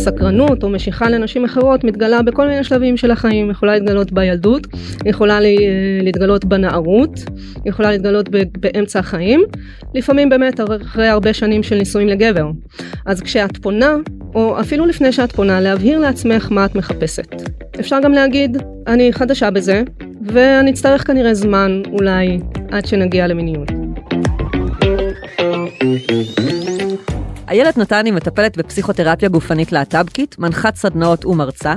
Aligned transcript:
סקרנות 0.00 0.62
או 0.62 0.68
משיכה 0.68 1.10
לנשים 1.10 1.44
אחרות 1.44 1.84
מתגלה 1.84 2.22
בכל 2.22 2.48
מיני 2.48 2.64
שלבים 2.64 2.96
של 2.96 3.10
החיים, 3.10 3.50
יכולה 3.50 3.74
להתגלות 3.74 4.12
בילדות, 4.12 4.66
יכולה 5.06 5.38
להתגלות 6.02 6.44
בנערות, 6.44 7.20
יכולה 7.66 7.90
להתגלות 7.90 8.28
באמצע 8.60 8.98
החיים, 8.98 9.42
לפעמים 9.94 10.28
באמת 10.28 10.60
אחרי 10.82 11.08
הרבה 11.08 11.32
שנים 11.32 11.62
של 11.62 11.76
נישואים 11.76 12.08
לגבר. 12.08 12.50
אז 13.06 13.20
כשאת 13.20 13.56
פונה, 13.56 13.96
או 14.34 14.60
אפילו 14.60 14.86
לפני 14.86 15.12
שאת 15.12 15.32
פונה, 15.32 15.60
להבהיר 15.60 15.98
לעצמך 15.98 16.48
מה 16.50 16.64
את 16.64 16.74
מחפשת. 16.74 17.42
אפשר 17.80 17.96
גם 18.02 18.12
להגיד, 18.12 18.58
אני 18.86 19.12
חדשה 19.12 19.50
בזה, 19.50 19.82
ואני 20.26 20.70
אצטרך 20.70 21.06
כנראה 21.06 21.34
זמן 21.34 21.82
אולי 21.92 22.38
עד 22.70 22.86
שנגיע 22.86 23.26
למיניות. 23.26 23.68
איילת 27.50 27.78
נתני 27.78 28.10
מטפלת 28.10 28.58
בפסיכותרפיה 28.58 29.28
גופנית 29.28 29.72
להט"בקית, 29.72 30.36
מנחת 30.38 30.76
סדנאות 30.76 31.24
ומרצה. 31.24 31.74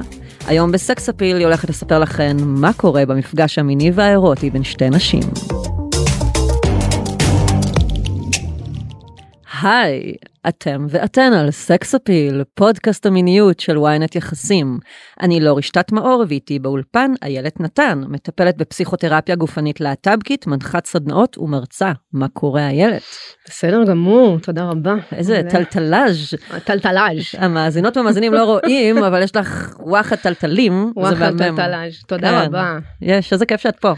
היום 0.47 0.71
בסקס 0.71 1.09
אפיל 1.09 1.37
היא 1.37 1.45
הולכת 1.45 1.69
לספר 1.69 1.99
לכן 1.99 2.37
מה 2.39 2.73
קורה 2.73 3.05
במפגש 3.05 3.59
המיני 3.59 3.91
והאירוטי 3.93 4.49
בין 4.49 4.63
שתי 4.63 4.89
נשים. 4.89 5.23
היי, 9.61 10.13
אתם 10.47 10.85
ואתן 10.89 11.33
על 11.33 11.51
סקס 11.51 11.95
אפיל, 11.95 12.43
פודקאסט 12.55 13.05
המיניות 13.05 13.59
של 13.59 13.77
ynet 13.77 14.17
יחסים. 14.17 14.79
אני 15.21 15.39
לא 15.39 15.57
רשתת 15.57 15.91
מאור 15.91 16.23
ואיתי 16.27 16.59
באולפן 16.59 17.11
איילת 17.23 17.59
נתן, 17.59 18.03
מטפלת 18.07 18.57
בפסיכותרפיה 18.57 19.35
גופנית 19.35 19.81
להט"בקית, 19.81 20.47
מנחת 20.47 20.85
סדנאות 20.85 21.37
ומרצה. 21.37 21.91
מה 22.13 22.27
קורה 22.27 22.67
איילת? 22.67 23.01
בסדר 23.47 23.83
גמור, 23.83 24.39
תודה 24.39 24.63
רבה. 24.63 24.95
איזה 25.11 25.41
טלטלאז'. 25.49 26.33
טלטלאז'. 26.63 27.23
המאזינות 27.37 27.97
והמאזינים 27.97 28.33
לא 28.33 28.43
רואים, 28.43 28.97
אבל 28.97 29.21
יש 29.23 29.35
לך 29.35 29.75
וואחד 29.79 30.15
טלטלים. 30.15 30.93
וואחד 30.95 31.37
טלטלאז', 31.37 32.03
תודה 32.07 32.29
כן. 32.29 32.45
רבה. 32.45 32.77
יש, 33.01 33.33
איזה 33.33 33.45
כיף 33.45 33.61
שאת 33.61 33.79
פה. 33.79 33.93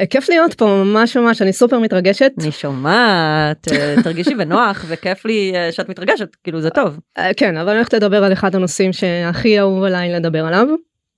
אה, 0.00 0.06
כיף 0.06 0.28
להיות 0.28 0.54
פה 0.54 0.66
ממש 0.66 1.16
ממש 1.16 1.42
אני 1.42 1.52
סופר 1.52 1.78
מתרגשת. 1.78 2.32
אני 2.42 2.52
שומעת 2.52 3.68
אה, 3.72 3.94
תרגישי 4.04 4.34
בנוח 4.34 4.84
וכיף 4.88 5.24
לי 5.24 5.52
אה, 5.54 5.72
שאת 5.72 5.88
מתרגשת 5.88 6.36
כאילו 6.44 6.60
זה 6.60 6.70
טוב. 6.70 6.98
כן 7.36 7.56
אבל 7.56 7.68
אני 7.68 7.76
הולכת 7.76 7.92
לדבר 7.94 8.24
על 8.24 8.32
אחד 8.32 8.54
הנושאים 8.54 8.92
שהכי 8.92 9.60
אהוב 9.60 9.84
עליי 9.84 10.12
לדבר 10.12 10.46
עליו. 10.46 10.66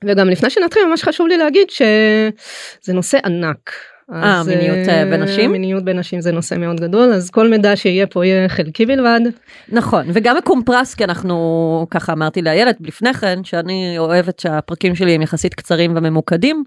וגם 0.04 0.28
לפני 0.28 0.50
שנתחיל 0.50 0.82
ממש 0.90 1.04
חשוב 1.04 1.26
לי 1.26 1.36
להגיד 1.36 1.70
שזה 1.70 2.94
נושא 2.94 3.18
ענק. 3.24 3.70
אה, 4.12 4.42
מיניות 4.46 4.88
בנשים? 5.10 5.52
מיניות 5.52 5.84
בנשים 5.84 6.20
זה 6.20 6.32
נושא 6.32 6.54
מאוד 6.54 6.80
גדול, 6.80 7.12
אז 7.12 7.30
כל 7.30 7.48
מידע 7.48 7.76
שיהיה 7.76 8.06
פה 8.06 8.26
יהיה 8.26 8.48
חלקי 8.48 8.86
בלבד. 8.86 9.20
נכון, 9.68 10.06
וגם 10.12 10.36
מקומפרס, 10.36 10.94
כי 10.94 11.04
אנחנו, 11.04 11.86
ככה 11.90 12.12
אמרתי 12.12 12.42
לאיילת 12.42 12.76
לפני 12.80 13.14
כן, 13.14 13.44
שאני 13.44 13.98
אוהבת 13.98 14.38
שהפרקים 14.38 14.94
שלי 14.94 15.14
הם 15.14 15.22
יחסית 15.22 15.54
קצרים 15.54 15.96
וממוקדים. 15.96 16.64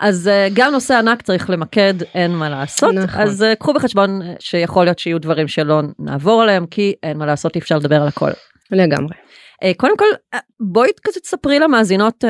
אז 0.00 0.30
uh, 0.30 0.52
גם 0.54 0.72
נושא 0.72 0.94
ענק 0.94 1.22
צריך 1.22 1.50
למקד, 1.50 1.94
אין 2.14 2.30
מה 2.30 2.48
לעשות. 2.48 2.94
נכון. 2.94 3.20
אז 3.20 3.42
uh, 3.42 3.56
קחו 3.56 3.72
בחשבון 3.72 4.20
שיכול 4.38 4.84
להיות 4.84 4.98
שיהיו 4.98 5.20
דברים 5.20 5.48
שלא 5.48 5.80
נעבור 5.98 6.42
עליהם, 6.42 6.66
כי 6.66 6.94
אין 7.02 7.18
מה 7.18 7.26
לעשות, 7.26 7.54
אי 7.54 7.60
אפשר 7.60 7.78
לדבר 7.78 8.02
על 8.02 8.08
הכל. 8.08 8.30
לגמרי. 8.70 9.14
Uh, 9.64 9.76
קודם 9.76 9.96
כל, 9.96 10.38
בואי 10.60 10.90
כזה 11.04 11.20
תספרי 11.20 11.58
למאזינות 11.58 12.24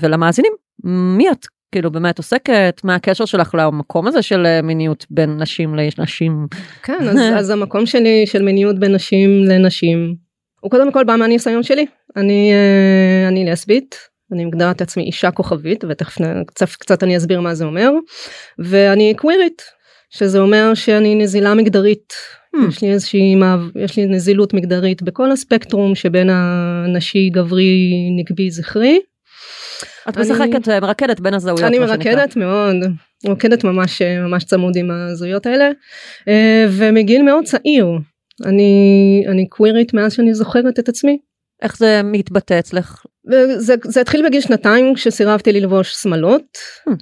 ולמאזינים, 0.00 0.52
מי 0.84 1.30
את? 1.30 1.46
כאילו 1.72 1.90
באמת 1.90 2.18
עוסקת, 2.18 2.80
מה 2.84 2.94
הקשר 2.94 3.24
שלך 3.24 3.54
למקום 3.54 4.06
הזה 4.06 4.22
של 4.22 4.60
מיניות 4.62 5.06
בין 5.10 5.36
נשים 5.38 5.74
לנשים? 5.74 6.46
כן, 6.82 7.08
אז, 7.08 7.18
אז 7.36 7.50
המקום 7.50 7.86
שלי 7.86 8.26
של 8.26 8.42
מיניות 8.42 8.78
בין 8.78 8.94
נשים 8.94 9.44
לנשים, 9.44 10.14
הוא 10.60 10.70
קודם 10.70 10.92
כל 10.92 11.04
בא 11.04 11.16
מהניסיון 11.16 11.62
שלי. 11.62 11.86
אני, 12.16 12.52
אני 13.28 13.50
לסבית, 13.50 14.11
אני 14.32 14.44
מגדרה 14.44 14.70
את 14.70 14.80
עצמי 14.80 15.02
אישה 15.02 15.30
כוכבית 15.30 15.84
ותכף 15.88 16.16
קצת, 16.46 16.68
קצת 16.68 17.02
אני 17.02 17.16
אסביר 17.16 17.40
מה 17.40 17.54
זה 17.54 17.64
אומר. 17.64 17.90
ואני 18.58 19.14
קווירית 19.16 19.62
שזה 20.10 20.38
אומר 20.38 20.74
שאני 20.74 21.14
נזילה 21.14 21.54
מגדרית. 21.54 22.12
Hmm. 22.56 22.68
יש 22.68 22.82
לי 22.82 22.92
איזושהי 22.92 23.34
יש 23.76 23.96
לי 23.96 24.06
נזילות 24.06 24.54
מגדרית 24.54 25.02
בכל 25.02 25.32
הספקטרום 25.32 25.94
שבין 25.94 26.30
הנשי 26.30 27.30
גברי 27.30 27.90
נקבי 28.18 28.50
זכרי. 28.50 29.00
את 30.08 30.16
אני, 30.16 30.24
משחקת 30.24 30.68
מרקדת 30.68 31.20
בין 31.20 31.34
הזהויות 31.34 31.62
אני 31.62 31.78
מרקדת 31.78 32.36
מאוד 32.36 32.76
מרקדת 33.24 33.64
ממש 33.64 34.02
ממש 34.02 34.44
צמוד 34.44 34.76
עם 34.76 34.90
הזהויות 34.90 35.46
האלה. 35.46 35.70
אה, 36.28 36.66
ומגיל 36.70 37.22
מאוד 37.22 37.44
צעיר 37.44 37.86
אני 38.44 39.24
אני 39.28 39.48
קווירית 39.48 39.94
מאז 39.94 40.12
שאני 40.12 40.34
זוכרת 40.34 40.78
את 40.78 40.88
עצמי 40.88 41.18
איך 41.62 41.76
זה 41.76 42.00
מתבטא 42.04 42.58
אצלך? 42.58 43.04
זה, 43.56 43.74
זה 43.84 44.00
התחיל 44.00 44.26
בגיל 44.26 44.40
שנתיים 44.40 44.94
כשסירבתי 44.94 45.52
ללבוש 45.52 45.94
שמלות 45.94 46.58
hmm. 46.88 46.92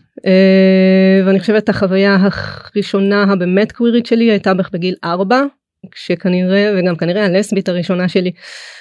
ואני 1.26 1.40
חושבת 1.40 1.68
החוויה 1.68 2.16
הראשונה 2.74 3.22
הבאמת 3.22 3.72
קווירית 3.72 4.06
שלי 4.06 4.30
הייתה 4.30 4.54
בערך 4.54 4.70
בגיל 4.72 4.94
ארבע 5.04 5.42
כשכנראה 5.90 6.72
וגם 6.78 6.96
כנראה 6.96 7.26
הלסבית 7.26 7.68
הראשונה 7.68 8.08
שלי 8.08 8.32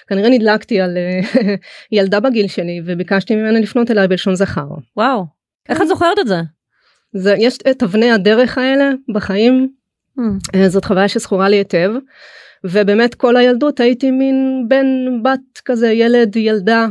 כנראה 0.08 0.30
נדלקתי 0.30 0.82
על 0.82 0.98
אה, 0.98 1.20
ילדה 1.92 2.20
בגיל 2.20 2.48
שלי 2.48 2.82
וביקשתי 2.86 3.36
ממנה 3.36 3.60
לפנות 3.60 3.92
אליי 3.92 4.08
בלשון 4.08 4.36
זכר. 4.36 4.68
וואו 4.98 5.26
איך 5.70 5.82
את 5.82 5.88
זוכרת 5.88 6.20
את 6.20 6.28
זה? 6.28 6.42
זה 7.14 7.36
יש 7.38 7.58
את 7.72 7.84
אבני 7.84 8.12
הדרך 8.12 8.58
האלה 8.58 8.92
בחיים 9.14 9.70
hmm. 10.20 10.68
זאת 10.68 10.86
חוויה 10.86 11.08
שזכורה 11.08 11.50
לי 11.50 11.58
היטב. 11.58 11.92
ובאמת 12.64 13.16
כל 13.16 13.38
הילדות 13.38 13.80
הייתי 13.80 14.12
מין 14.12 14.66
בן 14.68 14.88
בת 15.24 15.60
כזה 15.66 15.92
ילד 15.92 16.36
ילדה 16.36 16.88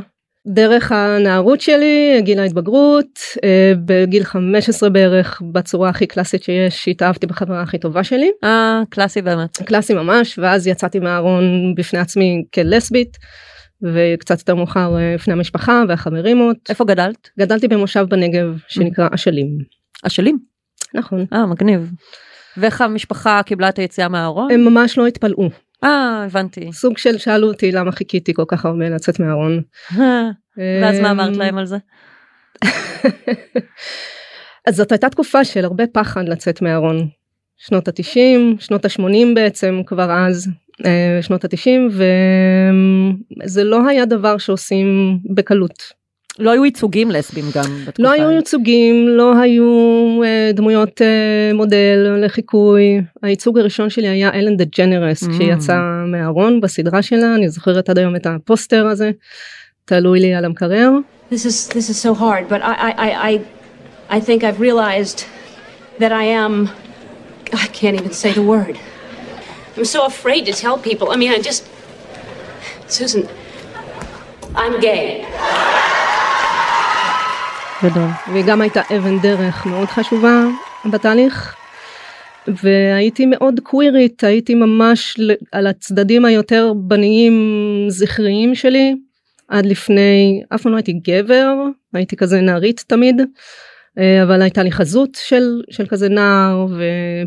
דרך 0.46 0.92
הנערות 0.92 1.60
שלי 1.60 2.20
גיל 2.20 2.40
ההתבגרות 2.40 3.20
אה, 3.44 3.72
בגיל 3.84 4.24
15 4.24 4.90
בערך 4.90 5.42
בצורה 5.52 5.88
הכי 5.88 6.06
קלאסית 6.06 6.42
שיש 6.42 6.88
התאהבתי 6.88 7.26
בחברה 7.26 7.62
הכי 7.62 7.78
טובה 7.78 8.04
שלי. 8.04 8.30
אה 8.44 8.82
קלאסי 8.90 9.22
באמת. 9.22 9.62
קלאסי 9.62 9.94
ממש 9.94 10.38
ואז 10.38 10.66
יצאתי 10.66 10.98
מהארון 10.98 11.74
בפני 11.76 11.98
עצמי 11.98 12.44
כלסבית. 12.54 13.16
וקצת 13.82 14.38
יותר 14.38 14.54
מאוחר 14.54 14.96
אה, 14.96 15.14
לפני 15.14 15.32
המשפחה 15.32 15.82
והחברימות. 15.88 16.56
איפה 16.68 16.84
גדלת? 16.84 17.28
גדלתי 17.38 17.68
במושב 17.68 18.06
בנגב 18.08 18.58
שנקרא 18.68 19.08
אשלים. 19.14 19.46
אשלים? 20.02 20.38
נכון. 20.94 21.24
אה 21.32 21.46
מגניב. 21.46 21.90
ואיך 22.58 22.80
המשפחה 22.80 23.40
קיבלה 23.46 23.68
את 23.68 23.78
היציאה 23.78 24.08
מהארון? 24.08 24.50
הם 24.52 24.64
ממש 24.64 24.98
לא 24.98 25.06
התפלאו. 25.06 25.48
אה, 25.84 26.24
הבנתי. 26.26 26.72
סוג 26.72 26.98
של 26.98 27.18
שאלו 27.18 27.48
אותי 27.48 27.72
למה 27.72 27.92
חיכיתי 27.92 28.34
כל 28.34 28.44
כך 28.48 28.64
הרבה 28.64 28.88
לצאת 28.88 29.20
מהארון. 29.20 29.62
ואז 30.82 31.00
מה 31.00 31.10
אמרת 31.10 31.36
להם 31.36 31.58
על 31.58 31.66
זה? 31.66 31.76
אז 34.66 34.76
זאת 34.76 34.92
הייתה 34.92 35.08
תקופה 35.08 35.44
של 35.44 35.64
הרבה 35.64 35.84
פחד 35.92 36.28
לצאת 36.28 36.62
מהארון. 36.62 37.08
שנות 37.56 37.88
התשעים, 37.88 38.56
שנות 38.60 38.84
השמונים 38.84 39.34
בעצם 39.34 39.80
כבר 39.86 40.12
אז, 40.12 40.48
אה, 40.86 41.18
שנות 41.22 41.44
התשעים, 41.44 41.88
וזה 43.44 43.64
לא 43.64 43.88
היה 43.88 44.04
דבר 44.04 44.38
שעושים 44.38 45.18
בקלות. 45.34 45.97
לא 46.38 46.50
היו 46.50 46.64
ייצוגים 46.64 47.10
לסבים 47.10 47.44
גם 47.54 47.84
בתקופה. 47.86 48.02
לא 48.02 48.10
היו 48.10 48.30
ייצוגים, 48.30 49.08
לא 49.08 49.38
היו 49.38 49.64
uh, 50.22 50.56
דמויות 50.56 51.00
uh, 51.00 51.54
מודל 51.56 52.16
לחיקוי. 52.24 53.00
הייצוג 53.22 53.58
הראשון 53.58 53.90
שלי 53.90 54.08
היה 54.08 54.30
אלן 54.34 54.56
דה 54.56 54.64
ג'נרס 54.78 55.22
mm. 55.22 55.26
כשיצא 55.32 55.76
מהארון 56.06 56.60
בסדרה 56.60 57.02
שלה, 57.02 57.34
אני 57.34 57.48
זוכרת 57.48 57.88
עד 57.88 57.98
היום 57.98 58.16
את 58.16 58.26
הפוסטר 58.26 58.86
הזה, 58.86 59.10
תלוי 59.84 60.20
לי 60.20 60.34
על 60.34 60.44
המקרר. 60.44 60.90
This 61.30 61.44
is, 61.44 61.68
this 61.68 61.90
is 61.90 61.98
so 62.06 62.14
hard, 62.14 62.48
but 62.48 62.62
I, 62.62 62.74
I, 63.06 63.10
I, 63.28 63.40
I 64.16 64.20
think 64.20 64.42
I've 64.42 64.60
realized 64.60 65.24
that 65.98 66.12
I 66.12 66.24
am, 66.24 66.70
I 67.52 67.66
can't 67.78 67.96
even 68.00 68.12
say 68.12 68.32
the 68.32 68.46
word. 68.54 68.78
I'm 69.76 69.84
so 69.84 70.06
afraid 70.06 70.42
to 70.46 70.52
tell 70.52 70.78
people. 70.78 71.06
I 71.14 71.16
mean, 71.16 71.32
I 71.36 71.38
just, 71.50 71.62
Susan, 72.86 73.28
I'm 74.54 74.80
gay. 74.80 75.26
גדול. 77.84 78.08
והיא 78.32 78.44
גם 78.46 78.60
הייתה 78.60 78.80
אבן 78.96 79.18
דרך 79.18 79.66
מאוד 79.66 79.88
חשובה 79.88 80.44
בתהליך. 80.92 81.56
והייתי 82.62 83.26
מאוד 83.26 83.60
קווירית, 83.62 84.24
הייתי 84.24 84.54
ממש 84.54 85.20
על 85.52 85.66
הצדדים 85.66 86.24
היותר 86.24 86.72
בניים 86.76 87.34
זכריים 87.88 88.54
שלי, 88.54 88.96
עד 89.48 89.66
לפני, 89.66 90.42
אף 90.54 90.62
פעם 90.62 90.72
לא 90.72 90.76
הייתי 90.76 90.92
גבר, 90.92 91.54
הייתי 91.94 92.16
כזה 92.16 92.40
נערית 92.40 92.84
תמיד, 92.86 93.22
אה, 93.98 94.22
אבל 94.22 94.42
הייתה 94.42 94.62
לי 94.62 94.72
חזות 94.72 95.10
של, 95.14 95.62
של 95.70 95.86
כזה 95.86 96.08
נער, 96.08 96.66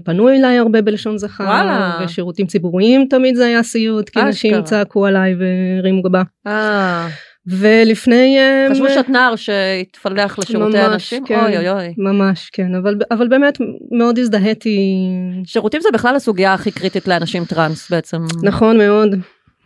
ופנו 0.01 0.29
אליי 0.29 0.57
הרבה 0.57 0.81
בלשון 0.81 1.17
זכר, 1.17 1.43
וואלה. 1.43 1.99
ושירותים 2.03 2.47
ציבוריים 2.47 3.05
תמיד 3.09 3.35
זה 3.35 3.45
היה 3.45 3.63
סיוט, 3.63 4.09
כי 4.09 4.23
נשים 4.23 4.63
צעקו 4.63 5.05
עליי 5.05 5.35
והרימו 5.35 6.01
גבה. 6.01 6.21
אה. 6.47 7.07
ולפני... 7.47 8.39
אה, 8.39 8.67
חשבו 8.71 8.89
שאת 8.89 9.09
נער 9.09 9.35
שהתפלח 9.35 10.39
לשירותי 10.39 10.77
ממש, 10.77 10.85
הנשים? 10.85 11.25
כן. 11.25 11.39
אוי 11.39 11.57
אוי 11.57 11.69
אוי. 11.69 11.93
ממש, 11.97 12.49
כן, 12.53 12.75
אבל, 12.75 12.95
אבל 13.11 13.27
באמת 13.27 13.57
מאוד 13.91 14.19
הזדהיתי, 14.19 15.07
שירותים 15.45 15.81
זה 15.81 15.89
בכלל 15.93 16.15
הסוגיה 16.15 16.53
הכי 16.53 16.71
קריטית 16.71 17.07
לאנשים 17.07 17.45
טראנס 17.45 17.91
בעצם. 17.91 18.17
נכון 18.43 18.77
מאוד, 18.77 19.15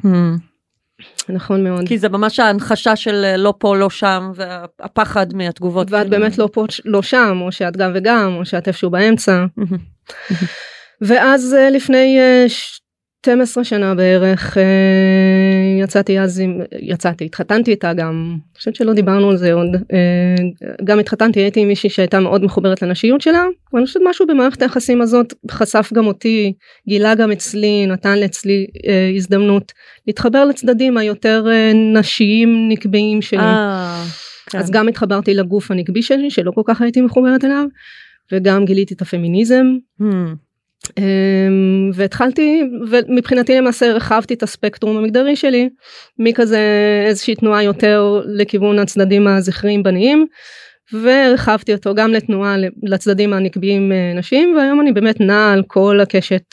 Hmm. 0.03 0.07
נכון 1.29 1.63
מאוד. 1.63 1.87
כי 1.87 1.97
זה 1.97 2.09
ממש 2.09 2.39
ההנחשה 2.39 2.95
של 2.95 3.21
אה, 3.25 3.37
לא 3.37 3.53
פה 3.59 3.75
לא 3.75 3.89
שם 3.89 4.31
והפחד 4.35 5.33
מהתגובות. 5.33 5.91
ואת 5.91 6.07
כאילו. 6.07 6.21
באמת 6.21 6.37
לא 6.37 6.49
פה, 6.53 6.65
לא 6.85 7.01
שם, 7.01 7.39
או 7.41 7.51
שאת 7.51 7.77
גם 7.77 7.91
וגם, 7.95 8.35
או 8.35 8.45
שאת 8.45 8.67
איפשהו 8.67 8.89
באמצע. 8.89 9.45
מהמם. 9.57 9.77
ואז 11.01 11.53
אה, 11.53 11.69
לפני 11.69 12.17
12 13.25 13.63
שנה 13.63 13.95
בערך 13.95 14.57
אה, 14.57 15.83
יצאתי 15.83 16.19
אז 16.19 16.39
עם, 16.39 16.61
יצאתי, 16.81 17.25
התחתנתי 17.25 17.71
איתה 17.71 17.93
גם, 17.93 18.29
אני 18.31 18.57
חושבת 18.57 18.75
שלא 18.75 18.93
דיברנו 18.93 19.29
על 19.29 19.37
זה 19.37 19.53
עוד, 19.53 19.67
אה, 19.93 20.35
גם 20.83 20.99
התחתנתי, 20.99 21.39
הייתי 21.39 21.59
עם 21.59 21.67
מישהי 21.67 21.89
שהייתה 21.89 22.19
מאוד 22.19 22.43
מחוברת 22.43 22.81
לנשיות 22.81 23.21
שלה, 23.21 23.45
ואני 23.73 23.85
חושבת 23.85 24.03
משהו 24.09 24.27
במערכת 24.27 24.61
היחסים 24.61 25.01
הזאת 25.01 25.33
חשף 25.51 25.89
גם 25.93 26.07
אותי, 26.07 26.53
גילה 26.87 27.15
גם 27.15 27.31
אצלי, 27.31 27.85
נתן 27.87 28.19
לאצלי 28.19 28.67
אה, 28.87 29.11
הזדמנות 29.15 29.71
להתחבר 30.07 30.45
לצדדים 30.45 30.97
היותר 30.97 31.45
נשיים 31.93 32.69
נקביים 32.69 33.21
שלי. 33.21 33.39
כן. 34.49 34.57
אז 34.57 34.71
גם 34.71 34.87
התחברתי 34.87 35.33
לגוף 35.33 35.71
הנקבי 35.71 36.01
שלי 36.01 36.29
שלא 36.29 36.51
כל 36.51 36.61
כך 36.65 36.81
הייתי 36.81 37.01
מחוברת 37.01 37.45
אליו 37.45 37.65
וגם 38.31 38.65
גיליתי 38.65 38.93
את 38.93 39.01
הפמיניזם 39.01 39.65
Hmm. 40.01 40.44
אמ, 40.97 41.91
והתחלתי 41.93 42.63
ומבחינתי 42.89 43.57
למעשה 43.57 43.85
הרחבתי 43.85 44.33
את 44.33 44.43
הספקטרום 44.43 44.97
המגדרי 44.97 45.35
שלי 45.35 45.69
מכזה 46.19 46.59
איזושהי 47.07 47.35
תנועה 47.35 47.63
יותר 47.63 48.21
לכיוון 48.25 48.79
הצדדים 48.79 49.27
הזכריים 49.27 49.83
בניים 49.83 50.25
והרחבתי 50.93 51.73
אותו 51.73 51.95
גם 51.95 52.13
לתנועה 52.13 52.55
לצדדים 52.83 53.33
הנקביים 53.33 53.91
אה, 53.91 54.13
נשיים 54.15 54.55
והיום 54.57 54.81
אני 54.81 54.91
באמת 54.91 55.21
נעה 55.21 55.53
על 55.53 55.63
כל 55.67 55.99
הקשת. 56.01 56.43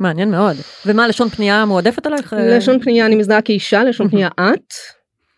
מעניין 0.00 0.30
מאוד. 0.30 0.56
ומה 0.86 1.08
לשון 1.08 1.28
פנייה 1.28 1.64
מועדפת 1.64 2.06
עלייך? 2.06 2.36
לשון 2.38 2.80
פנייה 2.80 3.06
אני 3.06 3.14
מזדהה 3.14 3.42
כאישה 3.42 3.84
לשון 3.84 4.08
פנייה 4.08 4.28
את. 4.28 4.72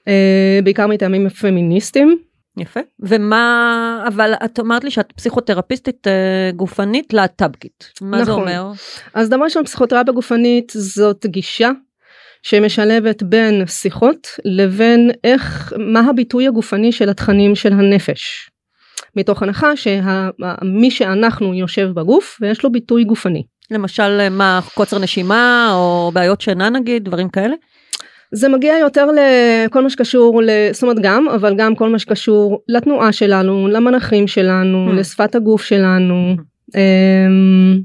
אה, 0.09 0.61
בעיקר 0.65 0.87
מטעמים 0.87 1.29
פמיניסטיים 1.29 2.19
יפה. 2.59 2.81
ומה, 3.01 4.05
אבל 4.09 4.35
את 4.45 4.61
אמרת 4.61 4.85
לי 4.85 4.91
שאת 4.91 5.13
פסיכותרפיסטית 5.13 6.07
אה, 6.07 6.51
גופנית 6.57 7.13
להט"בקית. 7.13 7.93
מה 8.01 8.25
זה 8.25 8.31
נכון. 8.31 8.43
אומר? 8.43 8.73
אז 9.15 9.29
דבר 9.29 9.45
ראשון 9.45 9.65
פסיכותרפיה 9.65 10.13
גופנית 10.13 10.73
זאת 10.77 11.27
גישה 11.27 11.71
שמשלבת 12.43 13.23
בין 13.23 13.67
שיחות 13.67 14.29
לבין 14.45 15.11
איך 15.25 15.73
מה 15.79 16.01
הביטוי 16.01 16.47
הגופני 16.47 16.93
של 16.93 17.09
התכנים 17.09 17.55
של 17.55 17.73
הנפש. 17.73 18.51
מתוך 19.17 19.43
הנחה 19.43 19.77
שמי 19.77 20.91
שאנחנו 20.91 21.55
יושב 21.55 21.91
בגוף 21.95 22.39
ויש 22.41 22.65
לו 22.65 22.73
ביטוי 22.73 23.05
גופני. 23.05 23.43
למשל, 23.71 24.19
אה, 24.21 24.29
מה, 24.29 24.61
קוצר 24.75 24.99
נשימה 24.99 25.71
או 25.73 26.11
בעיות 26.15 26.41
שינה 26.41 26.71
נגיד, 26.71 27.05
דברים 27.05 27.29
כאלה? 27.29 27.55
זה 28.33 28.49
מגיע 28.49 28.79
יותר 28.79 29.07
לכל 29.07 29.83
מה 29.83 29.91
שקשור, 29.91 30.41
זאת 30.73 30.83
אומרת 30.83 30.99
גם, 31.03 31.29
אבל 31.29 31.55
גם 31.57 31.75
כל 31.75 31.89
מה 31.89 31.99
שקשור 31.99 32.63
לתנועה 32.69 33.13
שלנו, 33.13 33.69
למנחים 33.69 34.27
שלנו, 34.27 34.89
Hmm. 34.89 34.93
לשפת 34.93 35.35
הגוף 35.35 35.63
שלנו. 35.63 36.37
אמ, 36.77 37.81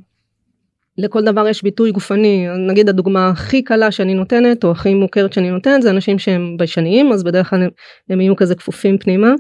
לכל 0.98 1.24
דבר 1.24 1.48
יש 1.48 1.64
ביטוי 1.64 1.92
גופני, 1.92 2.48
נגיד 2.68 2.90
הדוגמה 2.90 3.30
הכי 3.30 3.62
קלה 3.64 3.92
שאני 3.92 4.14
נותנת, 4.14 4.64
או 4.64 4.72
הכי 4.72 4.94
מוכרת 4.94 5.34
שאני 5.34 5.52
נותנת, 5.52 5.82
זה 5.82 5.90
אנשים 5.90 6.20
שהם 6.20 6.56
ביישניים, 6.58 7.12
אז 7.12 7.24
בדרך 7.24 7.50
כלל 7.50 7.62
הם, 7.64 7.70
הם 8.10 8.22
יהיו 8.22 8.36
כזה 8.36 8.56
כפופים 8.56 8.98
פנימה, 8.98 9.34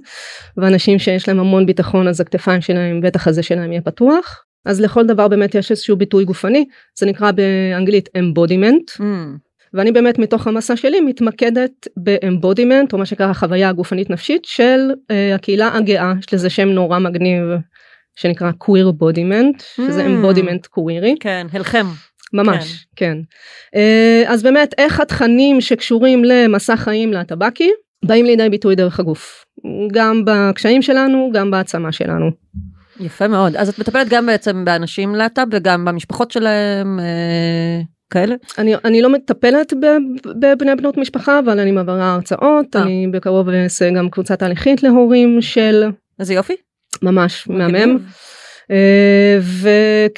ואנשים 0.57 0.99
שיש 0.99 1.27
להם 1.27 1.39
המון 1.39 1.65
ביטחון, 1.65 2.07
אז 2.07 2.21
הכתפיים 2.21 2.61
שלהם, 2.61 3.01
בית 3.01 3.27
החזה 3.27 3.44
שלהם 3.43 3.71
יהיה 3.71 3.81
פתוח. 3.81 4.43
אז 4.65 4.81
לכל 4.81 5.05
דבר 5.05 5.27
באמת 5.27 5.55
יש 5.55 5.71
איזשהו 5.71 5.97
ביטוי 5.97 6.25
גופני, 6.25 6.65
זה 6.99 7.05
נקרא 7.05 7.31
באנגלית 7.31 8.09
embodiment. 8.17 8.97
Hmm. 8.99 9.03
ואני 9.73 9.91
באמת 9.91 10.19
מתוך 10.19 10.47
המסע 10.47 10.75
שלי 10.75 11.01
מתמקדת 11.01 11.88
ב 11.97 12.06
embodiment 12.06 12.94
או 12.94 12.97
מה 12.97 13.06
שנקרא 13.06 13.29
החוויה 13.29 13.69
הגופנית 13.69 14.09
נפשית 14.09 14.45
של 14.45 14.79
uh, 14.91 15.35
הקהילה 15.35 15.69
הגאה 15.73 16.13
יש 16.19 16.33
לזה 16.33 16.50
שם 16.50 16.67
נורא 16.67 17.00
מגניב 17.00 17.41
שנקרא 18.15 18.51
queer 18.63 18.91
bodiment 19.01 19.63
שזה 19.77 20.03
Mm. 20.03 20.07
embodiment 20.07 20.65
קווירי 20.65 21.15
כן, 21.19 21.47
הלחם. 21.53 21.85
ממש 22.33 22.85
כן, 22.95 23.17
Uh, 23.75 23.77
אז 24.27 24.44
באמת 24.44 24.73
איך 24.77 25.00
התכנים 25.00 25.62
שקשורים 25.62 26.23
למסע 26.23 26.75
חיים 26.75 27.13
להטבקי 27.13 27.71
באים 28.06 28.25
לידי 28.25 28.50
ביטוי 28.50 28.75
דרך 28.75 29.00
הגוף 29.00 29.45
גם 29.91 30.21
בקשיים 30.25 30.81
שלנו 30.81 31.29
גם 31.33 31.51
בהעצמה 31.51 31.91
שלנו. 31.91 32.31
יפה 33.00 33.27
מאוד. 33.27 33.56
אז 33.56 33.69
את 33.69 33.79
מטפלת 33.79 34.09
גם 34.09 34.25
בעצם 34.25 34.65
באנשים 34.65 35.15
להט"ב 35.15 35.45
וגם 35.51 35.85
במשפחות 35.85 36.31
שלהם, 36.31 37.00
אה, 37.00 37.81
כאלה? 38.15 38.35
אני, 38.57 38.75
אני 38.85 39.01
לא 39.01 39.09
מטפלת 39.09 39.73
בבני 40.39 40.75
בנות 40.75 40.97
משפחה 40.97 41.39
אבל 41.39 41.59
אני 41.59 41.71
מעבירה 41.71 42.13
הרצאות 42.13 42.75
אה. 42.75 42.81
אני 42.81 43.07
בקרוב 43.12 43.50
אעשה 43.50 43.89
גם 43.89 44.09
קבוצה 44.09 44.35
תהליכית 44.35 44.83
להורים 44.83 45.41
של 45.41 45.83
איזה 46.19 46.33
יופי. 46.33 46.56
ממש 47.01 47.47
מהמם 47.47 47.95
ו- 47.95 48.34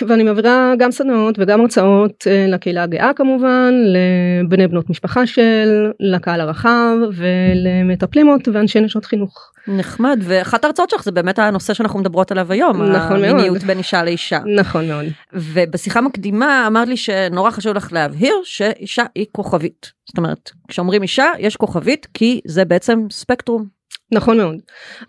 ואני 0.02 0.24
מעבירה 0.24 0.74
גם 0.78 0.92
סדנאות 0.92 1.36
וגם 1.40 1.62
הרצאות 1.62 2.28
אה, 2.28 2.46
לקהילה 2.48 2.84
הגאה 2.84 3.12
כמובן 3.16 3.74
לבני 3.86 4.68
בנות 4.68 4.90
משפחה 4.90 5.28
של 5.28 5.92
לקהל 6.00 6.42
הרחב 6.42 6.96
ולמטפלימות 7.14 8.48
ואנשי 8.48 8.80
נשות 8.80 9.06
חינוך 9.06 9.52
נחמד, 9.68 10.20
ואחת 10.24 10.64
ההרצאות 10.64 10.90
שלך 10.90 11.04
זה 11.04 11.12
באמת 11.12 11.40
הנושא 11.40 11.74
שאנחנו 11.74 12.00
מדברות 12.00 12.32
עליו 12.32 12.52
היום, 12.52 12.84
נכון 12.84 13.22
מאוד. 13.22 13.30
המיניות 13.30 13.64
בין 13.64 13.78
אישה 13.78 14.04
לאישה. 14.04 14.40
נכון 14.56 14.88
מאוד 14.88 15.06
ובשיחה 15.34 16.02
מקדימה 16.02 16.68
אמרת 16.68 16.88
לי 16.88 16.98
שנורא 16.98 17.52
חשוב 17.52 17.76
לך 17.76 17.94
להבהיר 17.94 18.36
שאישה 18.44 19.04
היא 19.16 19.26
כוכבית. 19.32 19.92
זאת 20.08 20.18
אומרת, 20.18 20.52
כשאומרים 20.68 21.02
אישה 21.02 21.26
יש 21.40 21.56
כוכבית 21.56 22.08
כי 22.14 22.42
זה 22.46 22.66
בעצם 22.66 23.00
ספקטרום. 23.12 23.66
נכון 24.12 24.38
מאוד 24.38 24.56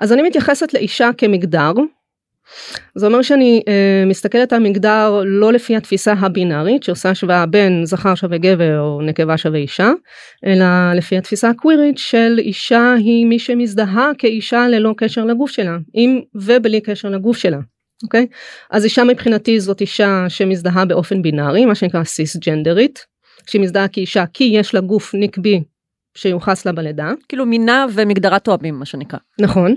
אז 0.01 0.13
אני 0.13 0.23
מתייחסת 0.23 0.75
לאישה 0.75 1.11
כמגדר. 1.19 1.73
זה 2.95 3.07
אומר 3.07 3.23
שאני 3.23 3.63
אה, 3.69 4.05
מסתכלת 4.07 4.53
על 4.53 4.63
מגדר 4.63 5.23
לא 5.27 5.53
לפי 5.53 5.77
התפיסה 5.77 6.13
הבינארית 6.13 6.83
שעושה 6.83 7.11
השוואה 7.11 7.47
בין 7.47 7.85
זכר 7.85 8.15
שווה 8.15 8.39
גבר 8.39 8.81
או 8.81 9.03
נקבה 9.03 9.37
שווה 9.37 9.59
אישה 9.59 9.91
אלא 10.47 10.93
לפי 10.95 11.19
התפיסה 11.19 11.49
הקווירית 11.49 11.99
של 11.99 12.37
אישה 12.39 12.95
היא 12.99 13.27
מי 13.27 13.39
שמזדהה 13.39 14.11
כאישה 14.19 14.69
ללא 14.69 14.95
קשר 14.97 15.25
לגוף 15.25 15.51
שלה 15.51 15.77
עם 15.95 16.21
ובלי 16.35 16.81
קשר 16.81 17.09
לגוף 17.09 17.37
שלה. 17.37 17.59
אוקיי 18.03 18.27
אז 18.71 18.85
אישה 18.85 19.05
מבחינתי 19.05 19.61
זאת 19.61 19.81
אישה 19.81 20.25
שמזדהה 20.29 20.85
באופן 20.85 21.23
בינארי 21.23 21.65
מה 21.65 21.75
שנקרא 21.75 22.05
סיס 22.05 22.37
ג'נדרית 22.37 23.07
שהיא 23.47 23.63
מזדהה 23.63 23.89
כאישה 23.89 24.25
כי 24.33 24.45
יש 24.45 24.75
לה 24.75 24.81
גוף 24.81 25.15
נקבי 25.15 25.63
שיוחס 26.15 26.67
לה 26.67 26.73
בלידה 26.73 27.11
כאילו 27.29 27.47
מינה 27.47 27.87
ומגדרה 27.95 28.39
תואמים 28.39 28.75
מה 28.75 28.85
שנקרא. 28.85 29.19
נכון 29.41 29.75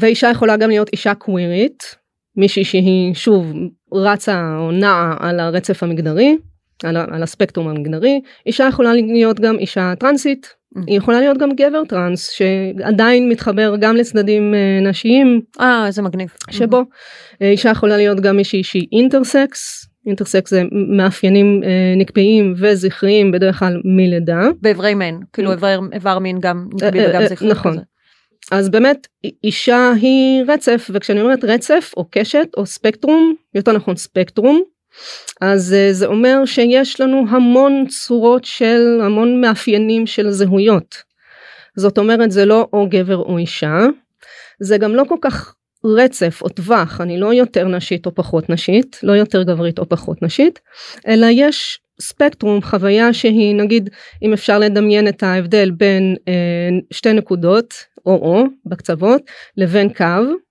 ואישה 0.00 0.30
יכולה 0.30 0.56
גם 0.56 0.68
להיות 0.68 0.88
אישה 0.92 1.14
קווירית 1.14 1.96
מישהי 2.36 2.64
שהיא 2.64 3.14
שוב 3.14 3.52
רצה 3.92 4.56
או 4.58 4.70
נעה 4.70 5.16
על 5.20 5.40
הרצף 5.40 5.82
המגדרי 5.82 6.36
על, 6.82 6.96
על 6.96 7.22
הספקטרום 7.22 7.68
המגדרי 7.68 8.20
אישה 8.46 8.68
יכולה 8.68 8.94
להיות 8.94 9.40
גם 9.40 9.58
אישה 9.58 9.92
טרנסית 9.98 10.54
היא 10.86 10.98
יכולה 10.98 11.20
להיות 11.20 11.38
גם 11.38 11.50
גבר 11.52 11.84
טרנס 11.84 12.30
שעדיין 12.30 13.28
מתחבר 13.28 13.74
גם 13.80 13.96
לצדדים 13.96 14.54
אה, 14.54 14.90
נשיים 14.90 15.40
אה 15.60 15.86
איזה 15.86 16.02
מגניב. 16.02 16.28
שבו 16.50 16.82
אה, 17.42 17.50
אישה 17.50 17.70
יכולה 17.70 17.96
להיות 17.96 18.20
גם 18.20 18.36
מישהי 18.36 18.62
שהיא 18.62 18.86
אינטרסקס 18.92 19.88
אינטרסקס 20.06 20.50
זה 20.50 20.62
מאפיינים 20.96 21.60
אה, 21.64 21.94
נקביים 21.96 22.54
וזכריים 22.56 23.32
בדרך 23.32 23.58
כלל 23.58 23.80
מלידה 23.84 24.48
באיברי 24.62 24.94
מין, 24.94 25.20
כאילו 25.32 25.52
איבר, 25.52 25.80
איבר 25.92 26.18
מין 26.18 26.40
גם 26.40 26.68
נקבי 26.74 27.00
אה, 27.00 27.10
וגם 27.10 27.22
אה, 27.22 27.28
זכרי 27.28 27.48
נכון. 27.48 27.72
כזה. 27.72 27.80
אז 28.50 28.68
באמת 28.68 29.06
אישה 29.44 29.92
היא 30.00 30.44
רצף 30.48 30.90
וכשאני 30.92 31.20
אומרת 31.20 31.44
רצף 31.44 31.92
או 31.96 32.06
קשת 32.10 32.48
או 32.56 32.66
ספקטרום 32.66 33.34
יותר 33.54 33.72
נכון 33.72 33.96
ספקטרום 33.96 34.62
אז 35.40 35.74
אה, 35.74 35.92
זה 35.92 36.06
אומר 36.06 36.44
שיש 36.44 37.00
לנו 37.00 37.24
המון 37.28 37.86
צורות 37.88 38.44
של 38.44 39.00
המון 39.02 39.40
מאפיינים 39.40 40.06
של 40.06 40.30
זהויות. 40.30 40.96
זאת 41.76 41.98
אומרת 41.98 42.30
זה 42.30 42.44
לא 42.44 42.68
או 42.72 42.86
גבר 42.90 43.16
או 43.16 43.38
אישה 43.38 43.78
זה 44.60 44.78
גם 44.78 44.94
לא 44.94 45.02
כל 45.08 45.18
כך 45.20 45.54
רצף 45.84 46.42
או 46.42 46.48
טווח 46.48 47.00
אני 47.00 47.20
לא 47.20 47.34
יותר 47.34 47.68
נשית 47.68 48.06
או 48.06 48.14
פחות 48.14 48.50
נשית 48.50 49.00
לא 49.02 49.12
יותר 49.12 49.42
גברית 49.42 49.78
או 49.78 49.88
פחות 49.88 50.22
נשית 50.22 50.60
אלא 51.08 51.26
יש 51.30 51.80
ספקטרום 52.00 52.62
חוויה 52.62 53.12
שהיא 53.12 53.54
נגיד 53.54 53.90
אם 54.22 54.32
אפשר 54.32 54.58
לדמיין 54.58 55.08
את 55.08 55.22
ההבדל 55.22 55.70
בין 55.70 56.16
אה, 56.28 56.32
שתי 56.90 57.12
נקודות 57.12 57.74
או 58.06 58.12
או 58.12 58.44
בקצוות 58.66 59.22
לבין 59.56 59.88
קו 59.88 60.04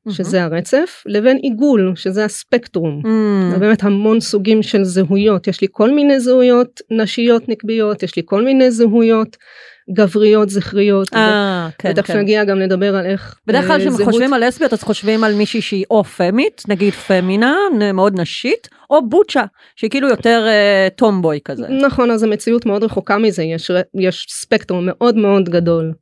שזה 0.10 0.44
הרצף 0.44 1.04
לבין 1.06 1.38
עיגול 1.38 1.94
שזה 1.96 2.26
הספקטרום. 2.26 3.02
Mm, 3.06 3.54
זה 3.54 3.60
באמת 3.60 3.84
המון 3.84 4.20
סוגים 4.20 4.64
של 4.64 4.84
זהויות 4.84 5.48
יש 5.48 5.62
לי 5.62 5.68
כל 5.72 5.92
מיני 5.92 6.20
זהויות 6.20 6.82
נשיות 6.92 7.50
נקביות 7.50 8.04
יש 8.04 8.16
לי 8.16 8.22
כל 8.26 8.44
מיני 8.44 8.72
זהויות 8.72 9.38
גבריות 9.94 10.50
זכריות. 10.50 11.14
אה, 11.14 11.70
כן, 11.78 11.92
ותכף 11.92 12.08
כן. 12.08 12.20
נגיע 12.20 12.44
גם 12.44 12.60
לדבר 12.60 12.96
על 12.96 13.06
איך 13.06 13.36
בדרך 13.48 13.66
כלל 13.66 13.72
אה, 13.72 13.80
כשהם 13.80 13.92
זהות- 13.92 14.10
חושבים 14.10 14.34
על 14.34 14.48
לסביות 14.48 14.74
אז 14.74 14.84
חושבים 14.84 15.24
על 15.24 15.34
מישהי 15.34 15.62
שהיא 15.62 15.86
או 15.92 16.04
פמית, 16.04 16.64
נגיד 16.68 16.94
פמינה, 16.94 17.56
מאוד 17.94 18.20
נשית, 18.20 18.68
או 18.90 19.10
בוצ'ה, 19.10 19.44
שהיא 19.76 19.90
כאילו 19.90 20.08
יותר 20.08 20.46
אה, 20.48 20.88
טומבוי 20.96 21.40
כזה. 21.46 21.68
נכון 21.68 22.12
אז 22.12 22.24
המציאות 22.24 22.66
מאוד 22.66 22.84
רחוקה 22.84 23.18
מזה 23.18 23.44
יש 23.44 23.72
יש 24.00 24.26
ספקטרום 24.30 24.86
מאוד 24.86 25.16
מאוד 25.16 25.50
גדול. 25.50 25.94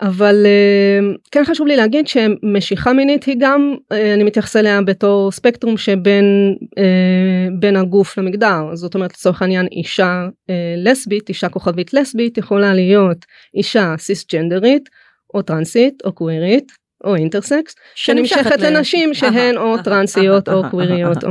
אבל 0.00 0.46
אה, 0.46 1.14
כן 1.30 1.44
חשוב 1.44 1.66
לי 1.66 1.76
להגיד 1.76 2.06
שמשיכה 2.08 2.92
מינית 2.92 3.24
היא 3.24 3.36
גם 3.38 3.74
אה, 3.92 4.14
אני 4.14 4.24
מתייחס 4.24 4.56
אליה 4.56 4.82
בתור 4.82 5.32
ספקטרום 5.32 5.76
שבין 5.76 6.56
אה, 6.78 7.48
בין 7.58 7.76
הגוף 7.76 8.18
למגדר 8.18 8.74
זאת 8.74 8.94
אומרת 8.94 9.12
לצורך 9.12 9.42
העניין 9.42 9.66
אישה 9.72 10.28
אה, 10.50 10.74
לסבית 10.76 11.28
אישה 11.28 11.48
כוכבית 11.48 11.94
לסבית 11.94 12.38
יכולה 12.38 12.74
להיות 12.74 13.18
אישה 13.54 13.94
סיסג'נדרית 13.98 14.88
או 15.34 15.42
טרנסית 15.42 16.02
או 16.04 16.12
קווירית 16.12 16.72
או 17.04 17.14
אינטרסקס 17.14 17.74
שנמשכת 17.94 18.60
לנשים 18.60 19.14
שהן 19.14 19.56
או 19.56 19.82
טרנסיות 19.82 20.48
או 20.48 20.62
קוויריות. 20.70 21.24
או 21.24 21.30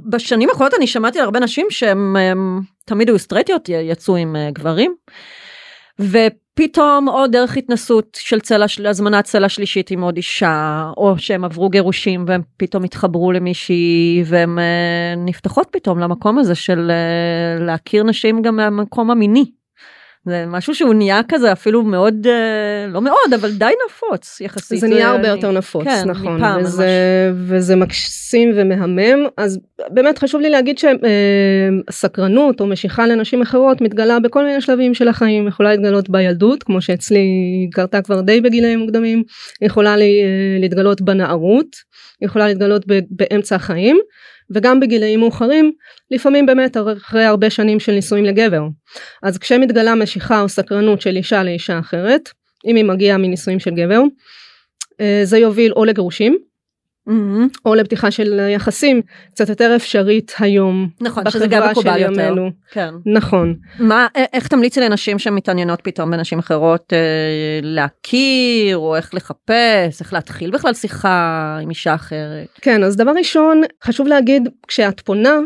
בשנים 0.00 0.48
האחרונות 0.48 0.74
אני 0.74 0.86
שמעתי 0.86 1.18
על 1.18 1.24
הרבה 1.24 1.40
נשים 1.40 1.66
שהן 1.70 2.16
הם, 2.16 2.60
תמיד 2.84 3.08
היו 3.08 3.18
סטרייטיות, 3.18 3.68
י- 3.68 3.72
יצאו 3.72 4.16
עם 4.16 4.36
אה, 4.36 4.50
גברים, 4.52 4.94
ופתאום 5.98 7.08
או 7.08 7.26
דרך 7.26 7.56
התנסות 7.56 8.18
של 8.20 8.40
צלע, 8.40 8.68
של 8.68 8.86
הזמנת 8.86 9.24
צלע 9.24 9.48
שלישית 9.48 9.90
עם 9.90 10.02
עוד 10.02 10.16
אישה, 10.16 10.84
או 10.96 11.18
שהם 11.18 11.44
עברו 11.44 11.68
גירושים 11.68 12.24
והם 12.28 12.42
פתאום 12.56 12.84
התחברו 12.84 13.32
למישהי, 13.32 14.22
והן 14.26 14.58
אה, 14.58 15.14
נפתחות 15.16 15.68
פתאום 15.70 15.98
למקום 15.98 16.38
הזה 16.38 16.54
של 16.54 16.90
אה, 16.90 17.64
להכיר 17.64 18.02
נשים 18.02 18.42
גם 18.42 18.56
מהמקום 18.56 19.10
המיני. 19.10 19.44
זה 20.26 20.44
משהו 20.46 20.74
שהוא 20.74 20.94
נהיה 20.94 21.20
כזה 21.28 21.52
אפילו 21.52 21.82
מאוד, 21.82 22.26
אה, 22.26 22.86
לא 22.88 23.02
מאוד, 23.02 23.34
אבל 23.34 23.50
די 23.52 23.72
נפוץ 23.86 24.40
יחסית. 24.40 24.80
זה 24.80 24.88
נהיה 24.88 25.10
הרבה 25.10 25.28
אה, 25.28 25.34
יותר 25.34 25.50
נפוץ, 25.50 25.84
כן, 25.84 26.04
נכון, 26.06 26.36
מפעם 26.36 26.60
וזה, 26.60 26.88
וזה 27.34 27.76
מקסים 27.76 28.52
ומהמם, 28.54 29.26
אז 29.36 29.58
באמת 29.90 30.18
חשוב 30.18 30.40
לי 30.40 30.50
להגיד 30.50 30.76
שסקרנות 31.90 32.60
או 32.60 32.66
משיכה 32.66 33.06
לנשים 33.06 33.42
אחרות 33.42 33.80
מתגלה 33.80 34.20
בכל 34.20 34.44
מיני 34.44 34.60
שלבים 34.60 34.94
של 34.94 35.08
החיים, 35.08 35.48
יכולה 35.48 35.70
להתגלות 35.70 36.10
בילדות, 36.10 36.62
כמו 36.62 36.80
שאצלי 36.80 37.26
קרתה 37.72 38.02
כבר 38.02 38.20
די 38.20 38.40
בגילאים 38.40 38.78
מוקדמים, 38.78 39.22
יכולה 39.62 39.90
אה, 39.90 39.96
להתגלות 40.60 41.00
בנערות, 41.00 41.76
יכולה 42.22 42.48
להתגלות 42.48 42.84
באמצע 43.10 43.56
החיים, 43.56 43.98
וגם 44.54 44.80
בגילאים 44.80 45.20
מאוחרים, 45.20 45.72
לפעמים 46.10 46.46
באמת 46.46 46.76
אחרי 46.96 47.24
הרבה 47.24 47.50
שנים 47.50 47.80
של 47.80 47.92
נישואים 47.92 48.24
לגבר. 48.24 48.62
אז 49.22 49.38
כשמתגלה 49.38 49.94
משיכה 49.94 50.40
או 50.40 50.48
סקרנות 50.48 51.00
של 51.00 51.16
אישה 51.16 51.42
לאישה 51.42 51.78
אחרת, 51.78 52.28
אם 52.66 52.76
היא 52.76 52.84
מגיעה 52.84 53.18
מנישואים 53.18 53.60
של 53.60 53.70
גבר, 53.70 54.00
אה, 55.00 55.20
זה 55.24 55.38
יוביל 55.38 55.72
או 55.72 55.84
לגירושים 55.84 56.38
מהמם. 57.06 57.48
או 57.64 57.74
לפתיחה 57.74 58.10
של 58.10 58.40
יחסים 58.48 59.02
קצת 59.30 59.48
יותר 59.48 59.76
אפשרית 59.76 60.32
היום 60.38 60.88
נכון, 61.00 61.30
שזה 61.30 61.46
גם 61.46 61.70
מקובל 61.70 61.98
יותר. 62.00 62.34
כן. 62.70 62.90
נכון. 63.06 63.54
מה, 63.78 64.06
איך 64.32 64.48
תמליצי 64.48 64.80
לנשים 64.80 65.18
שמתעניינות 65.18 65.80
פתאום 65.82 66.10
בנשים 66.10 66.38
אחרות 66.38 66.92
אה, 66.92 66.98
להכיר, 67.62 68.76
או 68.76 68.96
איך 68.96 69.14
לחפש, 69.14 70.00
איך 70.00 70.12
להתחיל 70.12 70.50
בכלל 70.50 70.74
שיחה 70.74 71.58
עם 71.62 71.70
אישה 71.70 71.94
אחרת? 71.94 72.46
כן, 72.60 72.84
אז 72.84 72.96
דבר 72.96 73.12
ראשון, 73.18 73.62
חשוב 73.84 74.06
להגיד, 74.06 74.48
כשאת 74.68 75.00
פונה, 75.00 75.38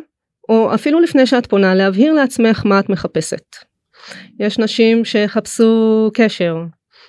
או 0.48 0.74
אפילו 0.74 1.00
לפני 1.00 1.26
שאת 1.26 1.46
פונה, 1.46 1.74
להבהיר 1.74 2.12
לעצמך 2.12 2.62
מה 2.64 2.78
את 2.78 2.88
מחפשת. 2.88 3.56
יש 4.40 4.58
נשים 4.58 5.04
שיחפשו 5.04 6.10
קשר, 6.14 6.56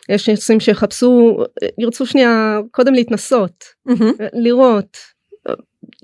יש 0.10 0.30
נשים 0.30 0.60
שיחפשו, 0.60 1.44
ירצו 1.78 2.06
שנייה 2.06 2.60
קודם 2.72 2.94
להתנסות, 2.94 3.64
מהמם. 3.86 4.14
לראות, 4.34 4.98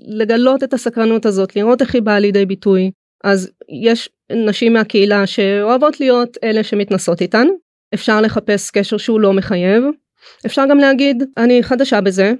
לגלות 0.00 0.64
את 0.64 0.74
הסקרנות 0.74 1.26
הזאת, 1.26 1.56
לראות 1.56 1.82
איך 1.82 1.94
היא 1.94 2.02
באה 2.02 2.18
לידי 2.18 2.46
ביטוי. 2.46 2.90
אז 3.24 3.50
יש 3.82 4.08
נשים 4.32 4.72
מהקהילה 4.72 5.26
שאוהבות 5.26 6.00
להיות 6.00 6.36
אלה 6.44 6.64
שמתנסות 6.64 7.20
איתן, 7.20 7.46
אפשר 7.94 8.20
לחפש 8.20 8.70
קשר 8.70 8.96
שהוא 8.96 9.20
לא 9.20 9.32
מחייב, 9.32 9.84
אפשר 10.46 10.62
גם 10.70 10.78
להגיד 10.78 11.24
אני 11.36 11.62
חדשה 11.62 12.00
בזה, 12.00 12.32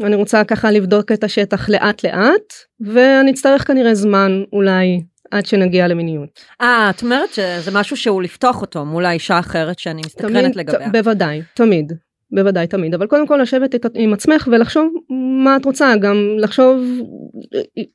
אני 0.00 0.16
רוצה 0.16 0.44
ככה 0.44 0.70
לבדוק 0.70 1.12
את 1.12 1.24
השטח 1.24 1.68
לאט 1.68 2.04
לאט, 2.04 2.52
ואני 2.80 3.30
אצטרך 3.30 3.66
כנראה 3.66 3.94
זמן 3.94 4.42
אולי 4.52 5.00
עד 5.30 5.46
שנגיע 5.46 5.88
למיניות. 5.88 6.40
אה, 6.60 6.90
את 6.90 7.02
אומרת 7.02 7.32
שזה 7.32 7.70
משהו 7.72 7.96
שהוא 7.96 8.22
לפתוח 8.22 8.62
אותו 8.62 8.84
מול 8.84 9.06
האישה 9.06 9.36
האחרת 9.36 9.78
שאני 9.78 10.02
מסתקרנת 10.06 10.56
לגביה. 10.56 10.88
בוודאי, 10.88 11.42
תמיד. 11.54 11.92
בוודאי 12.32 12.66
תמיד 12.66 12.94
אבל 12.94 13.06
קודם 13.06 13.26
כל 13.26 13.38
לשבת 13.42 13.74
עם 13.94 14.12
עצמך 14.12 14.48
ולחשוב 14.52 14.92
מה 15.44 15.56
את 15.56 15.64
רוצה 15.64 15.96
גם 15.96 16.16
לחשוב 16.38 16.80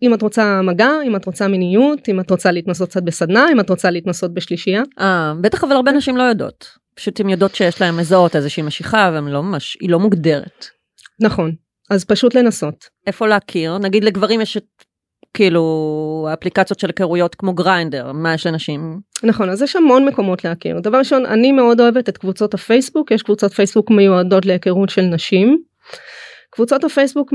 אם 0.02 0.14
את 0.14 0.22
רוצה 0.22 0.62
מגע 0.62 0.92
אם 1.06 1.16
את 1.16 1.26
רוצה 1.26 1.48
מיניות 1.48 2.10
אם 2.10 2.20
את 2.20 2.32
רוצה 2.32 2.52
להתנסות 2.52 2.90
קצת 2.90 3.04
בסדנה 3.04 3.46
אם 3.52 3.60
את 3.60 3.70
רוצה 3.70 3.92
להתנסות 3.92 4.34
בשלישייה 4.34 4.84
אה, 5.00 5.34
בטח 5.42 5.64
אבל 5.64 5.76
הרבה 5.76 5.92
נשים 5.92 6.18
לא 6.18 6.24
יודעות. 6.24 6.68
פשוט 6.96 7.20
הן 7.20 7.30
יודעות 7.30 7.56
שיש 7.56 7.82
להן 7.82 7.98
לזהות 8.00 8.36
איזושהי 8.36 8.64
משיכה 8.64 9.10
והן 9.14 9.28
לא 9.28 9.44
ממש, 9.44 9.78
היא 9.82 9.90
לא 9.90 10.00
מוגדרת. 10.00 10.66
נכון 11.22 11.56
אז 11.90 12.06
פשוט 12.06 12.36
לנסות 12.36 12.90
איפה 13.08 13.28
להכיר? 13.28 13.78
נגיד 13.78 14.04
לגברים 14.04 14.42
יש 14.42 14.58
את 14.58 14.66
כאילו 15.36 16.28
אפליקציות 16.34 16.80
של 16.80 16.88
היכרויות 16.88 17.36
כמו 17.36 17.54
גריינדר, 17.54 18.12
מה 18.12 18.34
יש 18.34 18.48
לנשים? 18.48 19.00
נכון 19.24 19.50
אז 19.50 19.62
יש 19.62 19.76
המון 19.76 20.06
מקומות 20.06 20.44
להכיר 20.44 20.80
דבר 20.80 20.98
ראשון 20.98 21.26
אני 21.26 21.52
מאוד 21.52 21.82
אוהבת 21.82 22.10
את 22.10 22.18
קבוצות 22.18 22.54
הפייסבוק 22.54 23.12
יש 23.12 23.24
קבוצות 23.24 23.54
פייסבוק 23.54 23.92
מיועדות 23.92 24.46
להיכרות 24.46 24.90
של 24.90 25.02
נשים. 25.02 25.58
קבוצות 26.52 26.84
הפייסבוק 26.84 27.34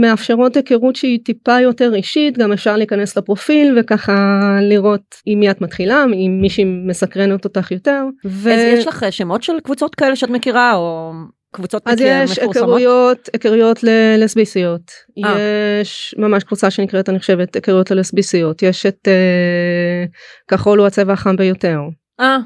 מאפשרות 0.00 0.56
היכרות 0.56 0.96
שהיא 0.96 1.18
טיפה 1.24 1.60
יותר 1.60 1.94
אישית 1.94 2.38
גם 2.38 2.52
אפשר 2.52 2.76
להיכנס 2.76 3.16
לפרופיל 3.16 3.78
וככה 3.80 4.40
לראות 4.62 5.14
עם 5.26 5.40
מי 5.40 5.50
את 5.50 5.60
מתחילה 5.60 6.04
אם 6.04 6.38
מישהי 6.40 6.64
מסקרנת 6.64 7.44
אותך 7.44 7.70
יותר. 7.70 8.04
ו... 8.26 8.52
אז 8.52 8.60
יש 8.60 8.86
לך 8.86 9.06
שמות 9.10 9.42
של 9.42 9.52
קבוצות 9.64 9.94
כאלה 9.94 10.16
שאת 10.16 10.30
מכירה 10.30 10.74
או 10.74 11.12
קבוצות 11.54 11.82
אז 11.86 11.94
מכיר- 11.94 12.22
יש? 12.22 12.38
היכרויות 12.38 13.28
היכרויות 13.32 13.78
ללסביסיות 13.82 14.90
אה. 15.24 15.34
יש 15.82 16.14
ממש 16.18 16.44
קבוצה 16.44 16.70
שנקראת 16.70 17.08
אני 17.08 17.18
חושבת 17.18 17.54
היכרויות 17.54 17.90
ללסביסיות 17.90 18.62
יש 18.62 18.86
את 18.86 19.08
אה, 19.08 20.04
כחול 20.48 20.78
הוא 20.78 20.86
הצבע 20.86 21.12
החם 21.12 21.36
ביותר. 21.36 21.78
אה, 22.20 22.36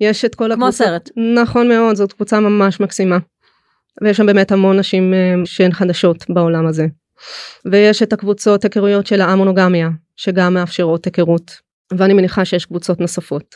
יש 0.00 0.24
את 0.24 0.34
כל 0.34 0.44
כמו 0.44 0.52
הקבוצות 0.52 0.86
הסרט. 0.86 1.10
נכון 1.34 1.68
מאוד 1.68 1.96
זאת 1.96 2.12
קבוצה 2.12 2.40
ממש 2.40 2.80
מקסימה. 2.80 3.18
ויש 4.02 4.16
שם 4.16 4.26
באמת 4.26 4.52
המון 4.52 4.78
נשים 4.78 5.14
אה, 5.14 5.34
שהן 5.44 5.72
חדשות 5.72 6.24
בעולם 6.28 6.66
הזה. 6.66 6.86
ויש 7.70 8.02
את 8.02 8.12
הקבוצות 8.12 8.64
היכרויות 8.64 9.06
של 9.06 9.20
האמונוגמיה 9.20 9.88
שגם 10.16 10.54
מאפשרות 10.54 11.04
היכרות 11.04 11.69
ואני 11.98 12.14
מניחה 12.14 12.44
שיש 12.44 12.64
קבוצות 12.64 13.00
נוספות 13.00 13.54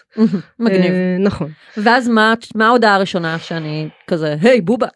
מגניב. 0.58 0.92
אה, 0.92 1.16
נכון 1.20 1.50
ואז 1.76 2.08
מה 2.08 2.66
ההודעה 2.66 2.94
הראשונה 2.94 3.38
שאני 3.38 3.88
כזה 4.06 4.36
היי 4.40 4.60
בובה. 4.60 4.86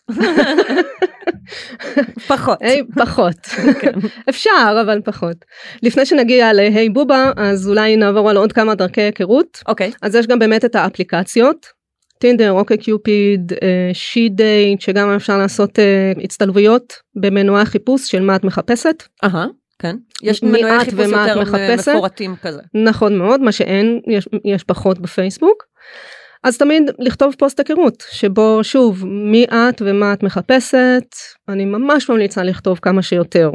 פחות. 2.29 2.59
היי 2.61 2.83
פחות 2.97 3.37
כן. 3.81 3.93
אפשר 4.29 4.81
אבל 4.83 5.01
פחות 5.05 5.37
לפני 5.83 6.07
שנגיע 6.07 6.53
להיי 6.53 6.89
בובה 6.89 7.33
אז 7.37 7.69
אולי 7.69 7.97
נעבור 7.97 8.31
על 8.31 8.37
עוד 8.37 8.53
כמה 8.53 8.75
דרכי 8.75 9.01
היכרות 9.01 9.63
אוקיי. 9.69 9.93
אז 10.03 10.15
יש 10.15 10.27
גם 10.27 10.39
באמת 10.39 10.65
את 10.65 10.75
האפליקציות 10.77 11.67
טינדר 12.19 12.53
אוקיי 12.53 12.79
קיופיד 12.79 13.53
שי 13.93 14.29
דייט 14.29 14.81
שגם 14.81 15.11
אפשר 15.11 15.39
לעשות 15.39 15.79
אה, 15.79 16.13
הצטלבויות 16.25 16.93
במנועי 17.15 17.63
החיפוש 17.63 18.11
של 18.11 18.23
מה 18.23 18.37
את 18.37 18.45
מחפשת 18.45 19.03
אהה, 19.25 19.47
כן. 19.79 19.97
יש 20.23 20.43
מנועי 20.43 20.81
חיפוש 20.81 21.07
יותר 21.07 21.41
מחפשת? 21.41 21.89
מפורטים 21.89 22.37
כזה. 22.43 22.61
נכון 22.75 23.19
מאוד 23.19 23.41
מה 23.41 23.53
שאין 23.53 24.01
יש, 24.07 24.29
יש 24.45 24.65
פחות 24.65 24.99
בפייסבוק. 24.99 25.65
אז 26.45 26.59
תמיד 26.59 26.83
לכתוב 26.99 27.35
פוסט 27.39 27.59
היכרות 27.59 28.05
שבו 28.11 28.61
שוב 28.63 29.05
מי 29.07 29.45
את 29.45 29.83
ומה 29.85 30.13
את 30.13 30.23
מחפשת 30.23 31.05
אני 31.49 31.65
ממש 31.65 32.11
ממליצה 32.11 32.43
לכתוב 32.43 32.79
כמה 32.83 33.03
שיותר. 33.03 33.51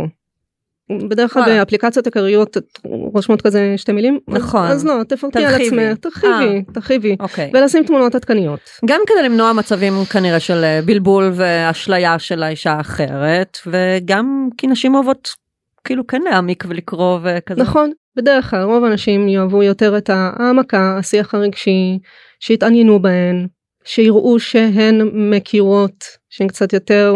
בדרך 1.09 1.33
כלל. 1.33 1.45
באפליקציות 1.45 2.05
עיקריות 2.05 2.57
רושמות 2.85 3.41
כזה 3.41 3.73
שתי 3.77 3.91
מילים 3.91 4.19
נכון. 4.27 4.67
אז 4.67 4.85
לא 4.85 5.03
תפרטי 5.07 5.45
על. 5.45 5.55
עצמך 5.55 5.97
תרחיבי 6.01 6.63
תרחיבי 6.73 7.15
אוקיי. 7.19 7.51
ולשים 7.53 7.83
תמונות 7.83 8.15
עדכניות. 8.15 8.59
גם 8.85 9.01
כדי 9.07 9.23
למנוע 9.23 9.53
מצבים 9.53 9.93
כנראה 10.05 10.39
של 10.39 10.63
אה, 10.63 10.79
בלבול 10.85 11.31
ואשליה 11.33 12.19
של 12.19 12.43
האישה 12.43 12.71
האחרת 12.71 13.57
וגם 13.67 14.49
כי 14.57 14.67
נשים 14.67 14.95
אוהבות 14.95 15.42
כאילו 15.83 16.07
כן 16.07 16.21
להעמיק 16.21 16.63
ולקרוא 16.67 17.19
וכזה. 17.23 17.61
נכון 17.61 17.91
בדרך 18.15 18.49
כלל 18.49 18.63
רוב 18.63 18.83
האנשים 18.83 19.29
יאהבו 19.29 19.63
יותר 19.63 19.97
את 19.97 20.09
העמקה 20.09 20.97
השיח 20.97 21.33
הרגשי 21.33 21.99
שיתעניינו 22.39 23.01
בהן 23.01 23.47
שיראו 23.85 24.39
שהן 24.39 25.01
מכירות 25.13 26.05
שהן 26.29 26.47
קצת 26.47 26.73
יותר 26.73 27.15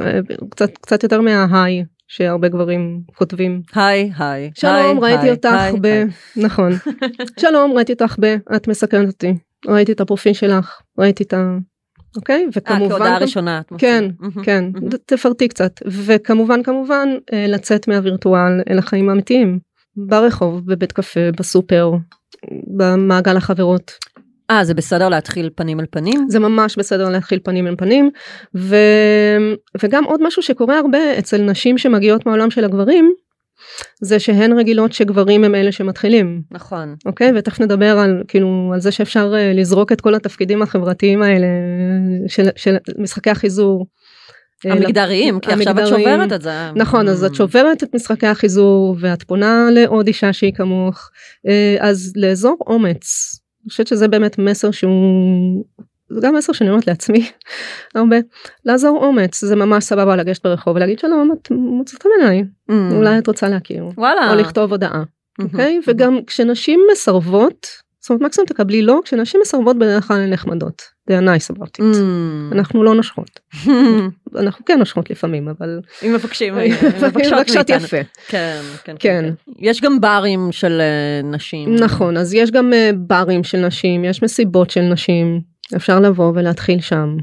אה, 0.00 0.20
קצת 0.50 0.78
קצת 0.78 1.02
יותר 1.02 1.20
מההיי 1.20 1.84
שהרבה 2.08 2.48
גברים 2.48 3.00
כותבים. 3.14 3.62
היי 3.74 4.12
היי. 4.18 4.50
שלום 4.54 5.04
היי, 5.04 5.14
ראיתי 5.14 5.22
היי, 5.22 5.30
אותך 5.30 5.52
היי, 5.52 5.72
ב... 5.80 5.84
היי. 5.84 6.04
נכון. 6.36 6.72
שלום 7.40 7.72
ראיתי 7.72 7.92
אותך 7.92 8.16
ב... 8.20 8.36
את 8.56 8.68
מסקרנת 8.68 9.08
אותי. 9.08 9.34
ראיתי 9.66 9.92
את 9.92 10.00
הפרופיל 10.00 10.32
שלך, 10.32 10.80
ראיתי 10.98 11.22
את 11.22 11.32
ה... 11.32 11.58
אוקיי? 12.16 12.42
אה, 12.44 12.48
וכמובן... 12.56 12.88
כהודעה 12.88 13.14
גם- 13.16 13.22
ראשונה. 13.22 13.60
כן, 13.78 14.04
כן, 14.42 14.64
תפרטי 15.06 15.48
קצת. 15.48 15.72
וכמובן, 15.86 16.62
כמובן, 16.62 17.08
אה, 17.32 17.46
לצאת 17.48 17.88
מהווירטואל 17.88 18.60
אל 18.70 18.78
החיים 18.78 19.08
האמיתיים. 19.08 19.58
ברחוב, 19.96 20.66
בבית 20.66 20.92
קפה, 20.92 21.20
בסופר, 21.38 21.90
במעגל 22.76 23.36
החברות. 23.36 23.92
אה, 24.50 24.64
זה 24.64 24.74
בסדר 24.74 25.08
להתחיל 25.08 25.50
פנים 25.54 25.80
אל 25.80 25.84
פנים? 25.90 26.26
זה 26.28 26.38
ממש 26.38 26.76
בסדר 26.78 27.08
להתחיל 27.08 27.38
פנים 27.44 27.66
אל 27.66 27.76
פנים. 27.76 28.10
ו... 28.54 28.76
וגם 29.82 30.04
עוד 30.04 30.22
משהו 30.22 30.42
שקורה 30.42 30.78
הרבה 30.78 31.18
אצל 31.18 31.42
נשים 31.42 31.78
שמגיעות 31.78 32.26
מהעולם 32.26 32.50
של 32.50 32.64
הגברים, 32.64 33.12
זה 34.00 34.18
שהן 34.18 34.58
רגילות 34.58 34.92
שגברים 34.92 35.44
הם 35.44 35.54
אלה 35.54 35.72
שמתחילים. 35.72 36.42
נכון. 36.50 36.94
אוקיי 37.06 37.32
ותכף 37.36 37.60
נדבר 37.60 37.98
על 37.98 38.22
כאילו 38.28 38.70
על 38.74 38.80
זה 38.80 38.92
שאפשר 38.92 39.34
אה, 39.36 39.52
לזרוק 39.54 39.92
את 39.92 40.00
כל 40.00 40.14
התפקידים 40.14 40.62
החברתיים 40.62 41.22
האלה 41.22 41.46
של, 42.28 42.48
של 42.56 42.76
משחקי 42.98 43.30
החיזור. 43.30 43.86
אה, 44.66 44.72
המגדריים, 44.72 45.40
כי 45.40 45.52
עכשיו 45.52 45.78
את. 45.78 45.86
שוברת 45.86 46.32
את 46.32 46.42
זה. 46.42 46.70
נכון 46.76 47.08
אז 47.08 47.24
את 47.24 47.34
שוברת 47.34 47.82
את 47.82 47.94
משחקי 47.94 48.26
החיזור 48.26 48.96
ואת 49.00 49.22
פונה 49.22 49.68
לעוד 49.72 50.06
אישה 50.06 50.32
שהיא 50.32 50.52
כמוך 50.54 51.10
אה, 51.48 51.76
אז 51.80 52.12
לאזור 52.16 52.56
אומץ. 52.66 53.34
אני 53.64 53.70
חושבת 53.70 53.86
שזה 53.86 54.08
באמת 54.08 54.38
מסר 54.38 54.70
שהוא 54.70 55.64
גם 56.22 56.34
מסר 56.34 56.52
שאני 56.52 56.70
אומרת 56.70 56.86
לעצמי 56.86 57.30
הרבה 57.94 58.16
לעזור 58.64 59.04
אומץ 59.04 59.44
זה 59.44 59.56
ממש 59.56 59.84
סבבה 59.84 60.16
לגשת 60.16 60.46
ברחוב 60.46 60.76
ולהגיד 60.76 60.98
שלום 60.98 61.32
את 61.32 61.50
מוצאת 61.50 62.04
עיניי 62.18 62.44
Mm. 62.70 62.94
אולי 62.94 63.18
את 63.18 63.26
רוצה 63.26 63.48
להכיר 63.48 63.84
וואלה. 63.96 64.30
או 64.30 64.34
לכתוב 64.36 64.70
הודעה. 64.70 64.90
מהמם. 65.38 65.50
אוקיי? 65.50 65.80
וגם 65.86 66.18
כשנשים 66.26 66.80
מסרבות, 66.92 67.66
זאת 68.00 68.10
אומרת 68.10 68.22
מקסימום 68.22 68.46
תקבלי 68.46 68.82
לא, 68.82 69.00
כשנשים 69.04 69.40
מסרבות 69.42 69.78
בדרך 69.78 70.08
כלל 70.08 70.16
הן 70.16 70.30
נחמדות. 70.30 70.82
they 71.10 71.14
are 71.14 71.24
nice 71.24 71.54
about 71.56 71.68
it. 71.68 71.80
Mm. 71.80 72.52
אנחנו 72.52 72.84
לא 72.84 72.94
נושכות. 72.94 73.40
אנחנו 74.40 74.64
כן 74.64 74.78
נושכות 74.78 75.10
לפעמים, 75.10 75.48
אבל... 75.48 75.80
אם 76.02 76.14
מבקשים, 76.14 76.54
מבקשות 76.58 77.32
מבקשות 77.38 77.56
מאיתנו. 77.70 77.84
יפה. 77.84 77.96
כן, 78.28 78.60
כן, 78.84 78.94
כן. 78.98 79.32
יש 79.58 79.80
גם 79.80 80.00
ברים 80.00 80.48
של 80.52 80.80
אה, 80.80 81.28
נשים. 81.30 81.74
נכון, 81.74 82.16
אז 82.16 82.34
יש 82.34 82.50
גם 82.50 82.72
אה, 82.72 82.90
ברים 82.96 83.44
של 83.44 83.66
נשים, 83.66 84.04
יש 84.04 84.22
מסיבות 84.22 84.70
של 84.70 84.80
נשים, 84.80 85.40
אפשר 85.76 86.00
לבוא 86.00 86.32
ולהתחיל 86.34 86.80
שם. 86.80 87.16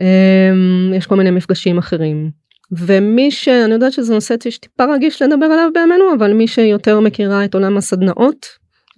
אמ, 0.00 0.94
יש 0.94 1.06
כל 1.06 1.16
מיני 1.16 1.30
מפגשים 1.30 1.78
אחרים. 1.78 2.30
ומי 2.78 3.30
ש... 3.30 3.48
אני 3.48 3.72
יודעת 3.74 3.92
שזה 3.92 4.14
נושא 4.14 4.34
שטיפה 4.50 4.84
רגיש 4.94 5.22
לדבר 5.22 5.44
עליו 5.46 5.68
בימינו, 5.74 6.04
אבל 6.18 6.32
מי 6.32 6.48
שיותר 6.48 7.00
מכירה 7.00 7.44
את 7.44 7.54
עולם 7.54 7.76
הסדנאות, 7.76 8.46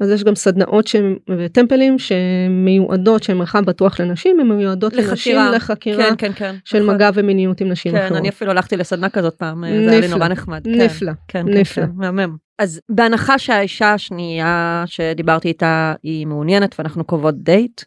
אז 0.01 0.11
יש 0.11 0.25
גם 0.25 0.35
סדנאות 0.35 0.87
שהם- 0.87 1.17
וטמפלים 1.39 1.97
שמיועדות 1.99 3.23
שהם 3.23 3.39
מרחב 3.39 3.65
בטוח 3.65 4.01
לנשים, 4.01 4.41
הן 4.41 4.49
מיועדות 4.49 4.93
לנשים 4.93 5.13
לחקירה. 5.37 5.51
לחקירה 5.51 6.05
כן, 6.05 6.15
כן, 6.19 6.33
כן. 6.33 6.55
של 6.65 6.83
נכון. 6.83 6.95
מגע 6.95 7.11
ומיניות 7.15 7.61
עם 7.61 7.69
נשים 7.69 7.93
כן, 7.93 7.99
אחרות. 7.99 8.19
אני 8.19 8.29
אפילו 8.29 8.51
הלכתי 8.51 8.77
לסדנה 8.77 9.09
כזאת 9.11 9.35
פעם, 9.35 9.65
אה, 9.65 9.71
זה 9.71 9.91
היה 9.91 10.01
לי 10.01 10.07
נפלא. 10.07 10.19
נורא 10.19 10.29
נחמד. 10.29 10.65
כן. 10.65 10.71
נפלא, 10.81 11.13
כן, 11.29 11.49
נפלא. 11.49 11.85
כן, 11.85 11.91
כן, 11.91 11.97
מהמם. 11.97 12.37
אז 12.59 12.81
בהנחה 12.89 13.39
שהאישה 13.39 13.93
השנייה 13.95 14.85
שדיברתי 14.87 15.49
איתה 15.49 15.95
היא 16.03 16.27
מעוניינת 16.27 16.75
ואנחנו 16.79 17.05
קובעות 17.05 17.35
דייט, 17.43 17.81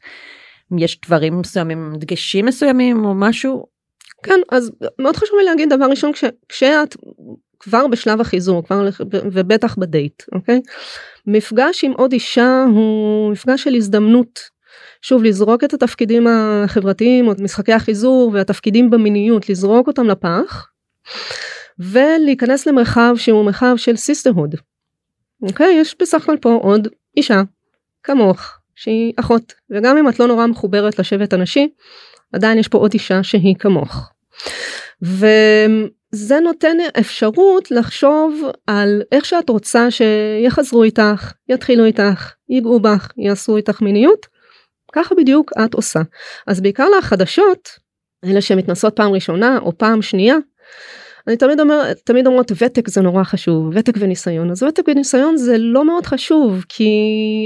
יש 0.77 1.01
דברים 1.05 1.39
מסוימים, 1.39 1.93
דגשים 1.98 2.45
מסוימים 2.45 3.05
או 3.05 3.15
משהו? 3.15 3.65
כן, 4.24 4.39
אז 4.51 4.72
מאוד 5.00 5.15
חשוב 5.15 5.38
לי 5.39 5.45
להגיד 5.45 5.74
דבר 5.74 5.86
ראשון, 5.86 6.13
כש, 6.13 6.24
כשאת 6.50 6.95
כבר 7.60 7.88
בשלב 7.88 8.22
החיזור, 8.22 8.65
כבר, 8.65 8.89
ובטח 9.12 9.75
בדייט, 9.77 10.24
אוקיי? 10.36 10.62
מפגש 11.27 11.84
עם 11.84 11.91
עוד 11.91 12.13
אישה 12.13 12.65
הוא 12.67 13.31
מפגש 13.31 13.63
של 13.63 13.75
הזדמנות. 13.75 14.39
שוב, 15.01 15.24
לזרוק 15.24 15.63
את 15.63 15.74
התפקידים 15.74 16.27
החברתיים, 16.27 17.27
או 17.27 17.31
את 17.31 17.39
משחקי 17.39 17.74
החיזור 17.74 18.31
והתפקידים 18.34 18.89
במיניות, 18.89 19.50
לזרוק 19.50 19.88
אותם 19.88 20.07
לפח, 20.07 20.67
ולהיכנס 21.79 22.67
למרחב 22.67 23.13
שהוא 23.15 23.45
מרחב 23.45 23.74
של 23.77 23.95
sisterhood. 23.95 24.55
אוקיי? 25.41 25.74
יש 25.81 25.95
בסך 26.01 26.24
הכל 26.24 26.36
פה 26.41 26.60
עוד 26.62 26.88
אישה, 27.17 27.41
כמוך, 28.03 28.60
שהיא 28.75 29.13
אחות, 29.17 29.53
וגם 29.69 29.97
אם 29.97 30.10
את 30.10 30.19
לא 30.19 30.28
נורא 30.28 30.47
מחוברת 30.47 30.99
לשבט 30.99 31.34
הנשי, 31.34 31.69
עדיין 32.34 32.58
יש 32.58 32.67
פה 32.67 32.78
עוד 32.78 32.93
אישה 32.93 33.23
שהיא 33.23 33.56
כמוך. 33.60 34.10
וזה 35.02 36.39
נותן 36.39 36.78
אפשרות 36.99 37.71
לחשוב 37.71 38.41
על 38.67 39.02
איך 39.12 39.26
שאת 39.26 39.49
רוצה 39.49 39.88
שיחזרו 39.91 40.84
איתך, 40.84 41.34
יתחילו 41.49 41.86
איתך, 41.86 42.34
ייגעו 42.49 42.80
בך, 42.80 43.12
יעשו 43.17 43.58
איתך 43.58 43.82
מיניות, 43.82 44.26
ככה 44.93 45.15
בדיוק 45.15 45.52
את 45.65 45.73
עושה. 45.73 45.99
אז 46.47 46.62
בעיקר 46.62 46.88
לחדשות, 46.97 47.69
אלה 48.26 48.41
שמתנסות 48.41 48.95
פעם 48.95 49.12
ראשונה 49.12 49.58
או 49.62 49.78
פעם 49.78 50.02
שנייה, 50.02 50.36
אני 51.27 51.38
תמיד 51.38 51.59
אומר, 51.59 51.93
תמיד 51.93 52.27
אומרות 52.27 52.51
ותק 52.61 52.89
זה 52.89 53.01
נורא 53.01 53.23
חשוב, 53.23 53.69
ותק 53.73 53.93
וניסיון. 53.99 54.51
אז 54.51 54.63
ותק 54.63 54.83
וניסיון 54.88 55.38
זה 55.38 55.57
לא 55.57 55.85
מאוד 55.85 56.05
חשוב, 56.05 56.65
כי 56.69 56.89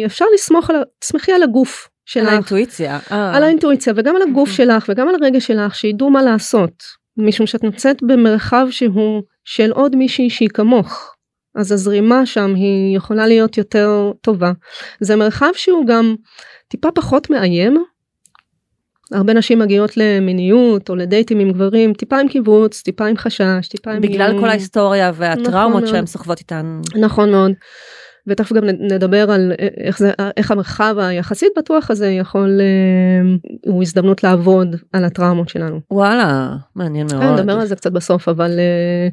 אפשר 0.06 0.26
לסמוך 0.34 0.70
על, 0.70 0.76
תסמכי 1.00 1.32
על 1.32 1.44
הגוף 1.44 1.84
על 1.86 1.90
שלך. 2.06 2.30
האינטואיציה. 2.30 3.00
אה. 3.12 3.36
על 3.36 3.44
האינטואיציה 3.44 3.94
וגם 3.96 4.16
על 4.16 4.22
הגוף 4.22 4.52
שלך 4.52 4.86
וגם 4.90 5.08
על 5.10 5.16
הרגש 5.22 5.48
שלך 5.48 5.76
שידעו 5.76 6.10
מה 6.10 6.24
לעשות 6.24 6.84
משום 7.18 7.48
שאת 7.48 7.64
נמצאת 7.64 8.04
במרחב 8.04 8.68
שהוא 8.72 9.24
של 9.46 9.72
עוד 9.72 9.96
מישהי 9.96 10.30
שהיא 10.30 10.50
כמוך 10.50 11.16
אז 11.56 11.72
הזרימה 11.72 12.26
שם 12.26 12.56
היא 12.56 12.98
יכולה 12.98 13.28
להיות 13.28 13.58
יותר 13.58 14.12
טובה 14.22 14.52
זה 15.00 15.16
מרחב 15.16 15.52
שהוא 15.54 15.86
גם 15.86 16.16
טיפה 16.68 16.92
פחות 16.92 17.30
מאיים. 17.30 17.84
הרבה 19.12 19.34
נשים 19.34 19.60
מגיעות 19.60 19.98
למיניות 19.98 20.90
או 20.90 20.96
לדייטים 20.96 21.40
עם 21.40 21.52
גברים 21.52 21.94
טיפה 21.94 22.20
עם 22.20 22.28
קיבוץ 22.28 22.82
טיפה 22.82 23.06
עם 23.06 23.18
חשש 23.18 23.68
טיפה 23.70 23.92
עם 23.92 24.02
בגלל. 24.02 24.40
כל 24.40 24.50
ההיסטוריה 24.50 25.12
והטראומות 25.16 25.84
נכון 25.84 25.88
שהן. 25.88 26.06
סוחבות 26.06 26.40
איתן. 26.40 26.82
נכון 27.00 27.32
מאוד. 27.32 27.52
ותכף 28.30 28.54
גם 28.54 28.64
נדבר 28.66 29.32
על 29.32 29.52
אה, 29.60 29.68
איך 29.78 30.00
זה 30.00 30.12
איך 30.38 30.52
המרחב 30.52 30.96
היחסית 31.00 31.50
בטוח 31.58 31.92
הזה 31.92 32.10
יכול 32.10 32.60
אה, 32.62 33.36
הוא 33.72 33.82
הזדמנות 33.82 34.24
לעבוד 34.24 34.76
על 34.94 35.06
הטראומות 35.06 35.50
שלנו. 35.50 35.80
וואלה, 35.92 36.56
מעניין 36.76 37.08
כן, 37.08 37.18
מאוד. 37.18 37.40
נדבר 37.40 37.54
על 37.54 37.66
זה 37.66 37.76
קצת 37.76 37.92
בסוף 37.92 38.30
אבל 38.30 38.60
אה, 38.60 39.08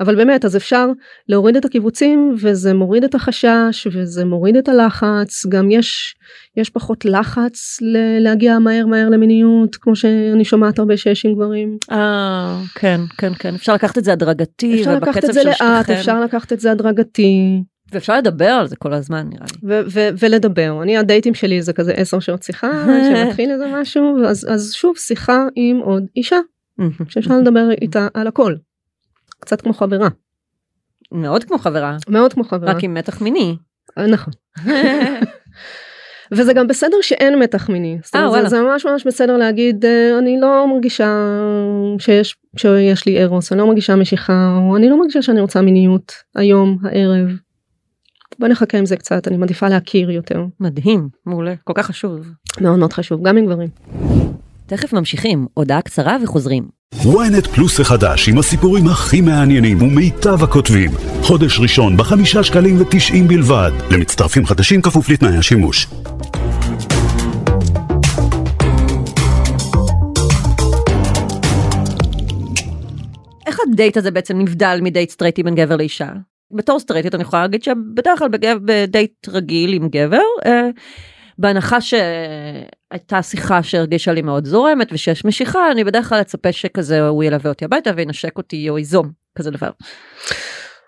אבל 0.00 0.16
באמת 0.16 0.44
אז 0.44 0.56
אפשר 0.56 0.86
להוריד 1.28 1.56
את 1.56 1.64
הקיבוצים 1.64 2.34
וזה 2.42 2.74
מוריד 2.74 3.04
את 3.04 3.14
החשש 3.14 3.86
וזה 3.92 4.24
מוריד 4.24 4.56
את 4.56 4.68
הלחץ 4.68 5.46
גם 5.48 5.70
יש 5.70 6.14
יש 6.56 6.70
פחות 6.70 7.04
לחץ 7.04 7.78
ל- 7.82 8.18
להגיע 8.22 8.58
מהר 8.58 8.86
מהר 8.86 9.08
למיניות 9.08 9.76
כמו 9.76 9.96
שאני 9.96 10.44
שומעת 10.44 10.78
הרבה 10.78 10.96
שיש 10.96 11.26
עם 11.26 11.34
גברים. 11.34 11.76
אה, 11.90 12.60
כן, 12.74 13.00
כן, 13.18 13.32
כן. 13.38 13.54
אפשר 13.54 13.74
לקחת 13.74 13.98
את 13.98 14.04
זה 14.04 14.12
הדרגתי 14.12 14.80
אפשר 14.80 14.96
לקחת 14.96 15.08
ובקצב 15.08 15.28
את 15.28 15.34
זה 15.34 15.42
של 15.42 15.64
לאט. 15.64 15.90
אפשר 15.90 16.20
לקחת 16.20 16.52
את 16.52 16.60
זה 16.60 16.72
הדרגתי 16.72 17.62
ואפשר 17.92 18.18
לדבר 18.18 18.48
על 18.48 18.66
זה 18.66 18.76
כל 18.76 18.92
הזמן 18.92 19.28
נראה 19.28 19.46
לי. 19.52 19.68
ו- 19.68 19.82
ו- 19.90 20.08
ולדבר 20.18 20.82
אני 20.82 20.96
הדייטים 20.96 21.34
שלי 21.34 21.62
זה 21.62 21.72
כזה 21.72 21.92
עשר 21.92 22.20
שעות 22.20 22.42
שיחה 22.42 22.70
שמתחיל 23.08 23.50
איזה 23.50 23.66
משהו 23.72 24.24
אז 24.26 24.46
אז 24.50 24.72
שוב 24.72 24.96
שיחה 24.96 25.44
עם 25.54 25.78
עוד 25.78 26.04
אישה 26.16 26.38
שאפשר 27.08 27.38
לדבר 27.38 27.70
איתה 27.70 28.08
על 28.14 28.26
הכל. 28.26 28.54
קצת 29.40 29.60
כמו 29.60 29.72
חברה 29.72 30.08
מאוד 31.12 31.44
כמו 31.44 31.58
חברה, 31.58 31.96
מאוד 32.08 32.32
כמו 32.32 32.44
חברה 32.44 32.72
רק 32.72 32.84
עם 32.84 32.94
מתח 32.94 33.20
מיני. 33.20 33.56
נכון 34.08 34.32
וזה 36.32 36.52
גם 36.52 36.66
בסדר 36.66 36.96
שאין 37.02 37.38
מתח 37.38 37.68
מיני 37.68 37.98
זאת 38.04 38.16
אה, 38.16 38.26
אומרת. 38.26 38.42
זה, 38.42 38.48
זה 38.48 38.62
ממש 38.62 38.86
ממש 38.86 39.06
בסדר 39.06 39.36
להגיד 39.36 39.84
אה, 39.84 40.18
אני 40.18 40.40
לא 40.40 40.66
מרגישה 40.68 41.26
שיש 41.98 42.36
שיש 42.56 43.06
לי 43.06 43.22
ארוס 43.24 43.52
אני 43.52 43.60
לא 43.60 43.66
מרגישה 43.66 43.96
משיכה 43.96 44.58
או 44.60 44.76
אני 44.76 44.90
לא 44.90 44.98
מרגישה 44.98 45.22
שאני 45.22 45.40
רוצה 45.40 45.60
מיניות 45.60 46.12
היום 46.36 46.78
הערב. 46.82 47.28
בוא 48.38 48.48
נחכה 48.48 48.78
עם 48.78 48.86
זה 48.86 48.96
קצת 48.96 49.28
אני 49.28 49.36
מעדיפה 49.36 49.68
להכיר 49.68 50.10
יותר 50.10 50.44
מדהים, 50.60 51.08
מעולה, 51.26 51.54
כל 51.64 51.72
כך 51.76 51.86
חשוב. 51.86 52.26
מאוד 52.60 52.78
מאוד 52.78 52.92
חשוב 52.92 53.22
גם 53.22 53.36
עם 53.36 53.46
גברים. 53.46 53.68
תכף 54.66 54.92
ממשיכים, 54.92 55.46
הודעה 55.54 55.82
קצרה 55.82 56.16
וחוזרים. 56.22 56.68
ynet 56.94 57.48
פלוס 57.54 57.80
החדש 57.80 58.28
עם 58.28 58.38
הסיפורים 58.38 58.88
הכי 58.88 59.20
מעניינים 59.20 59.82
ומיטב 59.82 60.42
הכותבים. 60.42 60.90
חודש 61.22 61.60
ראשון 61.60 61.96
בחמישה 61.96 62.42
שקלים 62.42 62.80
ותשעים 62.80 63.28
בלבד. 63.28 63.70
למצטרפים 63.90 64.46
חדשים 64.46 64.82
כפוף 64.82 65.08
לתנאי 65.08 65.36
השימוש. 65.36 65.86
איך 73.46 73.58
הדייט 73.72 73.96
הזה 73.96 74.10
בעצם 74.10 74.38
נבדל 74.38 74.78
מדייט 74.82 75.10
סטרייטי 75.10 75.42
בין 75.42 75.54
גבר 75.54 75.76
לאישה? 75.76 76.08
בתור 76.52 76.78
סטרייטית 76.78 77.14
אני 77.14 77.22
יכולה 77.22 77.42
להגיד 77.42 77.62
שבדרך 77.62 78.18
כלל 78.18 78.28
בגב, 78.28 78.58
בדייט 78.64 79.28
רגיל 79.28 79.72
עם 79.72 79.88
גבר, 79.88 80.22
אה, 80.46 80.68
בהנחה 81.38 81.80
שהייתה 81.80 83.22
שיחה 83.22 83.62
שהרגישה 83.62 84.12
לי 84.12 84.22
מאוד 84.22 84.44
זורמת 84.44 84.88
ושיש 84.92 85.24
משיכה, 85.24 85.70
אני 85.70 85.84
בדרך 85.84 86.08
כלל 86.08 86.20
אצפה 86.20 86.52
שכזה 86.52 87.08
הוא 87.08 87.24
ילווה 87.24 87.50
אותי 87.50 87.64
הביתה 87.64 87.90
וינשק 87.96 88.38
אותי 88.38 88.68
או 88.68 88.78
ייזום, 88.78 89.10
כזה 89.38 89.50
דבר. 89.50 89.70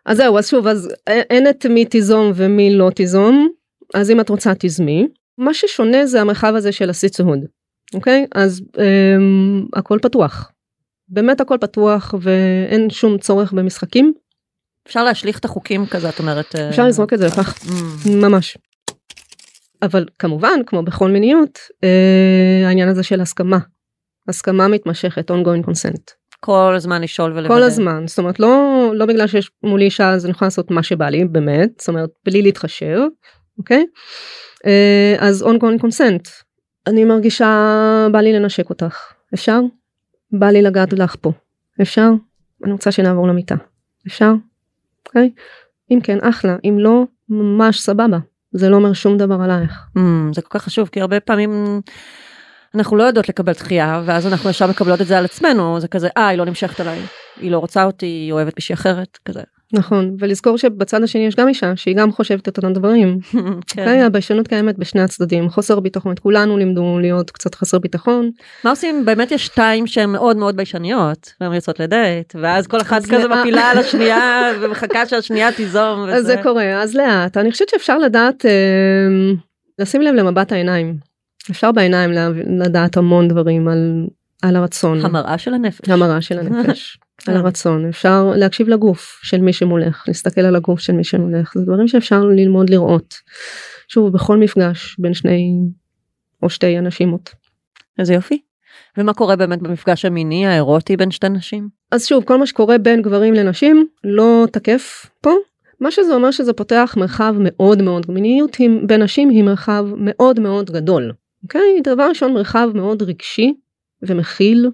אז 0.06 0.16
זהו 0.16 0.38
אז 0.38 0.48
שוב 0.48 0.66
אז 0.66 0.94
אין 1.06 1.48
את 1.48 1.66
מי 1.66 1.84
תיזום 1.84 2.32
ומי 2.34 2.74
לא 2.74 2.90
תיזום 2.90 3.48
אז 3.94 4.10
אם 4.10 4.20
את 4.20 4.28
רוצה 4.28 4.54
תיזמי 4.54 5.06
מה 5.38 5.54
ששונה 5.54 6.06
זה 6.06 6.20
המרחב 6.20 6.54
הזה 6.54 6.72
של 6.72 6.90
הסיצהוד, 6.90 7.38
אוקיי? 7.94 8.26
אז 8.34 8.62
אמ, 8.78 9.66
הכל 9.72 9.98
פתוח. 10.02 10.50
באמת 11.08 11.40
הכל 11.40 11.56
פתוח 11.60 12.14
ואין 12.20 12.90
שום 12.90 13.18
צורך 13.18 13.52
במשחקים. 13.52 14.12
אפשר 14.86 15.04
להשליך 15.04 15.38
את 15.38 15.44
החוקים 15.44 15.86
כזה, 15.86 16.08
את 16.08 16.18
אומרת. 16.18 16.56
אה, 16.56 16.68
אפשר 16.70 16.86
לזרוק 16.86 17.12
את 17.12 17.18
זה 17.18 17.26
לפח, 17.26 17.54
Mm. 17.58 18.08
ממש. 18.10 18.58
אבל 19.82 20.06
כמובן, 20.18 20.60
כמו 20.66 20.82
בכל 20.82 21.10
מיניות, 21.10 21.58
אה, 21.84 22.68
העניין 22.68 22.88
הזה 22.88 23.02
של 23.02 23.20
הסכמה. 23.20 23.58
הסכמה 24.28 24.68
מתמשכת, 24.68 25.30
ongoing 25.30 25.66
consent. 25.68 26.12
כל 26.40 26.72
הזמן 26.76 27.02
לשאול 27.02 27.32
ולוודא. 27.32 27.54
כל 27.54 27.62
הזמן, 27.62 28.06
זאת 28.06 28.18
אומרת 28.18 28.40
לא, 28.40 28.72
לא 28.94 29.06
בגלל 29.06 29.26
שיש 29.26 29.50
מולי 29.62 29.84
אישה 29.84 30.10
אז 30.10 30.24
אני 30.24 30.30
יכולה 30.30 30.46
לעשות 30.46 30.70
מה 30.70 30.82
שבא 30.82 31.08
לי, 31.08 31.24
באמת, 31.24 31.70
זאת 31.78 31.88
אומרת 31.88 32.10
בלי 32.26 32.42
להתחשב, 32.42 32.98
אוקיי? 33.58 33.84
אה, 34.66 35.16
אז 35.18 35.42
ongoing 35.42 35.82
consent. 35.84 36.28
אני 36.86 37.04
מרגישה, 37.04 37.46
בא 38.12 38.20
לי 38.20 38.32
לנשק 38.32 38.70
אותך, 38.70 39.12
אפשר? 39.34 39.60
בא 40.32 40.46
לי 40.46 40.62
לגעת 40.62 40.92
לך 40.92 41.16
פה, 41.20 41.32
אפשר? 41.82 42.08
אני 42.64 42.72
רוצה 42.72 42.92
שנעבור 42.92 43.28
למיטה, 43.28 43.54
אפשר? 44.06 44.32
אוקיי? 45.14 45.30
אם 45.90 45.98
כן, 46.02 46.18
אחלה, 46.22 46.56
אם 46.64 46.76
לא, 46.78 47.04
ממש 47.28 47.80
סבבה. 47.80 48.18
זה 48.52 48.68
לא 48.68 48.76
אומר 48.76 48.92
שום 48.92 49.18
דבר 49.18 49.42
עלייך. 49.42 49.86
Mm, 49.98 50.00
זה 50.34 50.42
כל 50.42 50.58
כך 50.58 50.64
חשוב, 50.64 50.88
כי 50.88 51.00
הרבה 51.00 51.20
פעמים 51.20 51.80
אנחנו 52.74 52.96
לא 52.96 53.02
יודעות 53.02 53.28
לקבל 53.28 53.52
דחייה, 53.52 54.02
ואז 54.06 54.26
אנחנו 54.26 54.50
ישר 54.50 54.66
מקבלות 54.66 55.00
את 55.00 55.06
זה 55.06 55.18
על 55.18 55.24
עצמנו, 55.24 55.80
זה 55.80 55.88
כזה, 55.88 56.08
אה, 56.16 56.28
היא 56.28 56.38
לא 56.38 56.44
נמשכת 56.44 56.80
עליי, 56.80 57.00
היא 57.36 57.50
לא 57.50 57.58
רוצה 57.58 57.84
אותי, 57.84 58.06
היא 58.06 58.32
אוהבת 58.32 58.52
מישהי 58.56 58.74
אחרת, 58.74 59.18
כזה. 59.24 59.42
נכון, 59.74 60.16
ולזכור 60.18 60.58
שבצד 60.58 61.02
השני 61.02 61.26
יש 61.26 61.36
גם 61.36 61.48
אישה 61.48 61.76
שהיא 61.76 61.96
גם 61.96 62.12
חושבת 62.12 62.48
את 62.48 62.56
אותם 62.56 62.72
דברים. 62.72 63.18
אוקיי? 63.34 63.60
כן. 63.84 64.04
הביישנות 64.06 64.48
קיימת 64.48 64.78
בשני 64.78 65.00
הצדדים, 65.00 65.50
חוסר 65.50 65.80
ביטחון, 65.80 66.12
את 66.12 66.18
כולנו 66.18 66.56
לימדו 66.58 66.98
להיות 67.00 67.30
קצת 67.30 67.54
חסר 67.54 67.78
ביטחון. 67.78 68.30
מה 68.64 68.70
עושים, 68.70 69.04
באמת 69.04 69.32
יש 69.32 69.46
שתיים 69.46 69.86
שהן 69.86 70.10
מאוד 70.10 70.36
מאוד 70.36 70.56
ביישניות, 70.56 71.32
והן 71.40 71.52
יוצאות 71.52 71.80
לדייט, 71.80 72.34
ואז 72.40 72.66
כל 72.66 72.80
אחת 72.80 73.02
כזה. 73.02 73.28
מפילה 73.28 73.70
על 73.70 73.78
השנייה, 73.78 74.52
ומחכה 74.60 75.06
שהשנייה 75.06 75.52
תיזום, 75.52 76.00
וזה. 76.02 76.14
אז 76.14 76.26
זה 76.26 76.36
קורה, 76.42 76.82
אז 76.82 76.96
לאט, 76.96 77.36
אני 77.36 77.50
חושבת 77.50 77.68
שאפשר 77.68 77.98
לדעת, 77.98 78.46
אה, 78.46 78.50
לשים 79.78 80.02
לב 80.02 80.14
למבט 80.14 80.52
העיניים. 80.52 80.96
אפשר 81.50 81.72
בעיניים 81.72 82.10
לדעת 82.60 82.96
המון 82.96 83.28
דברים 83.28 83.68
על, 83.68 84.06
על 84.42 84.56
הרצון, 84.56 85.04
המראה 85.04 85.38
של 85.38 85.54
הנפש. 85.54 85.90
המראה 85.90 86.20
של 86.20 86.38
הנפש, 86.38 86.98
על 87.28 87.34
כן. 87.34 87.40
הרצון, 87.40 87.88
אפשר 87.88 88.32
להקשיב 88.36 88.68
לגוף 88.68 89.20
של 89.22 89.40
מי 89.40 89.52
שמולך, 89.52 90.04
להסתכל 90.08 90.40
על 90.40 90.56
הגוף 90.56 90.80
של 90.80 90.92
מי 90.92 91.04
שמולך, 91.04 91.52
זה 91.54 91.64
דברים 91.64 91.88
שאפשר 91.88 92.24
ללמוד 92.24 92.70
לראות. 92.70 93.14
שוב, 93.88 94.12
בכל 94.12 94.36
מפגש 94.36 94.96
בין 94.98 95.14
שני 95.14 95.52
או 96.42 96.50
שתי 96.50 96.78
אנשימות. 96.78 97.30
איזה 97.98 98.14
יופי. 98.14 98.40
ומה 98.98 99.14
קורה 99.14 99.36
באמת 99.36 99.62
במפגש 99.62 100.04
המיני 100.04 100.46
האירוטי 100.46 100.96
בין 100.96 101.10
שתי 101.10 101.28
נשים? 101.28 101.68
אז 101.90 102.06
שוב, 102.06 102.24
כל 102.24 102.38
מה 102.38 102.46
שקורה 102.46 102.78
בין 102.78 103.02
גברים 103.02 103.34
לנשים 103.34 103.86
לא 104.04 104.46
תקף 104.52 105.06
פה. 105.20 105.30
מה 105.80 105.90
שזה 105.90 106.14
אומר 106.14 106.30
שזה 106.30 106.52
פותח 106.52 106.94
מרחב 106.96 107.34
מאוד 107.38 107.82
מאוד, 107.82 108.10
מיניות 108.10 108.56
עם, 108.58 108.86
בין 108.86 109.02
נשים 109.02 109.28
היא 109.28 109.44
מרחב 109.44 109.86
מאוד 109.96 110.40
מאוד 110.40 110.70
גדול. 110.70 111.12
אוקיי? 111.42 111.80
דבר 111.84 112.08
ראשון, 112.08 112.32
מרחב 112.32 112.68
מאוד 112.74 113.02
רגשי 113.02 113.54
ומכיל, 114.02 114.70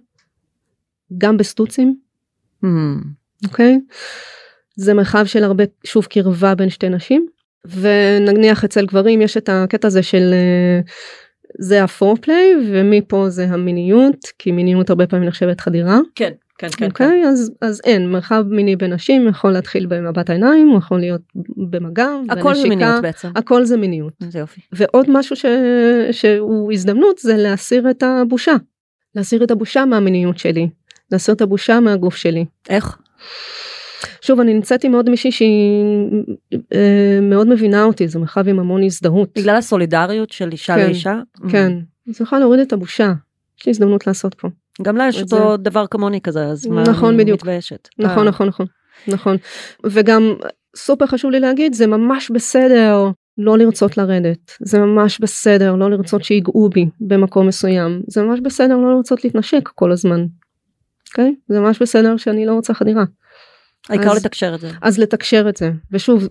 גם 1.18 1.36
בסטוצים, 1.36 1.96
Hmm, 2.64 3.48
אוקיי? 3.48 3.80
זה 4.76 4.94
מרחב 4.94 5.24
של 5.24 5.44
הרבה, 5.44 5.64
שוב, 5.84 6.06
קרבה 6.06 6.54
בין 6.54 6.70
שתי 6.70 6.88
נשים. 6.88 7.26
ונניח 7.66 8.64
אצל 8.64 8.86
גברים 8.86 9.22
יש 9.22 9.36
את 9.36 9.48
הקטע 9.52 9.88
הזה 9.88 10.02
של 10.02 10.30
אה, 10.32 10.80
זה 11.58 11.84
הפורפליי 11.84 12.54
ומפה 12.66 13.28
זה 13.28 13.44
המיניות 13.44 14.26
כי 14.38 14.52
מיניות 14.52 14.90
הרבה 14.90 15.06
פעמים 15.06 15.28
נחשבת 15.28 15.60
חדירה. 15.60 15.98
כן, 16.14 16.30
כן, 16.58 16.68
כן. 16.68 16.76
כן. 16.76 16.86
אוקיי 16.86 17.24
אז 17.28 17.52
אז 17.60 17.80
אין 17.84 18.10
מרחב 18.10 18.44
מיני 18.48 18.76
בין 18.76 18.92
נשים 18.92 19.28
יכול 19.28 19.52
להתחיל 19.52 19.86
במבט 19.86 20.30
העיניים 20.30 20.68
הוא 20.68 20.78
יכול 20.78 21.00
להיות 21.00 21.20
במגע 21.70 22.08
הכל 22.28 22.54
זה 22.54 22.62
בנשיקה, 22.62 22.68
מיניות 22.68 23.02
בעצם. 23.02 23.28
הכל 23.36 23.64
זה 23.64 23.76
מיניות 23.76 24.12
זה 24.28 24.38
יופי. 24.38 24.60
ועוד 24.72 25.06
משהו 25.08 25.36
ש... 25.36 25.44
שהוא 26.10 26.72
הזדמנות 26.72 27.18
זה 27.18 27.36
להסיר 27.36 27.90
את 27.90 28.02
הבושה 28.02 28.54
להסיר 29.14 29.44
את 29.44 29.50
הבושה 29.50 29.84
מהמיניות 29.84 30.38
שלי 30.38 30.68
להסיר 31.12 31.34
את 31.34 31.40
הבושה 31.40 31.80
מהגוף 31.80 32.16
שלי 32.16 32.44
איך? 32.68 32.98
שוב 34.20 34.40
אני 34.40 34.54
נמצאת 34.54 34.84
עם 34.84 34.94
עוד 34.94 35.10
מישהי 35.10 35.32
שהיא 35.32 35.84
אה, 36.74 37.18
מאוד 37.22 37.48
מבינה 37.48 37.84
אותי 37.84 38.08
זה 38.08 38.18
מרחב 38.18 38.48
עם 38.48 38.58
המון 38.58 38.82
הזדהות 38.82 39.28
בגלל 39.36 39.56
הסולידריות 39.56 40.30
של 40.30 40.52
אישה 40.52 40.74
כן, 40.74 40.86
לאישה? 40.86 41.20
כן 41.50 41.72
אני 42.06 42.14
יכולה 42.20 42.40
להוריד 42.40 42.60
את 42.60 42.72
הבושה 42.72 43.12
יש 43.60 43.66
לי 43.66 43.70
הזדמנות 43.70 44.06
לעשות 44.06 44.34
פה. 44.34 44.48
גם 44.82 44.96
לה 44.96 45.08
יש 45.08 45.22
אותו 45.22 45.56
דבר 45.56 45.86
כמוני 45.86 46.20
כזה, 46.20 46.46
אז 46.46 46.66
מה 46.66 46.82
נכון, 46.82 47.14
אני 47.14 47.22
בדיוק. 47.22 47.40
מתביישת? 47.40 47.88
נכון 47.98 48.18
אה, 48.18 48.24
נכון 48.24 48.46
נכון 48.48 48.66
נכון 49.08 49.36
וגם 49.84 50.34
סופר 50.76 51.06
חשוב 51.06 51.30
לי 51.30 51.40
להגיד 51.40 51.74
זה 51.74 51.86
ממש 51.86 52.30
בסדר 52.30 53.10
לא 53.38 53.58
לרצות 53.58 53.96
לרדת 53.96 54.52
זה 54.60 54.78
ממש 54.78 55.20
בסדר 55.20 55.74
לא 55.74 55.90
לרצות 55.90 56.24
שיגעו 56.24 56.68
בי 56.68 56.88
במקום 57.00 57.46
מסוים 57.46 58.02
זה 58.06 58.22
ממש 58.22 58.40
בסדר 58.40 58.76
לא 58.76 58.96
לרצות 58.96 59.24
להתנשק 59.24 59.68
כל 59.68 59.92
הזמן. 59.92 60.26
אוקיי? 61.10 61.34
זה 61.48 61.60
ממש 61.60 61.82
בסדר 61.82 62.16
שאני 62.16 62.46
לא 62.46 62.52
רוצה 62.52 62.74
חדירה 62.74 63.04
העיקר 63.88 64.10
אז- 64.12 64.16
לתקשר 64.16 64.54
את 64.54 64.60
זה. 64.60 64.70
אז 64.82 64.98
לתקשר 64.98 65.46
את 65.48 65.56
זה 65.56 65.70
ושוב 65.92 66.28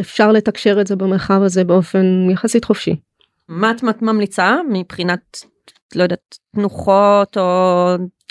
אפשר 0.00 0.32
לתקשר 0.32 0.80
את 0.80 0.86
זה 0.86 0.96
במרחב 0.96 1.42
הזה 1.42 1.64
באופן 1.64 2.30
יחסית 2.30 2.64
חופשי. 2.64 2.96
מה 3.48 3.70
את 3.70 4.02
ממליצה 4.02 4.56
מבחינת, 4.70 5.40
לא 5.94 6.02
יודעת, 6.02 6.38
תנוחות 6.54 7.36
או 7.36 7.42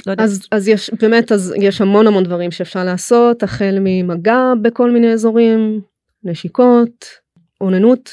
לא 0.05 0.11
יודעת. 0.11 0.25
אז 0.27 0.47
אז 0.51 0.67
יש 0.67 0.89
באמת 1.01 1.31
אז 1.31 1.53
יש 1.61 1.81
המון 1.81 2.07
המון 2.07 2.23
דברים 2.23 2.51
שאפשר 2.51 2.83
לעשות 2.83 3.43
החל 3.43 3.77
ממגע 3.81 4.53
בכל 4.61 4.91
מיני 4.91 5.13
אזורים 5.13 5.81
נשיקות 6.23 7.05
אוננות 7.61 8.09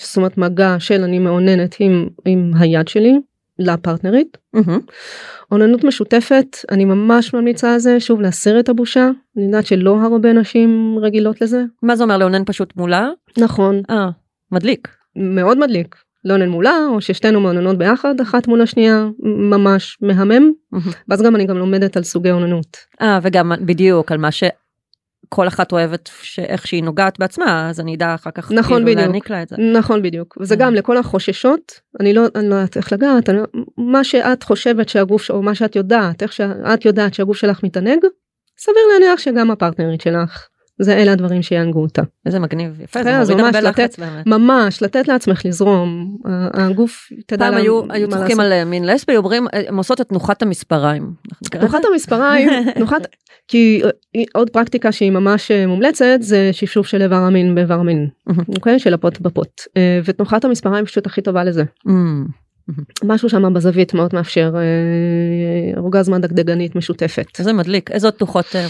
זאת 0.00 0.16
אומרת 0.16 0.38
מגע 0.38 0.76
של 0.78 1.02
אני 1.02 1.18
מאוננת 1.18 1.76
עם 1.78 2.08
עם 2.26 2.52
היד 2.58 2.88
שלי 2.88 3.14
לפרטנרית. 3.58 4.38
אוננות 5.52 5.84
משותפת 5.84 6.56
אני 6.70 6.84
ממש 6.84 7.34
ממליצה 7.34 7.72
על 7.72 7.78
זה 7.78 8.00
שוב 8.00 8.20
להסיר 8.20 8.60
את 8.60 8.68
הבושה 8.68 9.10
אני 9.36 9.44
יודעת 9.44 9.66
שלא 9.66 9.98
הרבה 10.02 10.32
נשים 10.32 10.98
רגילות 11.02 11.40
לזה 11.40 11.62
מה 11.82 11.96
זה 11.96 12.02
אומר 12.02 12.18
לאונן 12.18 12.42
פשוט 12.46 12.76
מולה? 12.76 13.08
נכון 13.38 13.82
אה, 13.90 14.08
מדליק. 14.52 14.88
מאוד 15.16 15.58
מדליק 15.58 15.96
לאונן 16.24 16.48
מולה 16.48 16.78
או 16.88 17.00
ששתינו 17.00 17.40
מאוננות 17.40 17.78
ביחד 17.78 18.20
אחת 18.20 18.48
מול 18.48 18.60
השנייה 18.60 19.08
ממש 19.22 19.98
מהמם 20.02 20.28
מהמם. 20.28 20.90
ואז 21.08 21.22
גם 21.22 21.36
אני 21.36 21.44
גם 21.44 21.56
לומדת 21.56 21.96
על 21.96 22.02
סוגי 22.02 22.30
אוננות. 22.30 22.76
אה, 23.00 23.18
וגם 23.22 23.52
בדיוק 23.60 24.12
על 24.12 24.18
מה 24.18 24.30
שכל 25.26 25.48
אחת 25.48 25.72
אוהבת 25.72 26.10
שאיך 26.22 26.66
שהיא 26.66 26.82
נוגעת 26.82 27.18
בעצמה, 27.18 27.68
אז 27.70 27.80
אני 27.80 27.94
אדע 27.94 28.14
אחר 28.14 28.30
כך 28.30 28.52
נכון, 28.52 28.62
כאילו 28.62 28.82
בדיוק. 28.86 28.98
להעניק 28.98 29.30
לה 29.30 29.42
את 29.42 29.48
זה. 29.48 29.56
נכון 29.74 30.02
בדיוק 30.02 30.38
וזה 30.40 30.54
Mm. 30.54 30.58
גם 30.58 30.74
לכל 30.74 30.96
החוששות 30.96 31.80
אני 32.00 32.14
לא 32.14 32.22
אני 32.34 32.48
לא 32.48 32.54
יודעת 32.54 32.76
איך 32.76 32.92
לגעת 32.92 33.28
אני, 33.30 33.38
לא- 33.38 33.44
מה 33.78 34.04
שאת 34.04 34.42
חושבת 34.42 34.88
שהגוף 34.88 35.22
ש- 35.22 35.30
או 35.30 35.42
מה 35.42 35.54
שאת 35.54 35.76
יודעת 35.76 36.22
איך 36.22 36.32
שאת 36.32 36.84
יודעת 36.84 37.14
שהגוף 37.14 37.36
שלך 37.36 37.62
מתענג 37.64 37.98
סביר 38.58 38.82
להניח 38.92 39.20
שגם 39.20 39.50
הפרטנרית 39.50 40.00
שלך 40.00 40.46
זה 40.78 40.96
אלה 40.96 41.12
הדברים 41.12 41.42
שיענגו 41.42 41.82
אותה 41.82 42.02
איזה 42.26 42.38
מגניב, 42.38 42.80
יפה, 42.80 42.98
כן, 42.98 43.04
זה 43.04 43.18
אז 43.18 43.30
מוריד 43.30 43.44
הרבה 43.46 43.60
לחץ 43.60 43.98
באמת. 43.98 44.26
ממש 44.26 44.82
לתת 44.82 45.08
לעצמך 45.08 45.44
לזרום 45.46 46.16
הגוף 46.54 47.08
תדע 47.26 47.44
פעם 47.46 47.54
לה- 47.54 47.60
היו 47.60 47.82
מה 47.84 47.94
היו 47.94 48.08
צוחקים. 48.08 48.40
על 48.40 48.52
אה, 48.52 48.64
מין 48.64 48.84
לסבי, 48.86 49.16
אומרים, 49.16 49.46
אה, 49.54 49.62
הם 49.68 49.76
עושות 49.76 50.00
את 50.00 50.08
תנוחת 50.08 50.42
המספריים. 50.42 51.12
תנוחת? 51.50 51.80
המספריים 51.92 52.48
תנוחת 52.76 53.06
כי 53.48 53.82
אה, 54.16 54.22
עוד 54.34 54.50
פרקטיקה 54.50 54.92
שהיא 54.92 55.10
ממש 55.10 55.50
מומלצת 55.66 56.18
זה 56.20 56.48
שפשוף 56.52 56.86
של 56.86 57.02
איבר 57.02 57.16
המין 57.16 57.54
באיבר 57.54 57.74
המין. 57.74 58.08
אוקיי 58.56 58.78
של 58.78 58.94
הפוט 58.94 59.20
בפוט 59.20 59.60
ותנוחת 60.04 60.44
המספריים 60.44 60.84
פשוט 60.84 61.06
הכי 61.06 61.22
טובה 61.22 61.44
לזה. 61.44 61.64
משהו 63.04 63.28
שם 63.28 63.54
בזווית 63.54 63.94
מאוד 63.94 64.14
מאפשר 64.14 64.52
אה, 64.56 65.80
אורגזמה 65.80 66.18
דגדגנית 66.18 66.76
משותפת. 66.76 67.26
איזה 67.38 67.52
מדליק, 67.52 67.90
איזה 67.90 68.10
תנוחות 68.10 68.56
אה, 68.56 68.66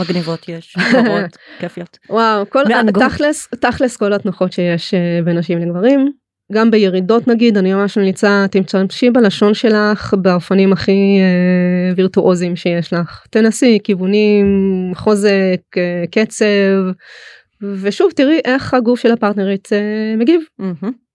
מגניבות 0.00 0.48
יש, 0.48 0.76
מוכרות, 0.76 1.36
כיפיות. 1.58 1.98
וואו, 2.10 2.50
כל, 2.50 2.64
מענגות. 2.68 3.02
תכלס, 3.02 3.48
תכלס 3.60 3.96
כל 3.96 4.12
התנוחות 4.12 4.52
שיש 4.52 4.94
אה, 4.94 5.20
בין 5.24 5.38
נשים 5.38 5.58
לגברים. 5.58 6.12
גם 6.52 6.70
בירידות 6.70 7.28
נגיד, 7.28 7.56
אני 7.56 7.74
ממש 7.74 7.98
ממליצה, 7.98 8.46
תמשתמשי 8.50 9.10
בלשון 9.10 9.54
שלך 9.54 10.14
באופנים 10.14 10.72
הכי 10.72 11.18
אה, 11.20 11.94
וירטואוזיים 11.96 12.56
שיש 12.56 12.92
לך. 12.92 13.24
תנסי 13.30 13.78
כיוונים, 13.84 14.46
חוזק, 14.94 15.60
אה, 15.76 16.04
קצב, 16.10 16.44
ושוב 17.62 18.12
תראי 18.16 18.40
איך 18.44 18.74
הגוף 18.74 19.00
של 19.00 19.12
הפרטנרית 19.12 19.68
אה, 19.72 20.16
מגיב. 20.16 20.40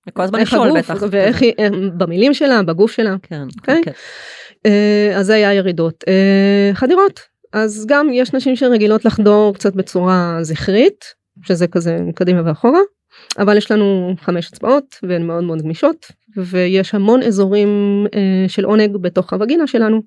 וכל 0.08 0.22
הזמן 0.22 0.42
לשאול 0.42 0.80
בטח. 0.80 1.04
ואיך 1.12 1.42
היא, 1.42 1.54
אה, 1.60 1.68
במילים 1.98 2.34
שלה, 2.34 2.64
בגוף 2.64 2.92
שלה. 2.92 3.16
כן, 3.24 3.44
אוקיי? 3.60 3.82
כן. 3.86 3.92
אה, 4.66 5.12
אז 5.16 5.26
זה 5.26 5.34
היה 5.34 5.54
ירידות. 5.54 6.04
אה, 6.08 6.72
חדירות, 6.74 7.20
אז 7.54 7.86
גם 7.88 8.10
יש 8.14 8.34
נשים 8.34 8.56
שרגילות 8.56 9.06
לחדור 9.06 9.54
קצת 9.54 9.76
בצורה 9.76 10.38
זכרית, 10.42 11.06
שזה 11.44 11.68
כזה 11.68 11.98
קדימה 12.16 12.42
ואחורה, 12.46 12.80
אבל 13.40 13.58
יש 13.58 13.72
לנו 13.72 14.16
חמש 14.22 14.50
אצבעות 14.54 15.00
והן 15.04 15.28
מאוד 15.28 15.44
מאוד 15.44 15.62
גמישות, 15.62 16.06
ויש 16.38 16.96
המון 16.96 17.24
אזורים 17.24 18.06
אה, 18.16 18.50
של 18.50 18.66
עונג 18.66 18.98
בתוך 18.98 19.34
הווגינה 19.34 19.68
שלנו, 19.68 20.02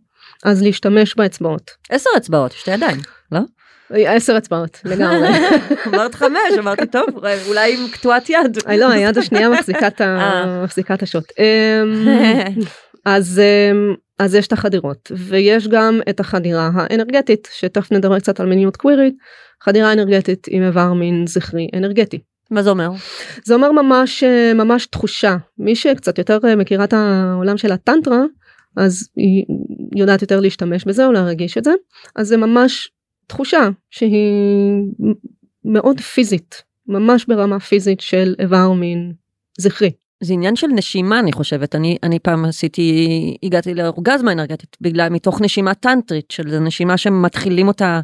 אז 0.45 0.63
להשתמש 0.63 1.15
באצבעות. 1.17 1.71
עשר 1.91 2.11
אצבעות, 2.17 2.53
שתי 2.53 2.71
ידיים, 2.71 2.99
לא? 3.33 3.41
עשר 3.91 4.39
אצבעות 4.39 4.81
לגמרי. 4.85 5.29
אמרת 5.87 6.15
חמש, 6.15 6.59
אמרתי 6.59 6.87
טוב, 6.87 7.07
אולי 7.49 7.75
עם 7.75 7.89
קטועת 7.89 8.31
יד. 8.31 8.59
אה, 8.69 8.77
לא, 8.77 8.91
היד 8.91 9.19
השנייה 9.19 9.49
מחזיקה 9.49 9.87
את 9.87 10.01
אה. 10.01 10.97
השוט. 11.03 11.25
אמ, 11.39 12.09
אז 13.05 13.41
אמ, 13.41 13.95
אז 14.19 14.35
יש 14.35 14.47
את 14.47 14.53
החדירות 14.53 15.13
ויש 15.17 15.69
גם 15.69 16.01
את 16.09 16.21
החדירה 16.21 16.71
האנרגטית 16.75 17.49
שתכף 17.53 17.93
נדבר 17.93 18.19
קצת 18.19 18.41
על 18.41 18.47
מיניות 18.47 18.77
קווירית 18.77 19.15
חדירה 19.63 19.93
אנרגטית 19.93 20.47
עם 20.51 20.63
איבר 20.63 20.93
מין 20.93 21.27
זכרי 21.27 21.69
אנרגטי. 21.75 22.19
מה 22.51 22.63
זה 22.63 22.71
אומר? 22.71 22.91
זה 23.45 23.55
אומר 23.55 23.73
ממש 23.73 24.25
אה, 24.25 24.55
ממש 24.55 24.87
תחושה 24.87 25.37
מי 25.59 25.77
שקצת 25.77 26.19
יותר 26.19 26.39
מכירה 26.57 26.85
את 26.85 26.93
העולם 26.93 27.57
של 27.57 27.73
הטנטרה 27.73 28.23
אז 28.77 29.09
היא 29.17 29.45
יודעת 29.97 30.23
יותר 30.23 30.41
להשתמש 30.41 30.85
בזה 30.85 31.07
או 31.07 31.13
להרגיש 31.13 31.59
את 31.59 31.65
זה 31.65 31.73
אז 32.17 32.29
זה 32.29 32.37
ממש 32.37 32.91
תחושה 33.27 33.69
שהיא 33.91 34.83
מאוד 35.65 36.01
פיזית 36.01 36.63
ממש 36.87 37.25
ברמה 37.25 37.61
פיזית 37.61 38.01
של 38.01 38.35
איבר 38.39 38.73
מין 38.73 39.13
זכרי. 39.59 39.91
זה 40.21 40.33
עניין 40.33 40.57
של 40.57 40.67
נשימה 40.67 41.19
אני 41.19 41.33
חושבת 41.33 41.75
אני 41.75 41.97
אני 42.03 42.19
פעם 42.19 42.45
עשיתי 42.45 43.37
הגעתי 43.43 43.75
לאורגזמה 43.75 44.33
אנרגטית 44.33 44.77
בגלל 44.81 45.09
מתוך 45.09 45.41
נשימה 45.41 45.75
טנטרית 45.75 46.31
של 46.31 46.59
נשימה 46.59 46.97
שמתחילים 46.97 47.69
אותה 47.69 48.01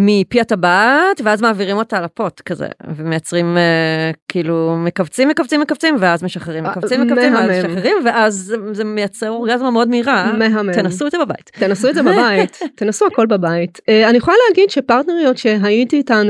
מפי 0.00 0.40
הטבעת 0.40 1.20
ואז 1.24 1.42
מעבירים 1.42 1.76
אותה 1.76 2.00
לפוט 2.00 2.40
כזה 2.40 2.66
ומייצרים 2.96 3.56
אה, 3.56 4.10
כאילו 4.28 4.76
מכווצים 4.78 5.28
מכווצים 5.28 5.60
מכווצים 5.60 5.96
ואז 6.00 6.22
משחררים 6.24 6.66
אה, 6.66 6.70
מכווצים 6.70 7.00
מכווצים 7.06 7.34
ואז. 7.34 7.50
משחררים 7.50 7.96
ואז 8.04 8.34
זה, 8.34 8.56
זה 8.72 8.84
מייצר 8.84 9.30
אורגזמה 9.30 9.70
מאוד 9.70 9.88
מהירה 9.88 10.32
מהמם. 10.38 10.72
תנסו 10.72 11.06
את 11.06 11.12
זה 11.12 11.18
בבית. 11.18 11.50
תנסו 11.52 11.88
את 11.88 11.94
זה 11.94 12.02
בבית, 12.02 12.58
תנסו 12.78 13.06
הכל 13.06 13.26
בבית. 13.26 13.80
אה, 13.88 14.08
אני 14.08 14.18
יכולה 14.18 14.36
להגיד 14.48 14.70
שפרטנריות 14.70 15.38
שהייתי 15.38 15.96
איתן 15.96 16.26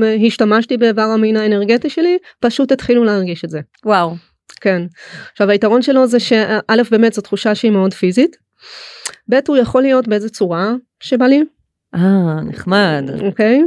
והשתמשתי 0.00 0.76
באיבר 0.76 1.02
המין 1.02 1.36
האנרגטי 1.36 1.90
שלי, 1.90 2.18
פשוט 2.40 2.72
התחילו 2.72 3.04
להרגיש 3.04 3.44
את 3.44 3.50
זה. 3.50 3.60
וואו 3.84 4.14
כן. 4.60 4.82
עכשיו 5.32 5.50
היתרון 5.50 5.82
שלו 5.82 6.06
זה 6.06 6.20
שא' 6.20 6.82
באמת 6.90 7.12
זו 7.12 7.22
תחושה 7.22 7.54
שהיא 7.54 7.70
מאוד 7.70 7.94
פיזית. 7.94 8.36
ב' 9.30 9.38
הוא 9.48 9.56
יכול 9.56 9.82
להיות 9.82 10.08
באיזה 10.08 10.28
צורה 10.28 10.72
שבא 11.00 11.26
לי, 11.26 11.44
אה 11.94 12.40
נחמד 12.42 13.10
אוקיי? 13.24 13.62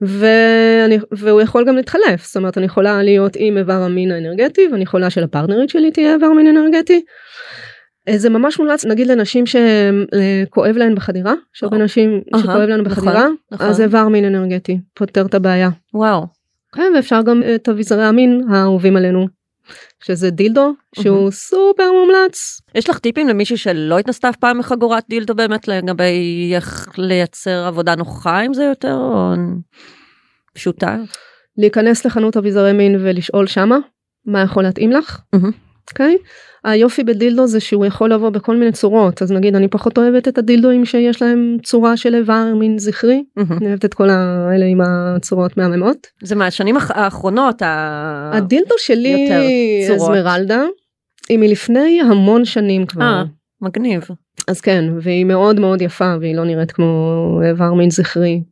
ואני, 0.00 0.98
והוא 1.12 1.40
יכול 1.40 1.64
גם 1.64 1.76
להתחלף, 1.76 2.26
זאת 2.26 2.36
אומרת 2.36 2.58
אני 2.58 2.66
יכולה 2.66 3.02
להיות 3.02 3.32
עם 3.36 3.58
איבר 3.58 3.72
המין 3.82 4.10
האנרגטי 4.10 4.68
ואני 4.72 4.82
יכולה 4.82 5.10
שלפרטנרית 5.10 5.70
שלי 5.70 5.90
תהיה 5.90 6.14
איבר 6.14 6.32
מין 6.32 6.56
אנרגטי. 6.56 7.04
אה, 8.08 8.18
זה 8.18 8.30
ממש 8.30 8.58
מומלץ 8.58 8.84
נגיד 8.84 9.06
לנשים 9.06 9.44
שכואב 9.46 10.76
להן 10.76 10.94
בחדירה, 10.94 11.34
יש 11.56 11.62
הרבה 11.62 11.76
אה, 11.76 11.82
נשים 11.82 12.22
שכואב 12.36 12.56
להן 12.56 12.80
נכון, 12.80 12.84
בחדירה, 12.84 13.28
נכון. 13.52 13.66
אז 13.66 13.80
איבר 13.80 14.08
מין 14.08 14.24
אנרגטי 14.24 14.78
פותר 14.94 15.26
את 15.26 15.34
הבעיה. 15.34 15.70
וואו 15.94 16.26
כן, 16.74 16.92
ואפשר 16.96 17.22
גם 17.22 17.42
את 17.54 17.68
אביזרי 17.68 18.04
המין 18.04 18.40
האהובים 18.50 18.96
עלינו, 18.96 19.26
שזה 20.04 20.30
דילדו 20.30 20.72
שהוא 20.94 21.30
סופר 21.30 21.92
מומלץ. 21.92 22.60
יש 22.74 22.90
לך 22.90 22.98
טיפים 22.98 23.28
למישהי 23.28 23.56
שלא 23.56 23.98
התנסתה 23.98 24.28
אף 24.28 24.36
פעם 24.36 24.58
בחגורת 24.58 25.04
דילדו 25.08 25.34
באמת 25.34 25.68
לגבי 25.68 26.52
איך 26.54 26.88
לייצר 26.98 27.64
עבודה 27.66 27.94
נוחה 27.94 28.40
עם 28.40 28.54
זה 28.54 28.64
יותר 28.64 28.94
או 28.94 29.32
פשוטה? 30.54 30.96
להיכנס 31.58 32.06
לחנות 32.06 32.36
אביזרי 32.36 32.72
מין 32.72 32.96
ולשאול 33.00 33.46
שמה 33.46 33.76
מה 34.26 34.42
יכול 34.42 34.62
להתאים 34.62 34.92
לך. 34.92 35.20
אוקיי? 35.90 36.16
היופי 36.64 37.04
בדילדו 37.04 37.46
זה 37.46 37.60
שהוא 37.60 37.86
יכול 37.86 38.12
לבוא 38.12 38.30
בכל 38.30 38.56
מיני 38.56 38.72
צורות 38.72 39.22
אז 39.22 39.32
נגיד 39.32 39.54
אני 39.56 39.68
פחות 39.68 39.98
אוהבת 39.98 40.28
את 40.28 40.38
הדילדואים 40.38 40.84
שיש 40.84 41.22
להם 41.22 41.56
צורה 41.62 41.96
של 41.96 42.14
איבר 42.14 42.44
מין 42.58 42.78
זכרי 42.78 43.24
מהמם. 43.36 43.52
אני 43.52 43.66
אוהבת 43.66 43.84
את 43.84 43.94
כל 43.94 44.08
האלה 44.10 44.64
עם 44.66 44.80
הצורות 44.80 45.56
מהממות. 45.56 46.06
זה 46.22 46.34
מהשנים 46.34 46.76
האח- 46.76 46.90
האחרונות 46.90 47.62
ה- 47.62 48.30
הדילדו 48.34 48.74
שלי. 48.78 49.28
אזמרלדה 49.94 50.62
היא 51.28 51.38
מלפני 51.38 52.00
המון 52.00 52.44
שנים 52.44 52.86
כבר. 52.86 53.02
אה, 53.02 53.22
מגניב. 53.62 54.02
אז 54.48 54.60
כן 54.60 54.84
והיא 55.00 55.24
מאוד 55.24 55.60
מאוד 55.60 55.82
יפה 55.82 56.14
והיא 56.20 56.34
לא 56.36 56.44
נראית 56.44 56.72
כמו 56.72 57.18
איבר 57.48 57.72
מין 57.74 57.90
זכרי. 57.90 58.42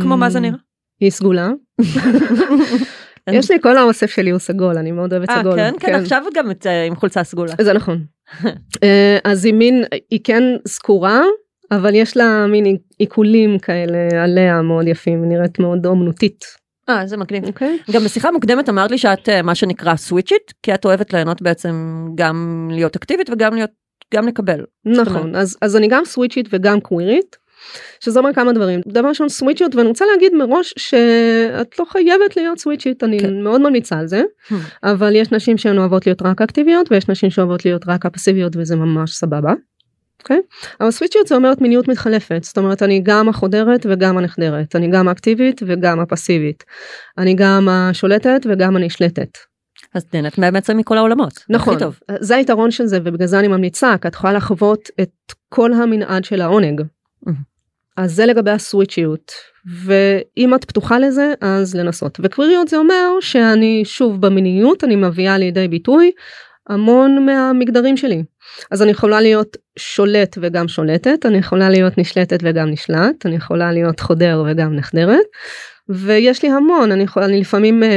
כמו 0.00 0.14
אמ, 0.14 0.20
מה 0.20 0.30
זה 0.30 0.40
נראה? 0.40 0.58
היא 1.00 1.10
סגולה. 1.10 1.50
יש 3.32 3.50
לי 3.50 3.60
כל 3.60 3.76
האוסף 3.76 4.10
שלי 4.10 4.30
הוא 4.30 4.38
סגול 4.38 4.78
אני 4.78 4.92
מאוד 4.92 5.12
אוהבת 5.12 5.30
אה, 5.30 5.40
סגול. 5.40 5.56
כן, 5.56 5.74
כן, 5.80 5.94
עכשיו 5.94 6.22
גם 6.34 6.50
אה, 6.66 6.84
עם 6.84 6.96
חולצה 6.96 7.24
סגולה. 7.24 7.52
זה 7.60 7.72
נכון. 7.72 8.04
אה, 8.82 9.18
אז 9.24 9.44
היא 9.44 9.54
מין 9.54 9.84
היא 10.10 10.20
כן 10.24 10.42
זקורה 10.64 11.22
אבל 11.70 11.94
יש 11.94 12.16
לה 12.16 12.46
מין 12.46 12.76
עיקולים 12.98 13.58
כאלה 13.58 14.22
עליה 14.22 14.62
מאוד 14.62 14.88
יפים 14.88 15.28
נראית 15.28 15.58
מאוד 15.58 15.86
אומנותית. 15.86 16.44
אה, 16.88 17.06
זה 17.06 17.16
מגניב. 17.16 17.44
אוקיי. 17.44 17.78
גם 17.90 18.04
בשיחה 18.04 18.30
מוקדמת 18.30 18.68
אמרת 18.68 18.90
לי 18.90 18.98
שאת 18.98 19.28
מה 19.28 19.54
שנקרא 19.54 19.96
סוויצ'ית, 19.96 20.52
כי 20.62 20.74
את 20.74 20.84
אוהבת 20.84 21.12
ליהנות 21.12 21.42
בעצם 21.42 22.06
גם 22.14 22.68
להיות 22.72 22.96
אקטיבית 22.96 23.30
וגם 23.30 23.54
להיות, 23.54 23.70
גם 24.14 24.28
לקבל. 24.28 24.64
נכון 24.84 25.36
אז 25.36 25.56
אז 25.62 25.76
אני 25.76 25.88
גם 25.88 26.04
סוויצ'ית 26.04 26.48
וגם 26.52 26.80
קווירית. 26.80 27.43
שזה 28.00 28.18
אומר 28.18 28.32
כמה 28.32 28.52
דברים 28.52 28.80
דבר 28.86 29.08
ראשון 29.08 29.28
סוויצ'יות 29.28 29.74
ואני 29.74 29.88
רוצה 29.88 30.04
להגיד 30.12 30.34
מראש 30.34 30.74
שאת 30.76 31.78
לא 31.78 31.84
חייבת 31.84 32.36
להיות 32.36 32.58
סוויצ'ית 32.58 33.04
אני 33.04 33.20
כן. 33.20 33.42
מאוד 33.42 33.60
ממליצה 33.60 33.98
על 33.98 34.06
זה 34.06 34.22
Hmm. 34.48 34.54
אבל 34.82 35.16
יש 35.16 35.32
נשים 35.32 35.58
שהן 35.58 35.78
אוהבות 35.78 36.06
להיות 36.06 36.22
רק 36.22 36.42
אקטיביות 36.42 36.92
ויש 36.92 37.08
נשים 37.08 37.30
שאוהבות 37.30 37.64
להיות 37.64 37.88
רק 37.88 38.06
הפסיביות 38.06 38.52
וזה 38.56 38.76
ממש 38.76 39.12
סבבה. 39.12 39.52
אוקיי? 40.22 40.40
אבל 40.80 40.90
סוויצ'יות 40.90 41.26
זה 41.26 41.34
אומרת 41.34 41.60
מיניות 41.60 41.88
מתחלפת 41.88 42.44
זאת 42.44 42.58
אומרת 42.58 42.82
אני 42.82 43.00
גם 43.02 43.28
החודרת 43.28 43.86
וגם 43.90 44.18
הנחדרת 44.18 44.76
אני 44.76 44.88
גם 44.88 45.08
האקטיבית 45.08 45.60
וגם 45.66 46.00
הפסיבית 46.00 46.64
אני 47.18 47.34
גם 47.34 47.68
השולטת 47.68 48.46
וגם 48.50 48.76
הנשלטת. 48.76 49.38
אז 49.94 50.04
נהנית 50.14 50.38
בעצם 50.38 50.76
מכל 50.76 50.98
העולמות. 50.98 51.44
נכון 51.48 51.78
טוב. 51.78 51.98
זה 52.20 52.36
היתרון 52.36 52.70
של 52.70 52.86
זה 52.86 52.98
ובגלל 53.04 53.26
זה 53.26 53.38
אני 53.38 53.48
ממליצה 53.48 53.94
כי 54.02 54.08
את 54.08 54.14
יכולה 54.14 54.32
לחוות 54.32 54.88
את 55.00 55.32
כל 55.48 55.72
המנעד 55.72 56.24
של 56.24 56.40
העונג. 56.40 56.80
Mhm. 57.26 57.53
אז 57.96 58.14
זה 58.14 58.26
לגבי 58.26 58.50
הסוויצ'יות 58.50 59.32
ואם 59.84 60.54
את 60.54 60.64
פתוחה 60.64 60.98
לזה 60.98 61.32
אז 61.40 61.76
לנסות 61.76 62.18
וקוויריות 62.22 62.68
זה 62.68 62.76
אומר 62.76 63.10
שאני 63.20 63.82
שוב 63.84 64.20
במיניות 64.20 64.84
אני 64.84 64.96
מביאה 64.96 65.38
לידי 65.38 65.68
ביטוי 65.68 66.10
המון 66.68 67.26
מהמגדרים 67.26 67.96
שלי 67.96 68.22
אז 68.70 68.82
אני 68.82 68.90
יכולה 68.90 69.20
להיות 69.20 69.56
שולט 69.78 70.38
וגם 70.40 70.68
שולטת 70.68 71.26
אני 71.26 71.38
יכולה 71.38 71.70
להיות 71.70 71.98
נשלטת 71.98 72.38
וגם 72.42 72.70
נשלט 72.70 73.26
אני 73.26 73.36
יכולה 73.36 73.72
להיות 73.72 74.00
חודר 74.00 74.44
וגם 74.46 74.76
נחדרת 74.76 75.24
ויש 75.88 76.42
לי 76.42 76.50
המון 76.50 76.92
אני 76.92 77.02
יכולה 77.02 77.26
אני 77.26 77.40
לפעמים 77.40 77.82
אה, 77.82 77.88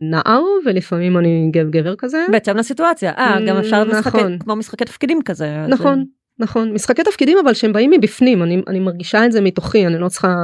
נער 0.00 0.42
ולפעמים 0.66 1.18
אני 1.18 1.48
גב 1.52 1.70
גבר 1.70 1.94
כזה 1.96 2.26
בהתאם 2.32 2.56
לסיטואציה. 2.56 3.12
אה, 3.18 3.36
גם 3.46 3.56
אפשר 3.56 3.84
משחקי, 3.84 4.18
נכון. 4.18 4.38
כמו 4.38 4.56
משחקי 4.56 4.84
תפקידים 4.84 5.22
כזה. 5.22 5.66
נכון 5.68 6.04
נכון 6.38 6.72
משחקי 6.72 7.02
תפקידים 7.02 7.38
אבל 7.44 7.54
שהם 7.54 7.72
באים 7.72 7.90
מבפנים 7.90 8.42
אני 8.42 8.62
אני 8.68 8.80
מרגישה 8.80 9.26
את 9.26 9.32
זה 9.32 9.40
מתוכי 9.40 9.86
אני 9.86 9.98
לא 9.98 10.08
צריכה 10.08 10.34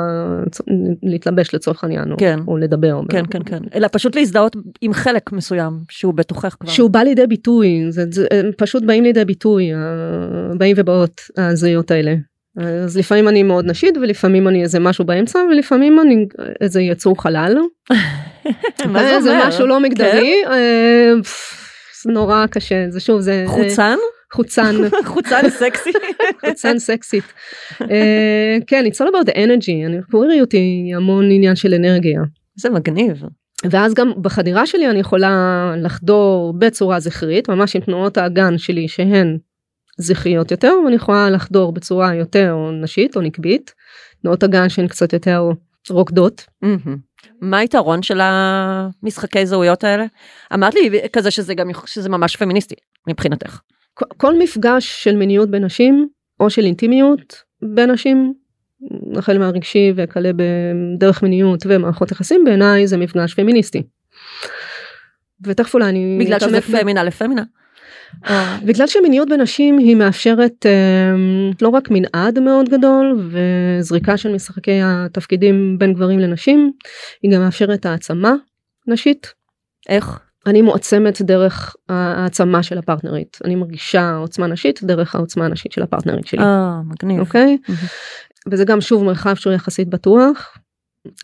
להתלבש 1.02 1.54
לצורך 1.54 1.84
העניין 1.84 2.12
או- 2.12 2.16
כן. 2.16 2.38
או 2.48 2.56
לדבר 2.56 3.00
כן, 3.08 3.24
כן, 3.30 3.42
כן. 3.46 3.58
אלא 3.74 3.88
פשוט 3.92 4.16
להזדהות 4.16 4.56
עם 4.80 4.92
חלק 4.92 5.32
מסוים 5.32 5.72
שהוא 5.90 6.14
בתוכך 6.14 6.56
כבר. 6.60 6.70
שהוא 6.70 6.90
בא 6.90 7.00
לידי 7.00 7.26
ביטוי 7.26 7.86
זה, 7.88 8.04
זה 8.10 8.26
הם 8.30 8.50
פשוט 8.56 8.82
באים 8.82 9.04
לידי 9.04 9.24
ביטוי 9.24 9.70
באים 10.58 10.76
ובאות 10.78 11.20
הזהויות 11.36 11.90
האלה. 11.90 12.14
אז 12.84 12.96
לפעמים 12.96 13.28
אני 13.28 13.42
מאוד 13.42 13.66
נשית 13.66 13.96
ולפעמים 13.96 14.48
אני 14.48 14.62
איזה 14.62 14.78
משהו 14.78 15.04
באמצע 15.04 15.38
ולפעמים 15.50 16.00
אני 16.00 16.26
איזה 16.60 16.80
יצור 16.80 17.22
חלל. 17.22 17.56
מה 18.92 19.20
זה 19.20 19.30
אומר? 19.30 19.48
משהו 19.48 19.66
לא 19.66 19.80
מגדרי. 19.80 20.34
אה, 20.50 21.12
פפ, 21.24 21.56
זה 22.04 22.12
נורא 22.12 22.46
קשה 22.46 22.86
זה 22.88 23.00
שוב 23.00 23.20
זה 23.20 23.44
חוצן? 23.46 23.96
חוצן 24.32 24.74
חוצן 25.04 25.50
סקסי? 25.50 25.90
חוצן 26.46 26.78
סקסית. 26.78 27.24
אה, 27.80 28.56
כן 28.66 28.84
it's 28.86 28.96
all 28.96 29.08
about 29.08 29.30
the 29.30 29.34
energy 29.34 29.86
אני 29.86 29.96
קוויריות 30.10 30.52
היא 30.52 30.96
המון 30.96 31.30
עניין 31.30 31.56
של 31.56 31.74
אנרגיה. 31.74 32.20
זה 32.56 32.70
מגניב. 32.70 33.22
ואז 33.70 33.94
גם 33.94 34.12
בחדירה 34.22 34.66
שלי 34.66 34.90
אני 34.90 35.00
יכולה 35.00 35.74
לחדור 35.76 36.54
בצורה 36.58 37.00
זכרית 37.00 37.48
ממש 37.48 37.76
עם 37.76 37.82
תנועות 37.82 38.18
האגן 38.18 38.58
שלי 38.58 38.88
שהן 38.88 39.38
זכריות 39.98 40.50
יותר 40.50 40.72
ואני 40.84 40.96
יכולה 40.96 41.30
לחדור 41.30 41.72
בצורה 41.72 42.14
יותר 42.14 42.56
נשית 42.82 43.16
או 43.16 43.20
נקבית. 43.20 43.74
תנועות 44.22 44.44
אגן 44.44 44.68
שהן 44.68 44.88
קצת 44.88 45.12
יותר 45.12 45.42
רוקדות. 45.90 46.46
מה 47.40 47.58
היתרון 47.58 48.02
של 48.02 48.20
המשחקי 48.22 49.46
זהויות 49.46 49.84
האלה? 49.84 50.04
אמרת 50.54 50.74
לי 50.74 51.00
כזה 51.12 51.30
שזה 51.30 51.54
גם 51.54 51.70
שזה 51.86 52.08
ממש 52.08 52.36
פמיניסטי 52.36 52.74
מבחינתך. 53.08 53.60
כל- 53.94 54.38
מפגש 54.38 55.04
של 55.04 55.16
מיניות 55.16 55.50
בין 55.50 55.64
נשים 55.64 56.08
או 56.40 56.50
של 56.50 56.64
אינטימיות 56.64 57.42
בין 57.62 57.90
נשים 57.90 58.34
החל 59.16 59.38
מהרגשי 59.38 59.92
וכלה 59.96 60.30
בדרך 60.36 61.22
מיניות 61.22 61.62
ומערכות 61.66 62.12
יחסים 62.12 62.44
בעיניי 62.44 62.86
זה 62.86 62.96
מפגש 62.96 63.34
פמיניסטי. 63.34 63.82
ותכף 65.46 65.74
אולי 65.74 65.88
אני... 65.88 66.18
בגלל 66.20 66.40
שזה 66.40 66.60
פמינה 66.60 67.04
לפמינה. 67.04 67.42
בגלל 68.64 68.86
שמיניות 68.86 69.28
בנשים 69.28 69.78
היא 69.78 69.96
מאפשרת 69.96 70.66
אה, 70.66 71.14
לא 71.62 71.68
רק 71.68 71.88
מנעד 71.90 72.38
מאוד 72.38 72.68
גדול 72.68 73.30
וזריקה 73.30 74.16
של 74.16 74.32
משחקי 74.32 74.80
התפקידים 74.84 75.78
בין 75.78 75.94
גברים 75.94 76.18
לנשים, 76.18 76.72
היא 77.22 77.32
גם 77.32 77.40
מאפשרת 77.40 77.86
העצמה 77.86 78.34
נשית. 78.86 79.34
איך? 79.88 80.20
אני 80.46 80.62
מועצמת 80.62 81.22
דרך 81.22 81.76
העצמה 81.88 82.62
של 82.62 82.78
הפרטנרית. 82.78 83.38
אני 83.44 83.54
מרגישה 83.54 84.14
עוצמה 84.14 84.46
נשית 84.46 84.82
דרך 84.82 85.14
העוצמה 85.14 85.44
הנשית 85.44 85.72
של 85.72 85.82
הפרטנרית 85.82 86.26
שלי. 86.26 86.42
אה, 86.42 86.80
מגניב. 86.84 87.20
אוקיי? 87.20 87.58
וזה 88.50 88.64
גם 88.64 88.80
שוב 88.80 89.04
מרחב 89.04 89.34
שהוא 89.34 89.52
יחסית 89.52 89.88
בטוח. 89.88 90.58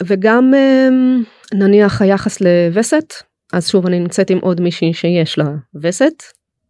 וגם 0.07 0.55
אה, 0.55 0.89
נניח 1.55 2.03
היחס 2.03 2.41
לווסת, 2.41 3.15
אז 3.53 3.69
שוב 3.69 3.87
אני 3.87 4.01
נמצאת 4.01 4.31
עם 4.31 4.39
עוד 4.39 4.61
מישהי 4.61 4.95
שיש 4.95 5.39
לה 5.39 5.45
וסת, 5.75 6.23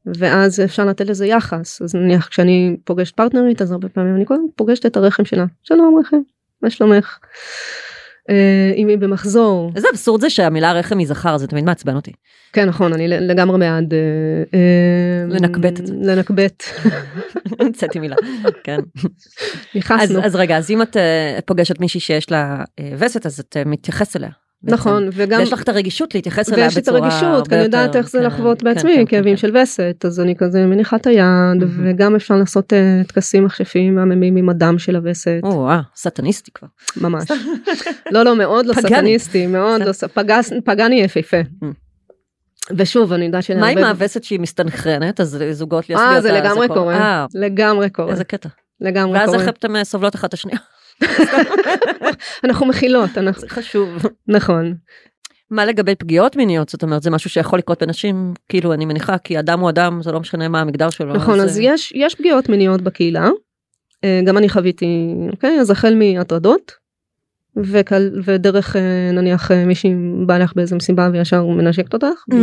ואז 0.06 0.60
אפשר 0.60 0.84
לתת 0.84 1.06
לזה 1.06 1.26
יחס. 1.26 1.82
אז 1.82 1.94
נניח 1.94 2.28
כשאני 2.28 2.76
פוגשת 2.84 3.16
פרטנרית 3.16 3.62
אז 3.62 3.72
הרבה 3.72 3.88
פעמים 3.88 4.16
אני 4.16 4.24
קודם 4.24 4.46
פוגשת 4.56 4.86
את 4.86 4.96
הרחם 4.96 5.24
שלה. 5.24 5.44
שלום 5.62 6.00
רחם, 6.00 6.16
מה 6.62 6.70
שלומך? 6.70 7.18
אה, 8.30 8.72
אם 8.76 8.88
היא 8.88 8.98
במחזור, 8.98 9.72
איזה 9.76 9.88
אבסורד 9.92 10.20
זה 10.20 10.30
שהמילה 10.30 10.72
רחם 10.72 10.98
היא 10.98 11.06
זכר, 11.06 11.36
זה 11.36 11.46
תמיד 11.46 11.64
מעצבן 11.64 11.96
אותי. 11.96 12.12
כן 12.52 12.68
נכון 12.68 12.92
אני 12.92 13.08
לגמרי 13.08 13.58
בעד 13.58 13.94
אה, 13.94 13.98
אה, 14.54 15.38
לנקבט 15.38 15.80
את 15.80 15.86
זה. 15.86 15.94
לנקבט, 15.96 16.62
המצאתי 17.60 17.98
מילה. 17.98 18.16
כן. 18.64 18.78
אז, 18.96 19.06
נכנסנו. 19.74 20.24
אז 20.24 20.36
רגע, 20.36 20.56
אז 20.56 20.70
אם 20.70 20.82
את 20.82 20.96
פוגשת 21.46 21.80
מישהי 21.80 22.00
שיש 22.00 22.30
לה 22.30 22.64
וסת, 22.98 23.26
אז 23.26 23.40
את 23.40 23.56
אה, 23.56 23.64
מתייחסת 23.64 24.20
בעצם. 24.66 24.74
נכון 24.74 25.08
וגם 25.12 25.40
ויש 25.40 25.52
לך 25.52 25.62
את 25.62 25.68
הרגישות 25.68 26.14
להתייחס 26.14 26.52
אליה 26.52 26.64
ויש 26.64 26.76
את 26.78 26.82
בצורה 26.82 26.98
הרגישות, 26.98 27.48
כי 27.48 27.54
אני 27.54 27.62
יודעת 27.62 27.96
איך 27.96 28.10
זה 28.10 28.18
כן, 28.18 28.24
לחוות 28.24 28.58
כן, 28.60 28.64
בעצמי, 28.64 28.94
כן, 28.96 29.04
כאבים 29.06 29.32
כן. 29.32 29.36
של 29.36 29.56
וסת, 29.56 30.04
אז 30.06 30.20
אני 30.20 30.36
כזה 30.36 30.66
מניחה 30.66 30.96
את 30.96 31.06
היד, 31.06 31.24
מהמם. 31.24 31.86
וגם 31.90 32.14
אפשר 32.14 32.34
לעשות 32.36 32.72
אה, 32.72 33.02
טקסים 33.08 33.44
מכשפיים 33.44 33.94
מהממים 33.94 34.36
עם 34.36 34.48
הדם 34.48 34.78
של 34.78 34.96
הווסת, 34.96 35.40
או, 35.42 35.48
וואו, 35.48 35.80
סטניסטי 35.96 36.50
כבר. 36.54 36.68
ממש. 37.00 37.24
לא, 38.10 38.22
לא, 38.22 38.36
מאוד 38.36 38.66
לא. 38.66 38.74
סטניסטי, 38.74 39.46
מאוד 39.46 39.82
לא, 39.82 39.92
ס- 39.92 40.04
פגס- 40.04 40.52
פגני 40.64 41.00
יפהפה. 41.00 41.36
ושוב, 42.76 43.12
אני 43.12 43.24
יודעת 43.24 43.50
מה 43.50 43.66
עם. 43.68 43.78
הווסת 43.78 44.24
שהיא 44.24 44.40
מסתנכרנת, 44.40 45.20
אז 45.20 45.38
זוגות 45.52 45.84
לסביות... 45.84 46.00
אה, 46.00 46.20
זה 46.20 46.30
אה, 46.34 46.40
לגמרי 46.40 46.68
קורה. 46.68 46.94
אה, 46.94 47.26
לגמרי 47.34 47.90
קורה, 47.90 48.10
איזה 48.12 48.24
קטע. 48.24 48.48
לגמרי 48.80 49.18
ואז 49.18 49.28
קורה. 49.30 49.40
איך 49.42 49.48
אתן 49.48 49.76
אה, 49.76 49.84
סובלות 49.84 50.14
אחת 50.14 50.28
את 50.28 50.34
השנייה? 50.34 50.58
אנחנו 52.44 52.66
מכילות, 52.66 53.18
אנחנו... 53.18 53.40
זה 53.40 53.48
חשוב. 53.48 54.02
נכון. 54.28 54.74
מה 55.50 55.64
לגבי 55.64 55.94
פגיעות 55.94 56.36
מיניות? 56.36 56.68
זאת 56.68 56.82
אומרת, 56.82 57.02
זה 57.02 57.10
משהו 57.10 57.30
שיכול 57.30 57.58
לקרות 57.58 57.82
בנשים, 57.82 58.34
כאילו, 58.48 58.72
אני 58.72 58.84
מניחה, 58.84 59.18
כי 59.18 59.38
אדם 59.38 59.60
הוא 59.60 59.70
אדם, 59.70 60.02
זה 60.02 60.12
לא 60.12 60.20
משנה 60.20 60.48
מה 60.48 60.60
המגדר 60.60 60.90
שלו. 60.90 61.14
נכון, 61.14 61.40
אז 61.40 61.58
אה, 61.58 61.64
יש, 61.64 61.92
יש 61.96 62.14
פגיעות 62.14 62.48
מיניות 62.48 62.80
בקהילה, 62.80 63.28
אה, 64.04 64.20
גם 64.24 64.38
אני 64.38 64.48
חוויתי, 64.48 65.14
אוקיי, 65.32 65.60
אז 65.60 65.70
החל 65.70 65.94
מהטרדות, 65.94 66.72
ודרך 68.24 68.76
אה, 68.76 69.10
נניח 69.12 69.50
מישהי 69.50 69.94
בא 70.26 70.38
לך 70.38 70.52
באיזה 70.56 70.76
מסיבה 70.76 71.08
וישר 71.12 71.46
מנשקת 71.46 71.94
אותך, 71.94 72.24
Mm. 72.32 72.36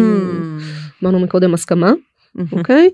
אמרנו 1.04 1.20
מקודם 1.20 1.54
הסכמה. 1.54 1.92
אוקיי, 2.52 2.90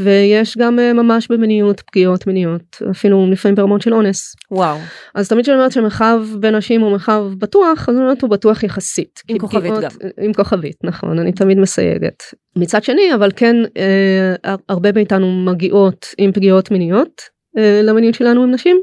ויש 0.00 0.58
גם 0.58 0.78
אה, 0.78 0.92
ממש 0.92 1.28
במיניות 1.28 1.80
פגיעות 1.80 2.26
מיניות, 2.26 2.76
אפילו 2.90 3.26
לפעמים 3.30 3.54
ברמות 3.54 3.82
של 3.82 3.94
אונס. 3.94 4.34
וואו. 4.50 4.78
אז 5.14 5.28
תמיד 5.28 5.42
כשאני 5.44 5.56
אומרת 5.56 5.72
שמרחב 5.72 6.20
בין 6.40 6.56
נשים 6.56 6.80
הוא 6.80 6.90
מרחב 6.90 7.24
בטוח, 7.38 7.88
אז 7.88 7.94
אני 7.96 8.04
אומרת 8.04 8.22
הוא 8.22 8.30
בטוח 8.30 8.62
יחסית. 8.62 9.20
עם 9.28 9.38
כוכבית 9.38 9.72
פגיעות- 9.74 9.92
עם 10.20 10.32
כוכבית, 10.32 10.76
נכון, 10.84 11.18
אני 11.18 11.32
תמיד 11.32 11.58
מסייגת. 11.58 12.22
מצד 12.56 12.82
שני, 12.84 13.14
אבל 13.14 13.30
כן, 13.36 13.56
אה, 13.76 14.54
הרבה 14.68 14.92
מאיתנו 14.92 15.44
מגיעות 15.44 16.06
עם 16.18 16.32
פגיעות 16.32 16.70
מיניות 16.70 17.22
אה, 17.58 17.80
למיניות 17.82 18.14
שלנו 18.14 18.42
עם 18.42 18.50
נשים, 18.50 18.76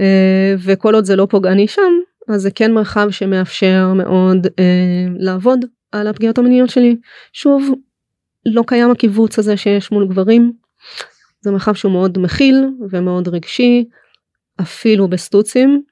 אה, 0.00 0.54
וכל 0.64 0.94
עוד 0.94 1.04
זה 1.04 1.16
לא 1.16 1.26
פוגעני 1.30 1.68
שם, 1.68 1.92
אז 2.28 2.42
זה 2.42 2.50
כן 2.50 2.72
מרחב 2.72 3.10
שמאפשר 3.10 3.92
מאוד 3.94 4.46
אה, 4.58 5.06
לעבוד 5.18 5.64
על 5.92 6.06
הפגיעות 6.06 6.38
המיניות 6.38 6.70
שלי. 6.70 6.96
שוב, 7.32 7.74
לא 8.46 8.62
קיים 8.66 8.90
הקיבוץ 8.90 9.38
הזה 9.38 9.56
שיש 9.56 9.92
מול 9.92 10.08
גברים. 10.08 10.52
זה 11.40 11.50
מרחב 11.50 11.74
שהוא 11.74 11.92
מאוד 11.92 12.18
מכיל 12.18 12.64
ומאוד 12.90 13.28
רגשי, 13.28 13.84
אפילו 14.60 15.08
בסטוצים. 15.08 15.82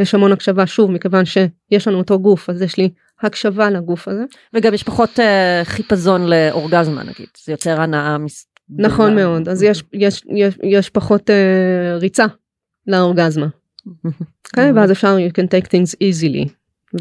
יש 0.00 0.14
המון 0.14 0.32
הקשבה 0.32 0.66
שוב 0.66 0.90
מכיוון 0.90 1.24
שיש 1.24 1.88
לנו 1.88 1.98
אותו 1.98 2.18
גוף 2.20 2.50
אז 2.50 2.62
יש 2.62 2.76
לי 2.76 2.90
הקשבה 3.22 3.70
לגוף 3.70 4.08
הזה. 4.08 4.24
וגם 4.54 4.74
יש 4.74 4.82
פחות 4.82 5.20
אה, 5.20 5.60
חיפזון 5.64 6.26
לאורגזמה, 6.30 7.02
נגיד. 7.02 7.26
זה 7.44 7.52
יותר 7.52 7.80
הנאה. 7.80 8.18
מס- 8.18 8.46
נכון 8.70 9.10
גדולה. 9.12 9.14
מאוד 9.28 9.48
אז 9.48 9.62
יש 9.62 9.82
יש 9.92 10.22
יש 10.36 10.54
יש 10.62 10.90
פחות 10.90 11.30
אה, 11.30 11.96
ריצה 11.96 12.24
לאורגזמה. 12.86 13.46
אוקיי? 14.46 14.72
ואז 14.72 14.92
אפשר 14.92 15.16
you 15.16 15.30
can 15.32 15.44
take 15.46 15.66
things 15.66 15.94
easily 15.94 16.48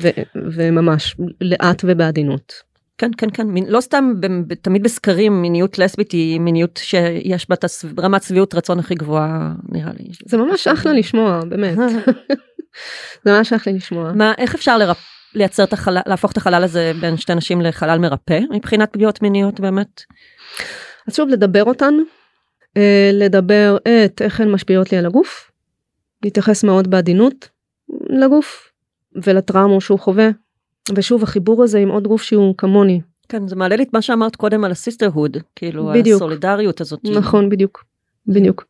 ו- 0.01 0.21
וממש 0.35 1.15
לאט 1.41 1.81
ובעדינות. 1.87 2.53
כן, 2.97 3.11
כן, 3.17 3.27
כן. 3.33 3.47
מין- 3.47 3.69
לא 3.69 3.81
סתם, 3.81 4.13
ב- 4.19 4.53
תמיד 4.53 4.83
בסקרים, 4.83 5.41
מיניות 5.41 5.79
לסבית 5.79 6.11
היא 6.11 6.39
מיניות 6.39 6.79
שיש 6.83 7.49
בה 7.49 7.55
את 7.55 7.65
רמת 7.99 8.23
שביעות 8.23 8.55
רצון 8.55 8.79
הכי 8.79 8.95
גבוהה, 8.95 9.53
נראה 9.69 9.91
לי. 9.99 10.09
זה 10.25 10.37
ממש 10.37 10.67
אחלה 10.73 10.93
לשמוע 10.93 11.39
באמת 11.49 11.77
זה 13.25 13.31
ממש 13.37 13.53
אחלה 13.53 13.73
לשמוע. 13.73 14.11
מה, 14.13 14.33
איך 14.37 14.55
אפשר 14.55 14.77
לרפ... 14.77 14.97
לייצר 15.35 15.63
את 15.63 15.73
החלל, 15.73 16.01
להפוך 16.05 16.31
את 16.31 16.37
החלל 16.37 16.63
הזה 16.63 16.91
בין 17.01 17.17
שתי 17.17 17.35
נשים 17.35 17.61
לחלל 17.61 17.99
מרפא 17.99 18.39
מבחינת 18.51 18.93
פגיעות 18.93 19.21
מיניות 19.21 19.59
באמת? 19.59 20.01
אז 21.07 21.15
שוב 21.15 21.29
לדבר 21.29 21.63
אותן, 21.63 21.93
אה, 22.77 23.09
לדבר 23.13 23.77
את 24.05 24.21
איך 24.21 24.39
הן 24.41 24.51
משפיעות 24.51 24.91
לי 24.91 24.97
על 24.97 25.05
הגוף, 25.05 25.51
להתייחס 26.23 26.63
מאוד 26.63 26.87
בעדינות 26.89 27.49
לגוף 28.09 28.71
ולטראומה 29.23 29.81
שהוא 29.81 29.99
חווה. 29.99 30.29
ושוב 30.95 31.23
החיבור 31.23 31.63
הזה 31.63 31.79
עם 31.79 31.89
עוד 31.89 32.07
גוף 32.07 32.21
שהוא 32.21 32.55
כמוני, 32.57 33.01
כן, 33.29 33.47
זה 33.47 33.55
מעלה 33.55 33.75
לי 33.75 33.83
את 33.83 33.93
מה 33.93 34.01
שאמרת 34.01 34.35
קודם 34.35 34.63
על 34.63 34.71
הסיסטרהוד, 34.71 35.37
כאילו 35.55 35.91
בדיוק. 35.93 36.21
הסולידריות 36.21 36.81
הזאת. 36.81 36.99
נכון 37.03 37.49
בדיוק, 37.49 37.83
בדיוק. 38.27 38.65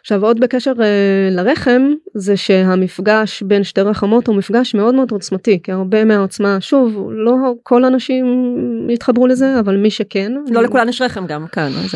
עכשיו 0.00 0.24
עוד 0.24 0.40
בקשר 0.40 0.72
אה, 0.80 1.28
לרחם 1.30 1.82
זה 2.14 2.36
שהמפגש 2.36 3.42
בין 3.42 3.64
שתי 3.64 3.80
רחמות 3.80 4.26
הוא 4.26 4.36
מפגש 4.36 4.74
מאוד 4.74 4.94
מאוד 4.94 5.10
עוצמתי 5.10 5.62
כי 5.62 5.72
הרבה 5.72 6.04
מהעוצמה 6.04 6.60
שוב 6.60 7.08
לא 7.10 7.34
כל 7.62 7.84
האנשים 7.84 8.26
יתחברו 8.90 9.26
לזה 9.26 9.60
אבל 9.60 9.76
מי 9.76 9.90
שכן. 9.90 10.32
לא 10.50 10.62
לכולן 10.62 10.88
יש 10.88 11.02
רחם 11.02 11.26
גם 11.26 11.46
כאן, 11.46 11.72
אז... 11.84 11.94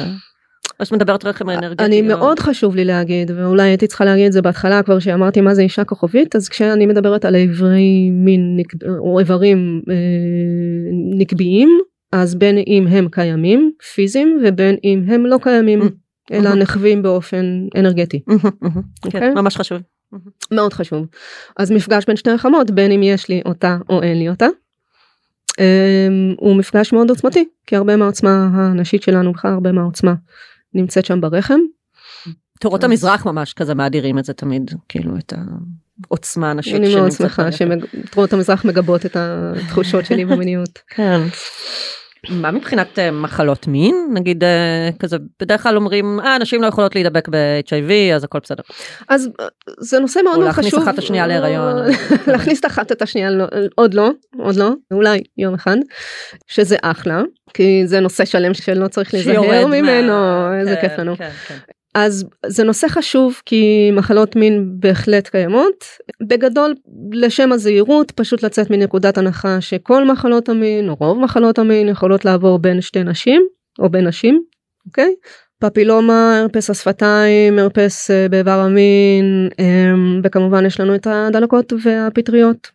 או 0.80 0.84
שאת 0.84 0.92
מדברת 0.92 1.24
רחם 1.24 1.50
אנרגטי. 1.50 1.84
אני 1.84 2.00
או- 2.00 2.06
מאוד 2.06 2.38
חשוב 2.38 2.76
לי 2.76 2.84
להגיד 2.84 3.30
ואולי 3.30 3.62
הייתי 3.62 3.86
צריכה 3.86 4.04
להגיד 4.04 4.26
את 4.26 4.32
זה 4.32 4.42
בהתחלה 4.42 4.82
כבר 4.82 4.98
שאמרתי 4.98 5.40
מה 5.40 5.54
זה 5.54 5.62
אישה 5.62 5.84
כוכבית 5.84 6.36
אז 6.36 6.48
כשאני 6.48 6.86
מדברת 6.86 7.24
על 7.24 7.34
איברי 7.34 8.10
מין 8.12 8.56
נק- 8.60 8.84
או 8.98 9.18
איברים 9.18 9.82
אה, 9.90 9.94
נקביים 11.18 11.68
אז 12.12 12.34
בין 12.34 12.58
אם 12.66 12.86
הם 12.90 13.08
קיימים 13.10 13.72
פיזיים 13.94 14.40
ובין 14.44 14.76
אם 14.84 15.02
הם 15.06 15.26
לא 15.26 15.36
קיימים 15.42 15.80
Mm. 15.82 16.34
אלא 16.34 16.50
Mhm. 16.52 16.54
נחווים 16.54 17.02
באופן 17.02 17.44
אנרגטי 17.76 18.20
מהמם, 18.26 18.40
מהמם. 18.62 18.82
אוקיי? 19.04 19.20
כן, 19.20 19.34
ממש 19.38 19.56
חשוב. 19.56 19.78
מאוד 20.52 20.72
חשוב 20.72 21.06
אז 21.58 21.70
מפגש 21.72 22.04
בין 22.06 22.16
שתי 22.16 22.30
רחמות 22.30 22.70
בין 22.70 22.92
אם 22.92 23.02
יש 23.02 23.28
לי 23.28 23.42
אותה 23.46 23.78
או 23.88 24.02
אין 24.02 24.18
לי 24.18 24.28
אותה. 24.28 24.46
אה, 25.60 26.08
הוא 26.38 26.56
מפגש 26.56 26.92
מאוד 26.92 27.10
עוצמתי 27.10 27.44
כי 27.66 27.76
הרבה 27.76 27.96
מהעוצמה 27.96 28.48
הנשית 28.52 29.02
שלנו 29.02 29.32
בכלל 29.32 29.52
הרבה 29.52 29.72
מהעוצמה 29.72 30.14
נמצאת 30.74 31.04
שם 31.04 31.20
ברחם 31.20 31.58
תורות 32.60 32.84
המזרח 32.84 33.26
ממש 33.26 33.52
כזה 33.52 33.74
מאדירים 33.74 34.18
את 34.18 34.24
זה 34.24 34.32
תמיד, 34.32 34.70
כאילו 34.88 35.16
את 35.18 35.32
העוצמה 36.08 36.50
הנשית 36.50 36.74
אני 36.74 36.94
מאוד 36.94 37.12
שמחה. 37.12 37.48
שתרועות 37.52 38.32
המזרח 38.32 38.64
מגבות 38.64 39.06
את 39.06 39.16
התחושות 39.16 40.06
שלי 40.06 40.24
במיניות. 40.30 40.78
כן. 40.88 41.20
מה 42.30 42.50
מבחינת 42.50 42.98
אה, 42.98 43.10
מחלות 43.10 43.66
מין? 43.66 44.10
נגיד 44.14 44.44
אה, 44.44 44.88
כזה, 44.98 45.16
בדרך 45.40 45.62
כלל 45.62 45.76
אומרים, 45.76 46.20
אה, 46.20 46.38
נשים 46.38 46.62
לא 46.62 46.66
יכולות 46.66 46.94
להידבק 46.94 47.28
ב-HIV, 47.28 48.14
אז 48.14 48.24
הכל 48.24 48.38
בסדר. 48.42 48.62
אז 49.08 49.28
אה, 49.40 49.46
זה 49.80 49.98
נושא 49.98 50.20
מאוד 50.24 50.34
או 50.34 50.38
מאוד 50.40 50.46
להכניס 50.48 50.66
חשוב. 50.66 50.82
אחת 50.82 50.94
את 50.94 50.98
השנייה 50.98 51.26
להיריון. 51.26 51.76
להכניס 52.32 52.64
אחת 52.66 52.92
את 52.92 53.02
השנייה, 53.02 53.30
לא- 53.30 53.44
עוד 53.74 53.94
לא, 53.94 54.10
עוד 54.38 54.56
לא, 54.56 54.70
אולי 54.90 55.20
יום 55.38 55.54
אחד, 55.54 55.76
שזה 56.46 56.76
אחלה, 56.82 57.22
כי 57.54 57.82
זה 57.86 58.00
נושא 58.00 58.24
שלם 58.24 58.54
שלא 58.54 58.88
צריך 58.88 59.14
להיזהר 59.14 59.66
מה- 59.66 59.80
ממנו, 59.80 60.12
איזה 60.60 60.76
כן, 60.76 60.88
כיף 60.88 60.98
לנו. 60.98 61.14
אז 62.06 62.24
זה 62.46 62.64
נושא 62.64 62.88
חשוב 62.88 63.40
כי 63.46 63.90
מחלות 63.92 64.36
מין 64.36 64.74
בהחלט 64.80 65.28
קיימות. 65.28 65.84
בגדול, 66.28 66.74
לשם 67.12 67.52
הזהירות, 67.52 68.10
פשוט 68.10 68.42
לצאת 68.42 68.70
מנקודת 68.70 69.18
הנחה 69.18 69.60
שכל 69.60 70.04
מחלות 70.04 70.48
המין, 70.48 70.88
או 70.88 70.94
רוב 70.94 71.18
מחלות 71.18 71.58
המין, 71.58 71.88
יכולות 71.88 72.24
לעבור 72.24 72.58
בין 72.58 72.80
שתי 72.80 73.04
נשים, 73.04 73.42
או 73.78 73.90
בין 73.90 74.06
נשים, 74.06 74.42
אוקיי? 74.86 75.14
פפילומה, 75.60 76.38
הרפס 76.40 76.70
השפתיים, 76.70 77.58
הרפס 77.58 78.10
אה, 78.10 78.28
באיבר 78.28 78.60
המין, 78.60 79.48
אמ, 79.58 80.20
וכמובן 80.24 80.66
יש 80.66 80.80
לנו 80.80 80.94
את 80.94 81.06
הדלקות 81.06 81.72
והפטריות 81.84 82.70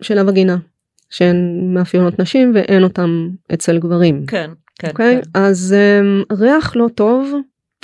של 0.00 0.18
הווגינה. 0.18 0.56
שהן 1.10 1.60
מאפיינות 1.74 2.18
נשים 2.18 2.52
ואין 2.54 2.84
אותן 2.84 3.28
אצל 3.54 3.78
גברים. 3.78 4.26
כן, 4.26 4.50
כן. 4.78 4.88
אוקיי? 4.88 5.20
כן. 5.22 5.40
אז 5.40 5.74
אמ, 5.78 6.22
ריח 6.38 6.76
לא 6.76 6.86
טוב 6.94 7.32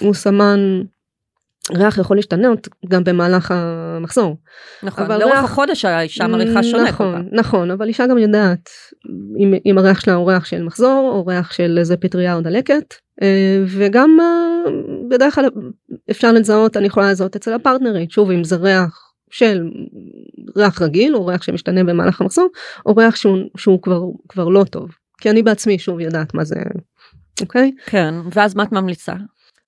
הוא 0.00 0.14
סמן, 0.14 0.60
ריח 1.76 1.98
יכול 1.98 2.16
להשתנות 2.16 2.68
גם 2.88 3.04
במהלך 3.04 3.50
המחזור. 3.50 4.36
נכון, 4.82 5.04
אבל 5.04 5.18
לאורך 5.20 5.34
ריח- 5.34 5.44
החודש 5.44 5.84
האישה 5.84 6.26
מריחה 6.26 6.62
שונה 6.62 6.88
נכון, 6.88 7.12
פעם. 7.12 7.28
נכון, 7.32 7.70
אבל 7.70 7.88
אישה 7.88 8.06
גם 8.06 8.18
יודעת 8.18 8.68
אם, 9.38 9.54
אם 9.66 9.78
הריח 9.78 10.00
שלה 10.00 10.14
הוא 10.14 10.30
ריח 10.30 10.44
של 10.44 10.62
מחזור 10.62 11.10
או 11.14 11.26
ריח 11.26 11.52
של 11.52 11.76
איזה 11.78 11.96
פטריה 11.96 12.34
או 12.34 12.40
דלקת 12.40 12.94
אה, 13.22 13.62
וגם 13.68 14.18
אה, 14.20 14.70
בדרך 15.10 15.34
כלל 15.34 15.44
אפשר 16.10 16.32
לזהות 16.32 16.76
אני 16.76 16.86
יכולה 16.86 17.10
לזהות 17.10 17.36
אצל 17.36 17.52
הפרטנרית 17.52 18.10
שוב 18.10 18.30
אם 18.30 18.44
זה 18.44 18.56
ריח 18.56 19.12
של 19.30 19.68
ריח 20.56 20.82
רגיל 20.82 21.16
או 21.16 21.26
ריח 21.26 21.42
שמשתנה 21.42 21.84
במהלך 21.84 22.20
המחזור 22.20 22.48
או 22.86 22.96
ריח 22.96 23.16
שהוא, 23.16 23.38
שהוא 23.56 23.82
כבר 23.82 24.00
כבר 24.28 24.48
לא 24.48 24.64
טוב 24.70 24.90
כי 25.20 25.30
אני 25.30 25.42
בעצמי 25.42 25.78
שוב 25.78 26.00
יודעת 26.00 26.34
מה 26.34 26.44
זה 26.44 26.56
אוקיי 27.42 27.72
כן, 27.86 28.14
ואז 28.32 28.54
מה 28.54 28.62
את 28.62 28.72
ממליצה? 28.72 29.12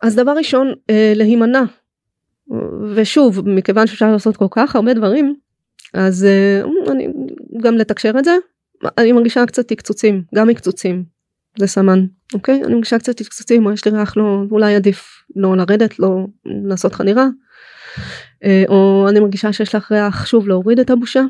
אז 0.03 0.17
דבר 0.17 0.33
ראשון 0.33 0.73
אה, 0.91 1.13
להימנע. 1.17 1.63
ושוב 2.95 3.49
מכיוון 3.49 3.87
שאפשר 3.87 4.13
לעשות 4.13 4.37
כל 4.37 4.47
כך 4.51 4.77
הרבה 4.77 4.95
דברים 4.95 5.35
אז 5.95 6.25
אה, 6.25 6.63
אני 6.93 7.09
גם 7.63 7.77
לתקשר 7.77 8.13
את 8.19 8.25
זה. 8.25 8.37
אני 8.99 9.13
מרגישה 9.13 9.47
קצת 9.47 9.69
תקצוצים 9.69 10.23
גם 10.35 10.49
מקצוצים 10.49 11.05
זה 11.59 11.67
סמן 11.67 12.07
אוקיי? 12.35 12.65
אני 12.65 12.75
מרגישה 12.75 12.99
קצת 12.99 13.17
תקצוצים 13.17 13.67
או 13.67 13.73
יש 13.73 13.85
לי 13.85 13.91
ריח 13.91 14.17
לא 14.17 14.43
אולי 14.51 14.75
עדיף 14.75 15.23
לא 15.37 15.57
לרדת 15.57 15.99
לא 15.99 16.27
לעשות 16.47 16.95
חנירה. 16.95 17.27
אה, 18.45 18.65
או 18.69 19.07
אני 19.09 19.21
מרגישה 19.21 19.53
שיש 19.53 19.75
לך 19.75 19.93
ריח 19.93 20.27
שוב 20.27 20.49
להוריד 20.49 20.81
את 20.81 20.91
הבושה 20.91 21.23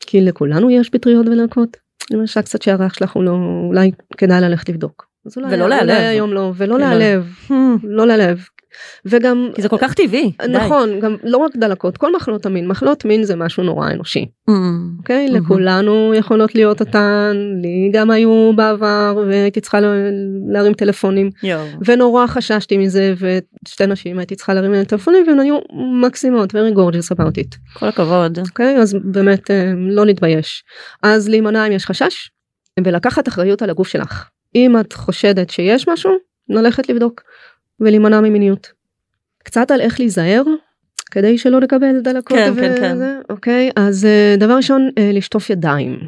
כי 0.00 0.20
לכולנו 0.20 0.70
יש 0.70 0.90
פטריות 0.90 1.26
ולהקות. 1.26 1.76
אני 2.10 2.16
מרגישה 2.16 2.42
קצת 2.42 2.62
שהריח 2.62 2.94
שלך 2.94 3.12
הוא 3.12 3.24
לא 3.24 3.36
אולי 3.68 3.90
כדאי 4.18 4.40
ללכת 4.40 4.68
לבדוק. 4.68 5.13
אז 5.26 5.36
אולי, 5.36 5.54
ולא 5.54 5.64
אולי 5.64 5.76
להיעלב. 5.84 6.04
היום 6.10 6.32
לא 6.32 6.52
ולא 6.56 6.74
כאילו- 6.74 6.78
להיעלב 6.78 7.34
לא 7.84 8.06
להיעלב 8.06 8.44
וגם 9.06 9.48
כי 9.54 9.62
זה 9.62 9.68
כל 9.68 9.76
כך 9.80 9.94
טבעי. 9.94 10.32
די. 10.42 10.48
נכון 10.48 11.00
גם 11.00 11.16
לא 11.24 11.38
רק 11.38 11.56
דלקות 11.56 11.96
כל 11.96 12.16
מחלות 12.16 12.46
המין 12.46 12.68
מחלות 12.68 13.04
מין 13.04 13.24
זה 13.24 13.36
משהו 13.36 13.62
נורא 13.62 13.90
אנושי 13.90 14.26
Mm. 14.50 14.52
אוקיי 14.98 15.26
מהמם. 15.30 15.44
לכולנו 15.44 16.14
יכולות 16.14 16.54
להיות 16.54 16.80
אותן 16.80 17.32
לי 17.62 17.90
גם 17.92 18.10
היו 18.10 18.52
בעבר 18.56 19.24
והייתי 19.28 19.60
צריכה 19.60 19.80
לה- 19.80 19.94
להרים 20.52 20.72
טלפונים 20.74 21.30
יואו. 21.42 21.64
ונורא 21.86 22.26
חששתי 22.26 22.76
מזה 22.78 23.14
ושתי 23.64 23.86
נשים 23.86 24.18
הייתי 24.18 24.34
צריכה 24.36 24.54
להרים 24.54 24.72
להם 24.72 24.84
טלפונים 24.84 25.24
והן 25.28 25.40
היו 25.40 25.58
מקסימות 26.02 26.52
very 26.54 26.74
gorgeous 26.76 27.16
about 27.16 27.38
it 27.44 27.56
כל 27.78 27.88
הכבוד. 27.88 28.38
אוקיי 28.38 28.76
אז 28.76 28.96
באמת 29.04 29.50
אה, 29.50 29.72
לא 29.90 30.06
להתבייש 30.06 30.64
אז 31.02 31.28
להימנע 31.28 31.66
אם 31.66 31.72
יש 31.72 31.86
חשש 31.86 32.30
ולקחת 32.84 33.28
אחריות 33.28 33.62
על 33.62 33.70
הגוף 33.70 33.88
שלך 33.88 34.28
אם 34.54 34.80
את 34.80 34.92
חושדת 34.92 35.50
שיש 35.50 35.88
משהו 35.88 36.12
ללכת 36.48 36.88
לבדוק 36.88 37.22
ולהימנע 37.80 38.20
ממיניות. 38.20 38.72
קצת 39.44 39.70
על 39.70 39.80
איך 39.80 40.00
להיזהר 40.00 40.42
כדי 41.10 41.38
שלא 41.38 41.60
לקבל 41.60 42.00
דלקות 42.00 42.36
כן, 42.36 42.54
כן, 42.54 42.74
כן. 42.76 42.92
וזה, 42.94 43.18
אוקיי 43.30 43.70
אז 43.76 44.04
אה, 44.04 44.34
דבר 44.38 44.56
ראשון 44.56 44.90
אה, 44.98 45.10
לשטוף 45.12 45.50
ידיים. 45.50 45.98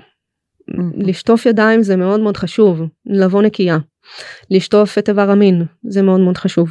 לשטוף 0.96 1.46
ידיים 1.46 1.82
זה 1.82 1.96
מאוד 1.96 2.20
מאוד 2.20 2.36
חשוב 2.36 2.80
לבוא 3.06 3.42
נקייה. 3.42 3.78
לשטוף 4.50 4.98
את 4.98 5.08
איבר 5.08 5.30
המין 5.30 5.64
זה 5.88 6.02
מאוד 6.02 6.20
מאוד 6.20 6.36
חשוב. 6.36 6.70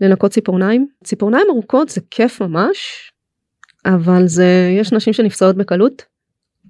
לנקות 0.00 0.30
ציפורניים 0.30 0.86
ציפורניים 1.04 1.46
ארוכות 1.50 1.88
זה 1.88 2.00
כיף 2.10 2.42
ממש 2.42 3.10
אבל 3.86 4.26
זה 4.26 4.70
יש 4.80 4.92
נשים 4.92 5.12
שנפצעות 5.12 5.56
בקלות 5.56 6.02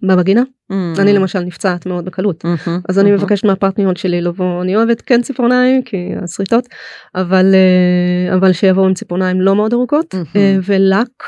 בווגינה 0.07 0.43
Mm. 0.73 1.01
אני 1.01 1.13
למשל 1.13 1.41
נפצעת 1.41 1.87
מאוד 1.87 2.05
בקלות 2.05 2.45
מהמם, 2.45 2.81
אז 2.89 2.99
אני 2.99 3.11
מהמם. 3.11 3.23
מבקשת 3.23 3.45
מהפרטניות 3.45 3.97
שלי 3.97 4.21
לבוא 4.21 4.63
אני 4.63 4.77
אוהבת 4.77 5.01
כן 5.01 5.23
ציפורניים 5.23 5.83
כי 5.83 6.11
השריטות 6.23 6.69
אבל 7.15 7.55
אה, 7.55 8.35
אבל 8.35 8.53
שיבואו 8.53 8.87
עם 8.87 8.95
ציפורניים 8.95 9.41
לא 9.41 9.55
מאוד 9.57 9.73
ארוכות. 9.73 10.15
אה, 10.37 10.57
ולק 10.65 11.25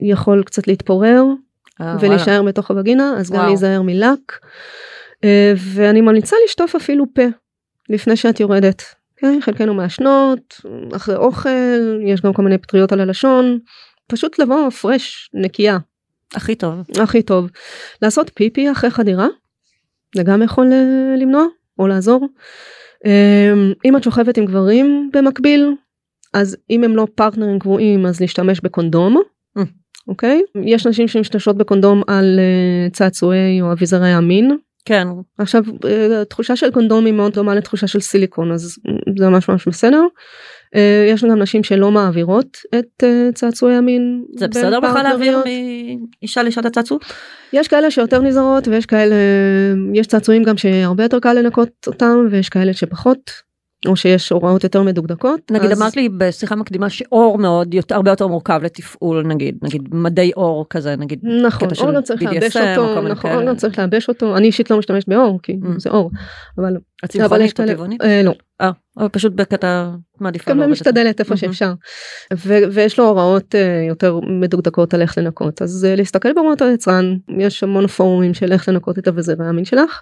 יכול 0.00 0.42
קצת 0.42 0.66
להתפורר 0.66 1.24
אה, 1.80 1.96
ולהישאר 2.00 2.42
בתוך 2.42 2.70
הווגינה 2.70 3.14
אז 3.18 3.30
גם 3.30 3.36
וואו. 3.36 3.48
להיזהר 3.48 3.82
מלק 3.82 4.38
ואני 5.56 6.00
ממליצה 6.00 6.36
לשטוף 6.44 6.74
אפילו 6.74 7.04
פה 7.14 7.22
לפני 7.88 8.16
שאת 8.16 8.40
יורדת. 8.40 8.82
כן, 9.16 9.38
חלקנו 9.42 9.74
מעשנות 9.74 10.60
אחרי 10.96 11.16
אוכל 11.16 12.00
יש 12.06 12.20
גם 12.20 12.32
כל 12.32 12.42
מיני 12.42 12.58
פטריות 12.58 12.92
על 12.92 13.00
הלשון 13.00 13.58
פשוט 14.06 14.38
לבוא 14.38 14.70
פרש 14.70 15.30
נקייה. 15.34 15.78
הכי 16.34 16.54
טוב. 16.54 16.74
הכי 17.02 17.22
טוב. 17.22 17.50
לעשות 18.02 18.30
פיפי 18.34 18.72
אחרי 18.72 18.90
חדירה 18.90 19.26
זה 20.14 20.22
גם 20.22 20.42
יכול 20.42 20.72
אה, 20.72 21.16
למנוע 21.18 21.44
או 21.78 21.86
לעזור. 21.86 22.28
אה, 23.06 23.52
אם 23.84 23.96
את 23.96 24.02
שוכבת 24.02 24.38
עם 24.38 24.44
גברים 24.44 25.10
במקביל 25.12 25.74
אז 26.32 26.56
אם 26.70 26.84
הם 26.84 26.96
לא 26.96 27.06
פרטנרים 27.14 27.58
קבועים 27.58 28.06
אז 28.06 28.20
להשתמש 28.20 28.60
בקונדום. 28.60 29.22
Mm. 29.58 29.62
אוקיי? 30.08 30.42
יש 30.64 30.86
נשים 30.86 31.08
שמשתמשות 31.08 31.56
בקונדום 31.56 32.02
על 32.06 32.38
אה, 32.38 32.90
צעצועי 32.90 33.60
או 33.60 33.72
אביזרי 33.72 34.10
המין. 34.10 34.56
כן. 34.84 35.06
עכשיו 35.38 35.62
אה, 35.84 36.22
התחושה 36.22 36.56
של 36.56 36.70
קונדום 36.70 37.06
היא 37.06 37.14
מאוד 37.14 37.32
דומה 37.32 37.54
לתחושה 37.54 37.86
של 37.86 38.00
סיליקון 38.00 38.52
אז 38.52 38.78
זה 39.18 39.28
ממש 39.28 39.48
ממש 39.48 39.68
בסדר. 39.68 40.02
אה, 40.76 41.06
יש 41.08 41.24
גם 41.24 41.38
נשים 41.38 41.64
שלא 41.64 41.90
מעבירות 41.90 42.56
את 42.78 43.04
אה, 43.04 43.28
צעצועי 43.34 43.76
המין. 43.76 44.24
זה 44.36 44.48
בסדר 44.48 44.80
בכלל 44.80 45.02
להעביר. 45.02 45.42
מאישה 46.22 46.42
לאישה 46.42 46.60
את 46.60 46.66
הצעצוע? 46.66 46.98
יש 47.52 47.68
כאלה 47.68 47.90
שיותר 47.90 48.20
נזהרות 48.20 48.68
ויש 48.68 48.86
כאלה 48.86 49.14
יש 49.94 50.06
צעצועים 50.06 50.42
גם 50.42 50.56
שהרבה 50.56 51.02
יותר 51.02 51.18
קל 51.18 51.32
לנקות 51.32 51.70
אותם 51.86 52.26
ויש 52.30 52.48
כאלה 52.48 52.72
שפחות 52.72 53.30
או 53.86 53.96
שיש 53.96 54.32
הוראות 54.32 54.64
יותר 54.64 54.82
מדוקדקות. 54.82 55.40
נגיד 55.50 55.70
אז- 55.70 55.82
אמרת 55.82 55.96
לי 55.96 56.08
בשיחה 56.08 56.56
מקדימה 56.56 56.90
שאור 56.90 57.38
מאוד 57.38 57.74
יותר 57.74 57.94
הרבה 57.94 58.10
יותר 58.10 58.26
מורכב 58.26 58.60
לתפעול 58.62 59.26
נגיד 59.26 59.58
נגיד 59.62 59.82
מדי 59.92 60.30
אור 60.36 60.66
כזה 60.70 60.96
נגיד 60.96 61.20
נכון, 61.46 61.66
קטע 61.68 61.74
של 61.74 61.84
אור 61.84 61.92
גם 61.94 62.02
צריך 62.02 62.22
BDSM 62.22 62.26
או 62.76 62.82
אותו, 62.82 62.94
כל 62.94 63.00
מיני 63.00 63.12
נכון, 63.12 63.30
כאלה. 63.30 63.40
אור 63.42 63.48
גם 63.50 63.56
צריך 63.56 63.78
לעבש 63.78 64.08
אותו, 64.08 64.36
אני 64.36 64.46
אישית 64.46 64.70
לא 64.70 64.78
משתמשת 64.78 65.08
באור 65.08 65.38
כי 65.42 65.52
Mm. 65.52 65.66
זה 65.78 65.90
אור, 65.90 66.10
אבל 66.58 66.76
הצמחונית 67.02 67.60
או 67.60 67.66
טבעונית? 67.66 68.02
אה, 68.02 68.22
לא, 68.24 68.32
אה, 68.60 68.70
אבל 68.98 69.08
פשוט 69.08 69.32
בקטע 69.32 69.90
מעדיפה 70.20 70.50
גם 70.50 70.58
לא 70.60 70.66
משתדלת 70.66 71.20
איפה. 71.20 71.36
שאפשר, 71.36 71.72
ויש 72.72 72.98
לו 72.98 73.08
הוראות 73.08 73.54
אה, 73.54 73.84
יותר 73.88 74.18
מדוקדקות 74.40 74.94
על 74.94 75.02
איך 75.02 75.18
לנקות, 75.18 75.62
אז 75.62 75.84
אה, 75.84 75.94
להסתכל 75.96 76.32
בהוראות 76.32 76.62
היצרן, 76.62 77.16
יש 77.38 77.62
המון 77.62 77.86
פורומים 77.86 78.34
של 78.34 78.52
איך 78.52 78.68
לנקות 78.68 78.98
את 78.98 79.08
אביזרי 79.08 79.46
המין 79.46 79.64
שלך, 79.64 80.00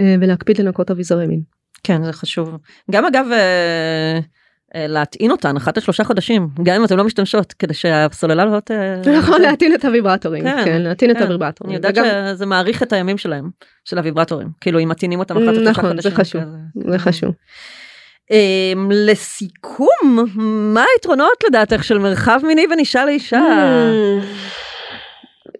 אה, 0.00 0.14
ולהקפיד 0.20 0.60
לנקות 0.60 0.90
אביזרי 0.90 1.26
מין. 1.26 1.40
כן 1.82 2.04
זה 2.04 2.12
חשוב 2.12 2.56
גם 2.90 3.04
אגב 3.04 3.26
אה, 3.32 4.18
אה, 4.74 4.86
להטעין 4.86 5.30
אותן 5.30 5.56
אחת 5.56 5.78
לשלושה 5.78 6.04
חודשים 6.04 6.48
גם 6.62 6.74
אם 6.74 6.84
אתן 6.84 6.96
לא 6.96 7.04
משתמשות 7.04 7.52
כדי 7.52 7.74
שהסוללה 7.74 8.44
לא 8.44 8.60
ת... 8.60 8.70
נכון 9.18 9.42
להטעין 9.42 9.74
את 9.74 9.84
הוויברטורים, 9.84 10.44
כן, 10.44 10.62
כן, 10.64 10.82
להטעין 10.82 11.10
את 11.10 11.16
כן. 11.16 11.22
הוויברטורים. 11.22 11.76
אני 11.76 11.86
יודעת 11.86 12.06
שזה 12.32 12.46
מאריך 12.46 12.82
את 12.82 12.92
הימים 12.92 13.18
שלהם 13.18 13.50
של 13.84 13.98
הוויברטורים 13.98 14.48
כאילו 14.60 14.80
אם 14.80 14.88
מטעינים 14.88 15.18
אותם 15.18 15.36
אחת 15.36 15.46
לשלושה 15.46 15.70
נכון, 15.70 15.90
חודשים. 15.90 16.10
זה 16.10 16.16
חשוב. 16.16 16.42
זה 16.90 16.98
חשוב. 16.98 17.30
אמ, 18.30 18.90
לסיכום 18.92 20.24
מה 20.74 20.84
היתרונות 20.94 21.44
לדעתך 21.46 21.84
של 21.84 21.98
מרחב 21.98 22.40
מיני 22.44 22.66
בין 22.66 22.78
אישה 22.78 23.04
לאישה? 23.04 23.40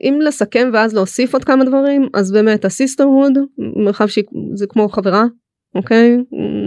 אם 0.01 0.19
לסכם 0.23 0.71
ואז 0.73 0.95
להוסיף 0.95 1.33
עוד 1.33 1.45
כמה 1.45 1.65
דברים 1.65 2.09
אז 2.15 2.33
באמת 2.33 2.65
הסיסטרהוד 2.65 3.33
מרחב 3.59 4.07
שזה 4.07 4.67
כמו 4.69 4.89
חברה 4.89 5.25
אוקיי 5.77 6.17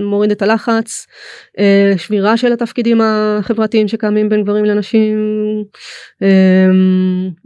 מוריד 0.04 0.32
את 0.32 0.42
הלחץ 0.42 1.08
אה, 1.60 1.94
שבירה 1.98 2.38
של 2.38 2.54
התפקידים 2.54 3.02
החברתיים 3.02 3.88
שקיימים 3.88 4.30
בין 4.30 4.44
גברים 4.44 4.66
לנשים 4.66 5.18
אה, 6.22 6.68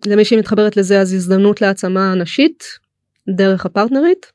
למי 0.05 0.25
שמתחברת 0.25 0.77
לזה 0.77 1.01
אז 1.01 1.13
הזדמנות 1.13 1.61
להעצמה 1.61 2.15
נשית 2.15 2.63
דרך 3.29 3.65
הפרטנרית. 3.65 4.31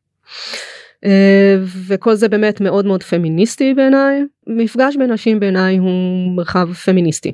אה, 1.04 1.56
וכל 1.86 2.14
זה 2.14 2.28
באמת 2.28 2.60
מאוד 2.60 2.86
מאוד 2.86 3.02
פמיניסטי 3.02 3.74
בעיניי 3.74 4.24
מפגש 4.46 4.96
בין 4.96 5.12
נשים 5.12 5.40
בעיניי 5.40 5.76
הוא 5.76 6.36
מרחב 6.36 6.72
פמיניסטי. 6.72 7.32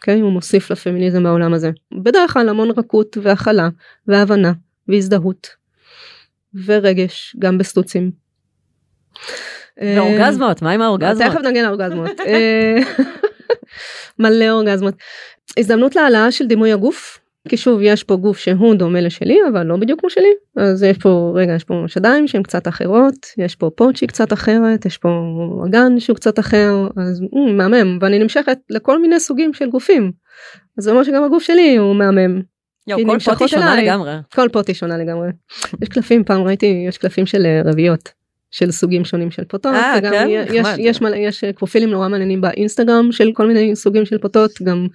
אוקיי? 0.00 0.20
הוא 0.20 0.32
מוסיף 0.32 0.70
לפמיניזם 0.70 1.22
בעולם 1.22 1.54
הזה. 1.54 1.70
בדרך 2.02 2.32
כלל 2.32 2.48
המון 2.48 2.70
רכות 2.70 3.16
והכלה 3.22 3.68
והבנה 4.06 4.52
והזדהות 4.88 5.48
ורגש 6.66 7.36
גם 7.38 7.58
בסטוצים. 7.58 8.25
ואורגזמות 9.96 10.62
מה 10.62 10.70
עם 10.70 10.80
אה, 10.80 10.86
האורגזמות? 10.86 11.32
תכף 11.32 11.40
נגיע 11.40 11.62
לאורגזמות. 11.62 12.20
אה, 12.20 12.76
מלא 14.18 14.50
אורגזמות. 14.50 14.94
הזדמנות 15.58 15.96
להעלאה 15.96 16.30
של 16.30 16.46
דימוי 16.46 16.72
הגוף. 16.72 17.18
כי 17.48 17.56
שוב 17.56 17.80
יש 17.82 18.04
פה 18.04 18.16
גוף 18.16 18.38
שהוא 18.38 18.74
דומה 18.74 19.00
לשלי 19.00 19.38
אבל 19.52 19.62
לא 19.62 19.76
בדיוק 19.76 20.00
כמו 20.00 20.10
שלי 20.10 20.28
אז 20.56 20.82
יש 20.82 20.98
פה 20.98 21.32
רגע 21.36 21.52
יש 21.52 21.64
פה 21.64 21.84
שדיים 21.86 22.28
שהן 22.28 22.42
קצת 22.42 22.68
אחרות 22.68 23.26
יש 23.38 23.54
פה 23.56 23.70
פוט 23.74 23.96
שהיא 23.96 24.08
קצת 24.08 24.32
אחרת 24.32 24.86
יש 24.86 24.98
פה 24.98 25.08
אגן 25.66 26.00
שהוא 26.00 26.16
קצת 26.16 26.38
אחר 26.38 26.88
אז 26.96 27.20
mm, 27.20 27.52
מהמם 27.52 27.98
ואני 28.00 28.18
נמשכת 28.18 28.58
לכל 28.70 29.02
מיני 29.02 29.20
סוגים 29.20 29.54
של 29.54 29.70
גופים 29.70 30.12
אז 30.78 30.84
זה 30.84 30.90
אומר 30.90 31.02
שגם 31.02 31.24
הגוף 31.24 31.42
שלי 31.42 31.76
הוא 31.76 31.96
מהמם 31.96 32.40
כי 32.94 33.04
כל 33.06 33.12
נמשכות 33.12 33.38
פוט 33.38 33.40
היא 33.40 33.48
שונה. 33.48 33.82
לגמרי. 33.82 34.12
כל 34.34 34.48
פוט 34.52 34.68
היא 34.68 34.76
שונה 34.76 34.98
לגמרי. 34.98 35.28
יש 35.82 35.88
קלפים, 35.88 36.24
פעם 36.24 36.42
ראיתי, 36.42 36.84
יש 36.88 36.98
קלפים 36.98 37.26
של 37.26 37.46
אה, 37.46 37.62
רביעיות, 37.64 38.12
של 38.50 38.70
סוגים 38.70 39.04
שונים 39.04 39.30
של 39.30 39.44
פוטות, 39.44 39.74
אה, 39.74 39.98
כן? 40.00 40.26
יש, 40.30 40.50
נחמד. 40.50 40.76
יש, 40.78 41.00
מלא, 41.00 41.16
יש 41.16 41.44
אה, 41.44 41.52
פרופילים 41.52 41.90
נורא 41.90 42.08
מעניינים 42.08 42.40
באינסטגרם 42.40 43.12
של 43.12 43.30
כל 43.34 43.46
מיני 43.46 43.76
סוגים 43.76 44.04
של 44.04 44.18
פוטות, 44.18 44.62
גם 44.62 44.86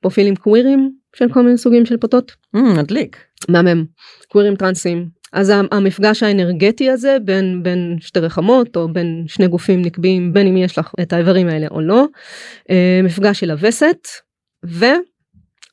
פרופילים 0.00 0.36
קווירים 0.36 0.90
של 1.16 1.32
כל 1.32 1.42
מיני 1.42 1.58
סוגים 1.58 1.86
של 1.86 1.96
פוטות. 1.96 2.32
Mm, 2.56 2.58
מדליק. 2.58 3.16
מהמם, 3.48 3.84
קווירים 4.28 4.56
טרנסים. 4.56 5.08
אז 5.32 5.52
המפגש 5.72 6.22
האנרגטי 6.22 6.90
הזה 6.90 7.16
בין 7.24 7.62
בין 7.62 7.96
שתי 8.00 8.20
רחמות 8.20 8.76
או 8.76 8.92
בין 8.92 9.24
שני 9.26 9.48
גופים 9.48 9.82
נקביים 9.82 10.32
בין 10.32 10.46
אם 10.46 10.56
יש 10.56 10.78
לך 10.78 10.92
את 11.00 11.12
האיברים 11.12 11.48
האלה 11.48 11.66
או 11.70 11.80
לא, 11.80 12.06
אה, 12.70 13.00
מפגש 13.04 13.40
של 13.40 13.50
הווסת 13.50 13.96
גם 14.64 15.00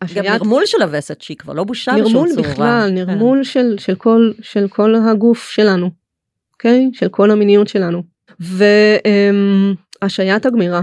והשעיית 0.01 0.41
נרמול 0.41 0.66
של 0.66 0.82
הווסת 0.82 1.22
שהיא 1.22 1.38
כבר 1.38 1.53
לא 1.53 1.64
בושה 1.64 1.91
בשום 1.91 2.05
צורה. 2.05 2.26
נרמול 2.26 2.43
בכלל, 2.43 2.89
כן. 2.89 2.95
נרמול 2.95 3.43
של, 3.43 3.76
של, 3.80 3.95
כל, 3.95 4.32
של 4.41 4.68
כל 4.68 4.95
הגוף 4.95 5.49
שלנו, 5.49 5.89
אוקיי? 6.64 6.89
של 6.93 7.07
כל 7.09 7.32
המיניות 7.32 7.68
שלנו. 7.68 8.03
והשעיית 10.01 10.45
הגמירה. 10.45 10.82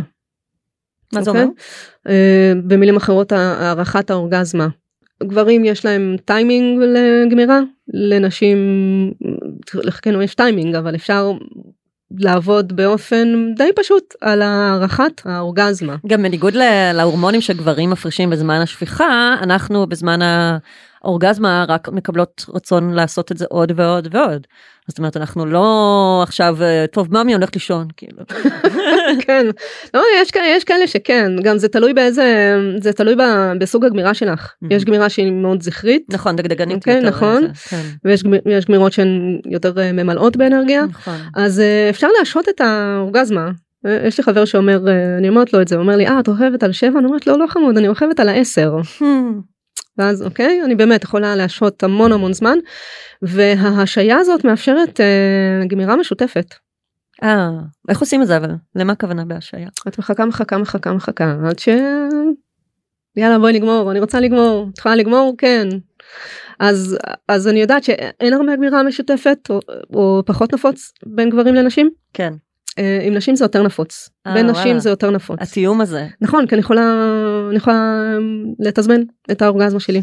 מה 1.12 1.22
זה 1.22 1.30
אוקיי? 1.30 1.42
אומר? 1.42 1.54
אה, 2.08 2.52
במילים 2.66 2.96
אחרות, 2.96 3.32
הארכת 3.32 4.10
האורגזמה. 4.10 4.68
גברים 5.22 5.64
יש 5.64 5.84
להם 5.84 6.16
טיימינג 6.24 6.82
לגמירה, 6.82 7.60
לנשים, 7.94 8.58
לחלקנו 9.74 10.22
יש 10.22 10.34
טיימינג, 10.34 10.74
אבל 10.74 10.94
אפשר 10.94 11.32
לעבוד 12.18 12.76
באופן 12.76 13.54
די 13.56 13.70
פשוט 13.76 14.14
על 14.20 14.42
הערכת 14.42 15.22
האורגזמה. 15.24 15.96
גם 16.06 16.22
בניגוד 16.22 16.54
להורמונים 16.94 17.40
שגברים 17.40 17.90
מפרישים 17.90 18.30
בזמן 18.30 18.60
השפיכה, 18.60 19.34
אנחנו 19.42 19.86
בזמן 19.86 20.20
אורגזמה 21.04 21.64
רק 21.68 21.88
מקבלות 21.88 22.46
רצון 22.54 22.90
לעשות 22.90 23.32
את 23.32 23.38
זה 23.38 23.44
עוד 23.48 23.72
ועוד 23.76 24.08
ועוד. 24.14 24.46
זאת 24.88 24.98
אומרת 24.98 25.16
אנחנו 25.16 25.46
לא 25.46 26.20
עכשיו 26.22 26.56
אה, 26.62 26.84
טוב 26.92 27.12
מאמי 27.12 27.34
הולך 27.34 27.48
לישון 27.54 27.86
כאילו. 27.96 28.22
כן 29.26 29.46
לא 29.94 30.02
יש 30.20 30.30
יש 30.56 30.64
כאלה 30.64 30.86
שכן 30.86 31.32
גם 31.42 31.58
זה 31.58 31.68
תלוי 31.68 31.94
באיזה 31.94 32.54
זה 32.80 32.92
תלוי 32.92 33.16
ב, 33.16 33.20
בסוג 33.58 33.84
הגמירה 33.84 34.14
שלך 34.14 34.46
mm-hmm. 34.46 34.66
יש 34.70 34.84
גמירה 34.84 35.08
שהיא 35.08 35.32
מאוד 35.32 35.62
זכרית 35.62 36.06
נכון 36.08 36.36
דגדגנית 36.36 36.76
אוקיי, 36.76 36.94
okay, 36.94 36.96
יותר 36.96 37.08
נכון 37.08 37.36
איזה, 37.36 37.54
כן. 37.54 37.82
ויש 38.04 38.22
גמיר, 38.22 38.40
גמירות 38.68 38.92
שהן 38.92 39.40
יותר 39.50 39.78
אה, 39.78 39.92
ממלאות 39.92 40.36
באנרגיה 40.36 40.84
נכון. 40.86 41.16
אז 41.36 41.60
אה, 41.60 41.90
אפשר 41.90 42.08
להשהות 42.18 42.48
את 42.48 42.60
האורגזמה 42.60 43.50
יש 44.06 44.18
לי 44.18 44.24
חבר 44.24 44.44
שאומר 44.44 44.80
אני 45.18 45.28
אומרת 45.28 45.52
לו 45.52 45.62
את 45.62 45.68
זה 45.68 45.76
אומר 45.76 45.96
לי 45.96 46.06
אה 46.06 46.20
את 46.20 46.28
אוהבת 46.28 46.62
על 46.62 46.72
שבע 46.72 46.98
אני 46.98 47.06
אומרת 47.06 47.26
לו 47.26 47.38
לא 47.38 47.46
חמוד 47.46 47.76
אני 47.76 47.88
אוהבת 47.88 48.20
על 48.20 48.28
העשר 48.28 48.76
hmm. 49.00 49.04
ואז 50.00 50.22
אוקיי, 50.22 50.62
אני 50.64 50.74
באמת 50.74 51.04
יכולה 51.04 51.36
להשהות 51.36 51.82
המון 51.82 52.12
המון 52.12 52.32
זמן, 52.32 52.58
וההשעיה 53.22 54.16
הזאת 54.16 54.44
מאפשרת 54.44 55.00
אה, 55.00 55.66
גמירה 55.66 55.96
משותפת. 55.96 56.54
אה, 57.22 57.48
איך 57.88 58.00
עושים 58.00 58.22
את 58.22 58.26
זה 58.26 58.36
אבל? 58.36 58.50
למה 58.76 58.92
הכוונה 58.92 59.24
בהשעיה? 59.24 59.68
את 59.88 59.98
מחכה 59.98 60.24
מחכה 60.26 60.58
מחכה 60.58 60.92
מחכה 60.92 61.36
עד 61.48 61.58
ש... 61.58 61.68
יאללה 63.16 63.38
בואי 63.38 63.52
נגמור 63.52 63.90
אני 63.90 64.00
רוצה 64.00 64.20
לגמור 64.20 64.68
את 64.72 64.78
יכולה 64.78 64.96
לגמור 64.96 65.34
כן. 65.38 65.68
אז 66.60 66.98
אז 67.28 67.48
אני 67.48 67.60
יודעת 67.60 67.84
שאין 67.84 68.32
הרבה 68.32 68.56
גמירה 68.56 68.82
משותפת 68.82 69.38
או, 69.50 69.60
או 69.94 70.22
פחות 70.26 70.54
נפוץ 70.54 70.92
בין 71.06 71.30
גברים 71.30 71.54
לנשים 71.54 71.90
כן, 72.12 72.34
עם 73.02 73.14
נשים 73.14 73.36
זה 73.36 73.44
יותר 73.44 73.62
נפוץ 73.62 74.10
אה, 74.26 74.34
בין 74.34 74.46
וואלה. 74.46 74.60
נשים 74.60 74.78
זה 74.78 74.90
יותר 74.90 75.10
נפוץ 75.10 75.38
התיאום 75.40 75.80
הזה. 75.80 76.06
נכון 76.20 76.46
כי 76.46 76.54
אני 76.54 76.60
יכולה 76.60 76.94
אני 77.48 77.56
יכולה 77.56 78.14
לתזמן 78.58 79.00
את 79.30 79.42
האורגזמה 79.42 79.80
שלי. 79.80 80.02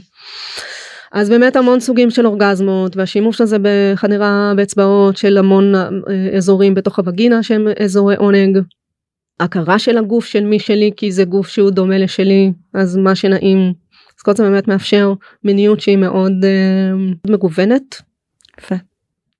אז 1.11 1.29
באמת 1.29 1.55
המון 1.55 1.79
סוגים 1.79 2.09
של 2.09 2.27
אורגזמות 2.27 2.97
והשימוש 2.97 3.41
הזה 3.41 3.57
בחדירה 3.61 4.53
באצבעות 4.55 5.17
של 5.17 5.37
המון 5.37 5.75
אה, 5.75 5.89
אזורים 6.37 6.73
בתוך 6.73 6.99
הווגינה 6.99 7.43
שהם 7.43 7.67
אזורי 7.83 8.15
עונג. 8.15 8.59
הכרה 9.39 9.79
של 9.79 9.97
הגוף 9.97 10.25
של 10.25 10.43
מי 10.43 10.59
שלי 10.59 10.91
כי 10.97 11.11
זה 11.11 11.25
גוף 11.25 11.47
שהוא 11.47 11.69
דומה 11.69 11.97
לשלי 11.97 12.51
אז 12.73 12.97
מה 12.97 13.15
שנעים. 13.15 13.73
אז 14.17 14.23
כל 14.23 14.35
זה 14.35 14.43
באמת 14.43 14.67
מאפשר 14.67 15.13
מיניות 15.43 15.79
שהיא 15.79 15.97
מאוד 15.97 16.33
אה, 16.43 16.91
מגוונת. 17.27 18.01
יפה. 18.59 18.75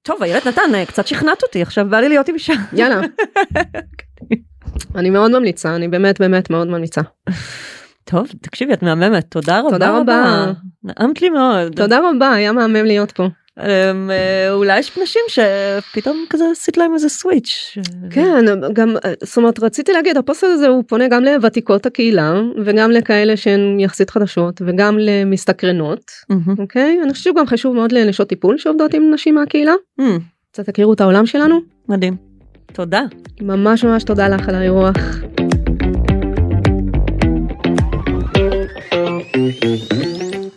טוב, 0.07 0.23
איילת 0.23 0.47
נתן, 0.47 0.75
אה, 0.75 0.85
קצת 0.85 1.07
שכנעת 1.07 1.43
אותי, 1.43 1.61
עכשיו 1.61 1.85
בא 1.89 1.99
לי 1.99 2.09
להיות 2.09 2.27
עם 2.27 2.35
אישה. 2.35 2.53
יאללה. 2.73 3.01
אני 4.95 5.09
מאוד 5.09 5.31
ממליצה 5.31 5.75
אני 5.75 5.87
באמת 5.87 6.19
באמת 6.19 6.49
מאוד 6.49 6.67
ממליצה. 6.67 7.01
טוב, 8.03 8.27
תקשיבי, 8.41 8.73
את 8.73 8.83
מהממת, 8.83 9.25
תודה 9.29 9.59
רבה. 9.59 9.69
תודה 9.71 9.97
רבה. 9.97 10.51
נעמת 10.83 11.21
לי 11.21 11.29
מאוד. 11.29 11.75
תודה 11.75 11.99
רבה 11.99 12.33
היה 12.33 12.51
מהמם 12.51 12.85
להיות 12.85 13.11
פה. 13.11 13.27
אמ, 13.59 14.11
אה, 14.11 14.51
אולי 14.51 14.79
יש 14.79 14.97
נשים 14.97 15.21
שפתאום 15.27 16.25
כזה 16.29 16.43
עשית 16.51 16.77
להם 16.77 16.93
איזה 16.93 17.09
סוויץ'. 17.09 17.77
כן 18.09 18.45
גם 18.73 18.95
זאת 19.23 19.37
אומרת 19.37 19.59
רציתי 19.59 19.93
להגיד 19.93 20.17
הפוסט 20.17 20.43
הזה 20.43 20.67
הוא 20.67 20.83
פונה 20.87 21.07
גם 21.07 21.23
לוותיקות 21.23 21.85
הקהילה 21.85 22.41
וגם 22.65 22.91
לכאלה 22.91 23.37
שהן 23.37 23.79
יחסית 23.79 24.09
חדשות 24.09 24.61
וגם 24.65 24.97
למסתקרנות. 24.99 26.11
אוקיי 26.59 26.99
אני 27.03 27.13
חושבת 27.13 27.33
שגם 27.33 27.47
חשוב 27.47 27.75
מאוד 27.75 27.91
לנשות 27.91 28.29
טיפול 28.29 28.57
שעובדות 28.57 28.93
עם 28.93 29.13
נשים 29.13 29.35
מהקהילה 29.35 29.73
קצת 30.51 30.69
תכירו 30.69 30.93
את 30.93 31.01
העולם 31.01 31.25
שלנו 31.25 31.59
מדהים. 31.89 32.15
תודה. 32.73 33.01
ממש 33.41 33.83
ממש 33.83 34.03
תודה 34.03 34.27
לך 34.27 34.49
על 34.49 34.55
האירוח. 34.55 34.97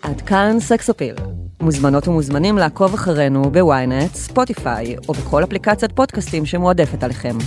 עד 0.03 0.21
כאן 0.21 0.57
סקס 0.61 0.91
אפיל. 0.91 1.15
מוזמנות 1.61 2.09
ומוזמנים 2.09 2.59
לעקוב 2.59 2.95
אחרינו 2.95 3.43
בוויינט, 3.43 4.15
ספוטיפיי 4.15 4.97
או 5.09 5.13
בכל 5.13 5.45
אפליקציית 5.45 5.93
פודקאסטים 5.93 6.47
שמועדפת 6.47 7.05
עליכם. 7.05 7.39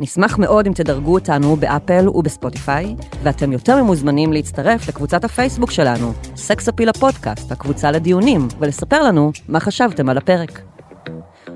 נשמח 0.00 0.38
מאוד 0.38 0.66
אם 0.66 0.72
תדרגו 0.72 1.14
אותנו 1.14 1.56
באפל 1.56 2.08
ובספוטיפיי, 2.08 2.94
ואתם 3.22 3.52
יותר 3.52 3.82
ממוזמנים 3.82 4.32
להצטרף 4.32 4.88
לקבוצת 4.88 5.24
הפייסבוק 5.24 5.70
שלנו, 5.70 6.12
סקס 6.36 6.68
אפיל 6.68 6.88
הפודקאסט, 6.88 7.52
הקבוצה 7.52 7.90
לדיונים, 7.90 8.48
ולספר 8.58 9.02
לנו 9.02 9.32
מה 9.48 9.60
חשבתם 9.60 10.08
על 10.08 10.18
הפרק. 10.18 10.60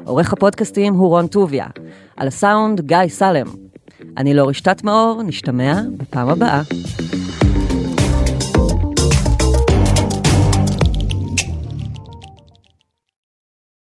עורך 0.05 0.33
הפודקאסטים 0.33 0.95
הוא 0.95 1.09
רון 1.09 1.27
טוביה, 1.27 1.67
על 2.17 2.29
הסאונד 2.29 2.81
גיא 2.81 3.09
סלם. 3.09 3.47
אני 4.17 4.35
לא 4.35 4.49
רשתת 4.49 4.85
מאור, 4.85 5.23
נשתמע 5.23 5.81
בפעם 5.97 6.29
הבאה. 6.29 6.63